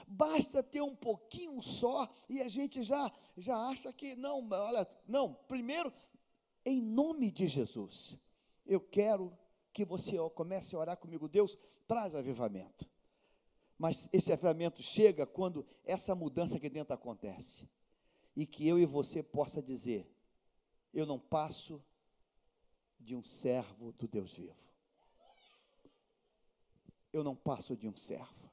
Basta 0.08 0.64
ter 0.64 0.82
um 0.82 0.96
pouquinho 0.96 1.62
só 1.62 2.10
e 2.30 2.42
a 2.42 2.48
gente 2.48 2.84
já 2.84 3.12
já 3.38 3.56
acha 3.68 3.92
que 3.94 4.16
não, 4.16 4.48
olha, 4.50 4.88
não, 5.08 5.34
primeiro 5.48 5.92
em 6.66 6.82
nome 6.82 7.30
de 7.32 7.48
Jesus. 7.48 8.18
Eu 8.66 8.80
quero 8.80 9.38
que 9.74 9.86
você 9.86 10.18
comece 10.36 10.76
a 10.76 10.80
orar 10.80 10.98
comigo, 10.98 11.28
Deus, 11.28 11.58
traz 11.88 12.14
avivamento. 12.16 12.90
Mas 13.78 14.08
esse 14.14 14.32
avivamento 14.32 14.82
chega 14.84 15.26
quando 15.26 15.66
essa 15.84 16.14
mudança 16.14 16.58
aqui 16.58 16.70
dentro 16.70 16.94
acontece. 16.94 17.68
E 18.36 18.46
que 18.46 18.68
eu 18.68 18.78
e 18.78 18.86
você 18.86 19.24
possa 19.24 19.62
dizer: 19.62 20.08
eu 20.94 21.06
não 21.06 21.20
passo 21.20 21.84
de 23.00 23.16
um 23.16 23.24
servo 23.24 23.92
do 23.94 24.08
Deus 24.08 24.34
vivo. 24.34 24.56
Eu 27.12 27.24
não 27.24 27.36
passo 27.36 27.76
de 27.76 27.88
um 27.88 27.96
servo. 27.96 28.52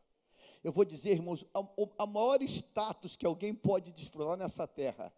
Eu 0.64 0.72
vou 0.72 0.84
dizer, 0.84 1.12
irmãos, 1.12 1.46
a, 1.54 1.60
a 2.02 2.06
maior 2.06 2.42
status 2.42 3.14
que 3.14 3.26
alguém 3.26 3.54
pode 3.54 3.92
desfrutar 3.92 4.36
nessa 4.36 4.66
terra 4.66 5.12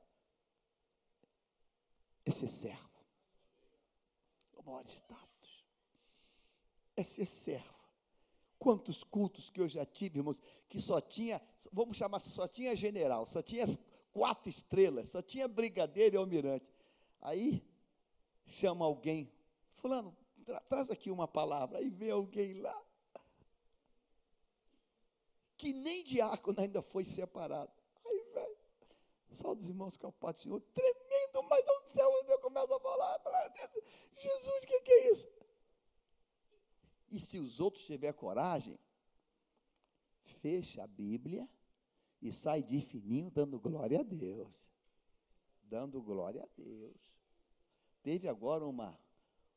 é 2.26 2.30
ser 2.30 2.48
servo. 2.48 2.90
O 4.52 4.62
maior 4.62 4.84
status 4.86 5.29
é 6.96 7.02
ser 7.02 7.26
servo. 7.26 7.80
Quantos 8.58 9.02
cultos 9.02 9.48
que 9.48 9.60
eu 9.60 9.68
já 9.68 9.86
tive, 9.86 10.18
irmãos, 10.18 10.36
que 10.68 10.80
só 10.80 11.00
tinha, 11.00 11.40
vamos 11.72 11.96
chamar, 11.96 12.20
só 12.20 12.46
tinha 12.46 12.76
general, 12.76 13.24
só 13.26 13.42
tinha 13.42 13.64
quatro 14.12 14.50
estrelas, 14.50 15.08
só 15.08 15.22
tinha 15.22 15.48
brigadeiro 15.48 16.16
e 16.16 16.18
almirante. 16.18 16.66
Aí 17.22 17.64
chama 18.46 18.84
alguém, 18.84 19.32
fulano, 19.76 20.14
tra 20.44 20.60
traz 20.60 20.90
aqui 20.90 21.10
uma 21.10 21.26
palavra, 21.26 21.78
aí 21.78 21.88
vem 21.88 22.10
alguém 22.10 22.54
lá, 22.54 22.82
que 25.56 25.72
nem 25.72 26.02
diácono 26.04 26.60
ainda 26.60 26.82
foi 26.82 27.04
separado. 27.04 27.72
Aí, 28.04 28.24
velho, 28.34 28.56
só 29.32 29.54
dos 29.54 29.68
irmãos 29.68 29.96
que 29.96 30.04
é 30.04 30.08
o 30.08 30.12
Pai 30.12 30.32
do 30.32 30.38
Senhor, 30.38 30.60
tremendo, 30.74 31.42
mas 31.48 31.64
do 31.64 31.92
céu, 31.92 32.10
eu 32.28 32.38
começo 32.40 32.74
a 32.74 32.80
falar, 32.80 33.20
Jesus, 34.16 34.64
o 34.64 34.66
que, 34.66 34.80
que 34.80 34.92
é 34.92 35.12
isso? 35.12 35.28
E 37.10 37.18
se 37.18 37.38
os 37.38 37.58
outros 37.58 37.84
tiverem 37.84 38.16
coragem, 38.16 38.78
fecha 40.40 40.84
a 40.84 40.86
Bíblia 40.86 41.48
e 42.22 42.32
sai 42.32 42.62
de 42.62 42.80
fininho 42.80 43.30
dando 43.30 43.58
glória 43.58 44.00
a 44.00 44.02
Deus. 44.02 44.70
Dando 45.62 46.00
glória 46.02 46.42
a 46.42 46.48
Deus. 46.56 46.96
Teve 48.02 48.28
agora 48.28 48.66
uma, 48.66 48.98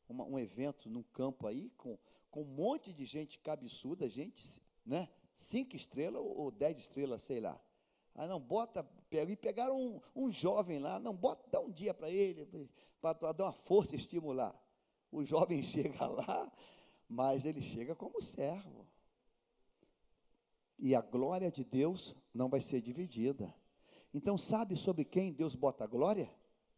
uma, 0.08 0.24
um 0.24 0.38
evento 0.38 0.88
num 0.88 1.02
campo 1.02 1.46
aí 1.46 1.70
com, 1.70 1.98
com 2.30 2.42
um 2.42 2.54
monte 2.54 2.92
de 2.92 3.04
gente 3.06 3.38
cabeçuda, 3.38 4.08
gente, 4.08 4.60
né? 4.84 5.08
Cinco 5.36 5.76
estrelas 5.76 6.22
ou 6.22 6.50
dez 6.50 6.78
estrelas, 6.78 7.22
sei 7.22 7.40
lá. 7.40 7.60
Ah, 8.14 8.26
não, 8.26 8.38
bota, 8.38 8.88
e 9.10 9.36
pegaram 9.36 9.76
um, 9.76 10.00
um 10.14 10.30
jovem 10.30 10.78
lá, 10.78 11.00
não, 11.00 11.14
bota, 11.14 11.48
dá 11.50 11.60
um 11.60 11.70
dia 11.70 11.92
para 11.92 12.08
ele, 12.10 12.46
para 13.00 13.32
dar 13.32 13.44
uma 13.44 13.52
força 13.52 13.96
estimular. 13.96 14.54
O 15.10 15.24
jovem 15.24 15.62
chega 15.64 16.06
lá, 16.06 16.52
mas 17.14 17.44
ele 17.44 17.62
chega 17.62 17.94
como 17.94 18.20
servo. 18.20 18.84
E 20.76 20.96
a 20.96 21.00
glória 21.00 21.48
de 21.48 21.62
Deus 21.62 22.14
não 22.34 22.48
vai 22.48 22.60
ser 22.60 22.80
dividida. 22.80 23.54
Então, 24.12 24.36
sabe 24.36 24.76
sobre 24.76 25.04
quem 25.04 25.32
Deus 25.32 25.54
bota 25.54 25.84
a 25.84 25.86
glória? 25.86 26.28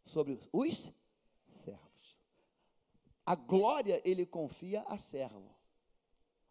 Sobre 0.05 0.39
os 0.53 0.93
servos. 1.49 2.19
A 3.25 3.35
glória 3.35 4.01
ele 4.05 4.27
confia 4.27 4.83
a 4.83 4.99
servo. 4.99 5.57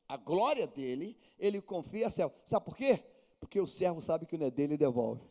A 0.08 0.18
glória 0.18 0.66
dele, 0.66 1.16
ele 1.38 1.62
confia 1.62 2.08
a 2.08 2.10
servo. 2.10 2.34
Sabe 2.44 2.66
por 2.66 2.76
quê? 2.76 3.04
Porque 3.40 3.62
o 3.62 3.68
servo 3.68 4.02
sabe 4.02 4.26
que 4.26 4.38
não 4.38 4.48
é 4.48 4.52
dele 4.52 4.74
e 4.74 4.78
devolve. 4.78 5.24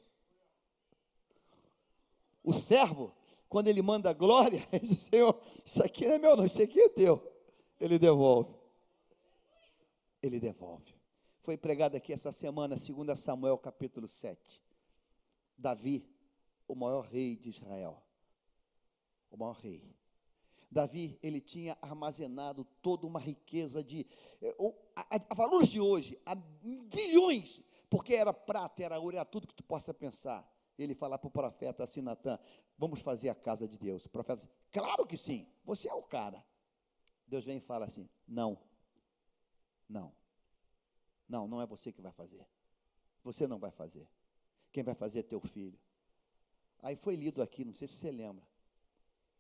O 2.43 2.53
servo, 2.53 3.13
quando 3.49 3.67
ele 3.67 3.83
manda 3.83 4.11
a 4.11 4.15
glória, 4.15 4.67
ele 4.71 4.87
diz, 4.87 5.03
Senhor, 5.03 5.41
isso 5.65 5.83
aqui 5.83 6.07
não 6.07 6.15
é 6.15 6.19
meu 6.19 6.37
não, 6.37 6.45
isso 6.45 6.63
aqui 6.63 6.81
é 6.81 6.89
teu. 6.89 7.34
Ele 7.81 7.99
devolve. 7.99 8.55
Ele 10.23 10.41
devolve. 10.41 10.95
Foi 11.41 11.57
pregado 11.57 11.97
aqui 11.97 12.13
essa 12.13 12.33
semana, 12.33 12.77
2 12.77 13.19
Samuel 13.19 13.59
capítulo 13.59 14.09
7. 14.09 14.63
Davi, 15.59 16.09
o 16.67 16.75
maior 16.75 17.05
rei 17.05 17.37
de 17.37 17.51
Israel. 17.51 18.03
O 19.31 19.37
maior 19.37 19.57
rei. 19.57 19.95
Davi, 20.71 21.19
ele 21.23 21.41
tinha 21.41 21.77
armazenado 21.81 22.65
toda 22.83 23.07
uma 23.07 23.21
riqueza 23.21 23.83
de, 23.83 24.07
eh, 24.43 24.57
a, 24.97 25.17
a, 25.17 25.21
a 25.31 25.35
valores 25.35 25.69
de 25.69 25.81
hoje, 25.81 26.19
a 26.27 26.35
bilhões, 26.35 27.63
porque 27.89 28.15
era 28.15 28.33
prata, 28.33 28.83
era 28.83 28.99
ouro, 28.99 29.17
era 29.17 29.25
tudo 29.25 29.47
que 29.47 29.55
tu 29.55 29.63
possa 29.63 29.95
pensar. 29.95 30.51
Ele 30.77 30.95
fala 30.95 31.17
para 31.17 31.29
o 31.29 31.31
profeta 31.31 31.85
assim, 31.85 32.01
Natan, 32.01 32.39
vamos 32.77 33.01
fazer 33.03 33.29
a 33.29 33.35
casa 33.35 33.69
de 33.69 33.79
Deus. 33.79 34.05
O 34.07 34.09
profeta, 34.09 34.49
claro 34.73 35.07
que 35.07 35.17
sim, 35.17 35.47
você 35.65 35.89
é 35.89 35.95
o 35.95 36.03
cara. 36.03 36.45
Deus 37.27 37.45
vem 37.45 37.59
e 37.59 37.61
fala 37.61 37.87
assim, 37.87 38.09
não, 38.27 38.59
não, 39.89 40.13
não, 41.29 41.49
não 41.49 41.61
é 41.61 41.67
você 41.67 41.93
que 41.93 42.03
vai 42.03 42.13
fazer. 42.13 42.47
Você 43.23 43.47
não 43.47 43.59
vai 43.59 43.71
fazer. 43.71 44.07
Quem 44.73 44.83
vai 44.83 44.95
fazer 44.95 45.21
é 45.21 45.23
teu 45.23 45.41
filho. 45.41 45.79
Aí 46.83 46.97
foi 46.97 47.17
lido 47.17 47.41
aqui, 47.41 47.65
não 47.65 47.73
sei 47.73 47.89
se 47.89 47.95
você 47.95 48.11
lembra. 48.11 48.47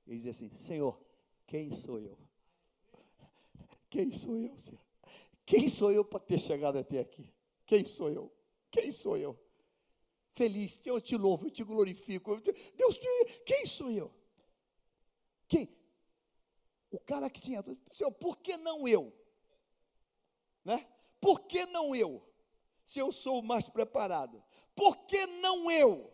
Ele 0.06 0.18
diz 0.18 0.28
assim: 0.28 0.48
Senhor, 0.56 0.98
quem 1.46 1.72
sou 1.72 1.98
eu? 2.00 2.18
Quem 3.90 4.12
sou 4.12 4.36
eu, 4.36 4.56
Senhor? 4.58 4.80
Quem 5.46 5.68
sou 5.68 5.92
eu 5.92 6.04
para 6.04 6.18
ter 6.18 6.38
chegado 6.38 6.78
até 6.78 6.98
aqui? 6.98 7.32
Quem 7.66 7.84
sou 7.84 8.10
eu? 8.10 8.32
Quem 8.70 8.90
sou 8.90 9.16
eu? 9.16 9.38
Feliz, 10.32 10.80
eu 10.84 11.00
te 11.00 11.16
louvo, 11.16 11.46
eu 11.46 11.50
te 11.50 11.62
glorifico. 11.62 12.40
Deus, 12.76 12.98
quem 13.46 13.66
sou 13.66 13.90
eu? 13.90 14.12
Quem? 15.46 15.68
O 16.94 16.98
cara 17.00 17.28
que 17.28 17.40
tinha, 17.40 17.64
Senhor, 17.92 18.12
por 18.12 18.38
que 18.38 18.56
não 18.56 18.86
eu? 18.86 19.12
Né? 20.64 20.86
Por 21.20 21.40
que 21.40 21.66
não 21.66 21.94
eu? 21.94 22.22
Se 22.84 22.98
eu 23.00 23.10
sou 23.10 23.40
o 23.40 23.42
mais 23.42 23.68
preparado. 23.68 24.42
Por 24.74 24.96
que 25.06 25.26
não 25.26 25.70
eu? 25.70 26.12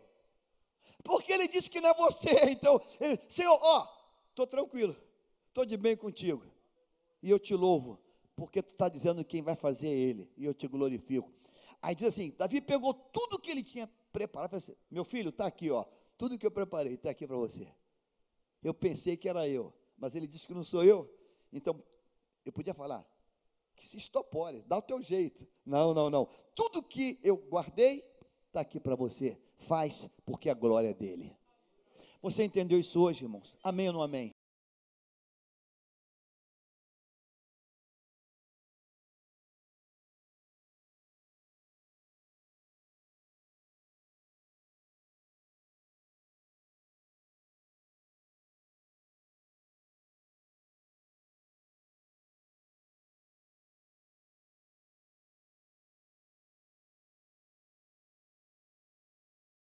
Porque 1.02 1.32
ele 1.32 1.48
disse 1.48 1.68
que 1.68 1.80
não 1.80 1.90
é 1.90 1.94
você. 1.94 2.30
Então, 2.50 2.80
ele, 2.98 3.20
Senhor, 3.28 3.58
ó, 3.60 3.86
estou 4.30 4.46
tranquilo 4.46 4.96
estou 5.50 5.64
de 5.64 5.76
bem 5.76 5.96
contigo. 5.96 6.42
E 7.22 7.30
eu 7.30 7.38
te 7.38 7.54
louvo, 7.54 8.00
porque 8.34 8.62
tu 8.62 8.72
está 8.72 8.88
dizendo 8.88 9.24
quem 9.24 9.42
vai 9.42 9.54
fazer 9.54 9.88
é 9.88 9.92
ele, 9.92 10.30
e 10.36 10.44
eu 10.44 10.54
te 10.54 10.66
glorifico. 10.66 11.30
Aí 11.82 11.94
diz 11.94 12.04
assim: 12.04 12.34
Davi 12.38 12.60
pegou 12.60 12.94
tudo 12.94 13.38
que 13.38 13.50
ele 13.50 13.62
tinha 13.62 13.88
preparado, 14.12 14.54
assim, 14.54 14.74
meu 14.90 15.04
filho, 15.04 15.28
está 15.28 15.46
aqui, 15.46 15.70
ó, 15.70 15.84
tudo 16.16 16.38
que 16.38 16.46
eu 16.46 16.50
preparei 16.50 16.94
está 16.94 17.10
aqui 17.10 17.26
para 17.26 17.36
você. 17.36 17.68
Eu 18.62 18.72
pensei 18.72 19.16
que 19.16 19.28
era 19.28 19.46
eu, 19.48 19.72
mas 20.00 20.16
ele 20.16 20.26
disse 20.26 20.46
que 20.46 20.54
não 20.54 20.64
sou 20.64 20.82
eu, 20.82 21.08
então 21.52 21.80
eu 22.44 22.52
podia 22.52 22.74
falar, 22.74 23.06
que 23.76 23.86
se 23.86 23.96
estopore, 23.96 24.62
dá 24.66 24.78
o 24.78 24.82
teu 24.82 25.00
jeito. 25.00 25.46
Não, 25.64 25.94
não, 25.94 26.10
não. 26.10 26.28
Tudo 26.54 26.82
que 26.82 27.18
eu 27.22 27.36
guardei 27.36 28.04
está 28.46 28.60
aqui 28.60 28.80
para 28.80 28.96
você. 28.96 29.38
Faz, 29.58 30.08
porque 30.24 30.48
a 30.48 30.54
glória 30.54 30.88
é 30.88 30.94
dele. 30.94 31.36
Você 32.22 32.44
entendeu 32.44 32.80
isso 32.80 33.00
hoje, 33.00 33.24
irmãos? 33.24 33.56
Amém 33.62 33.88
ou 33.88 33.94
não 33.94 34.02
amém? 34.02 34.34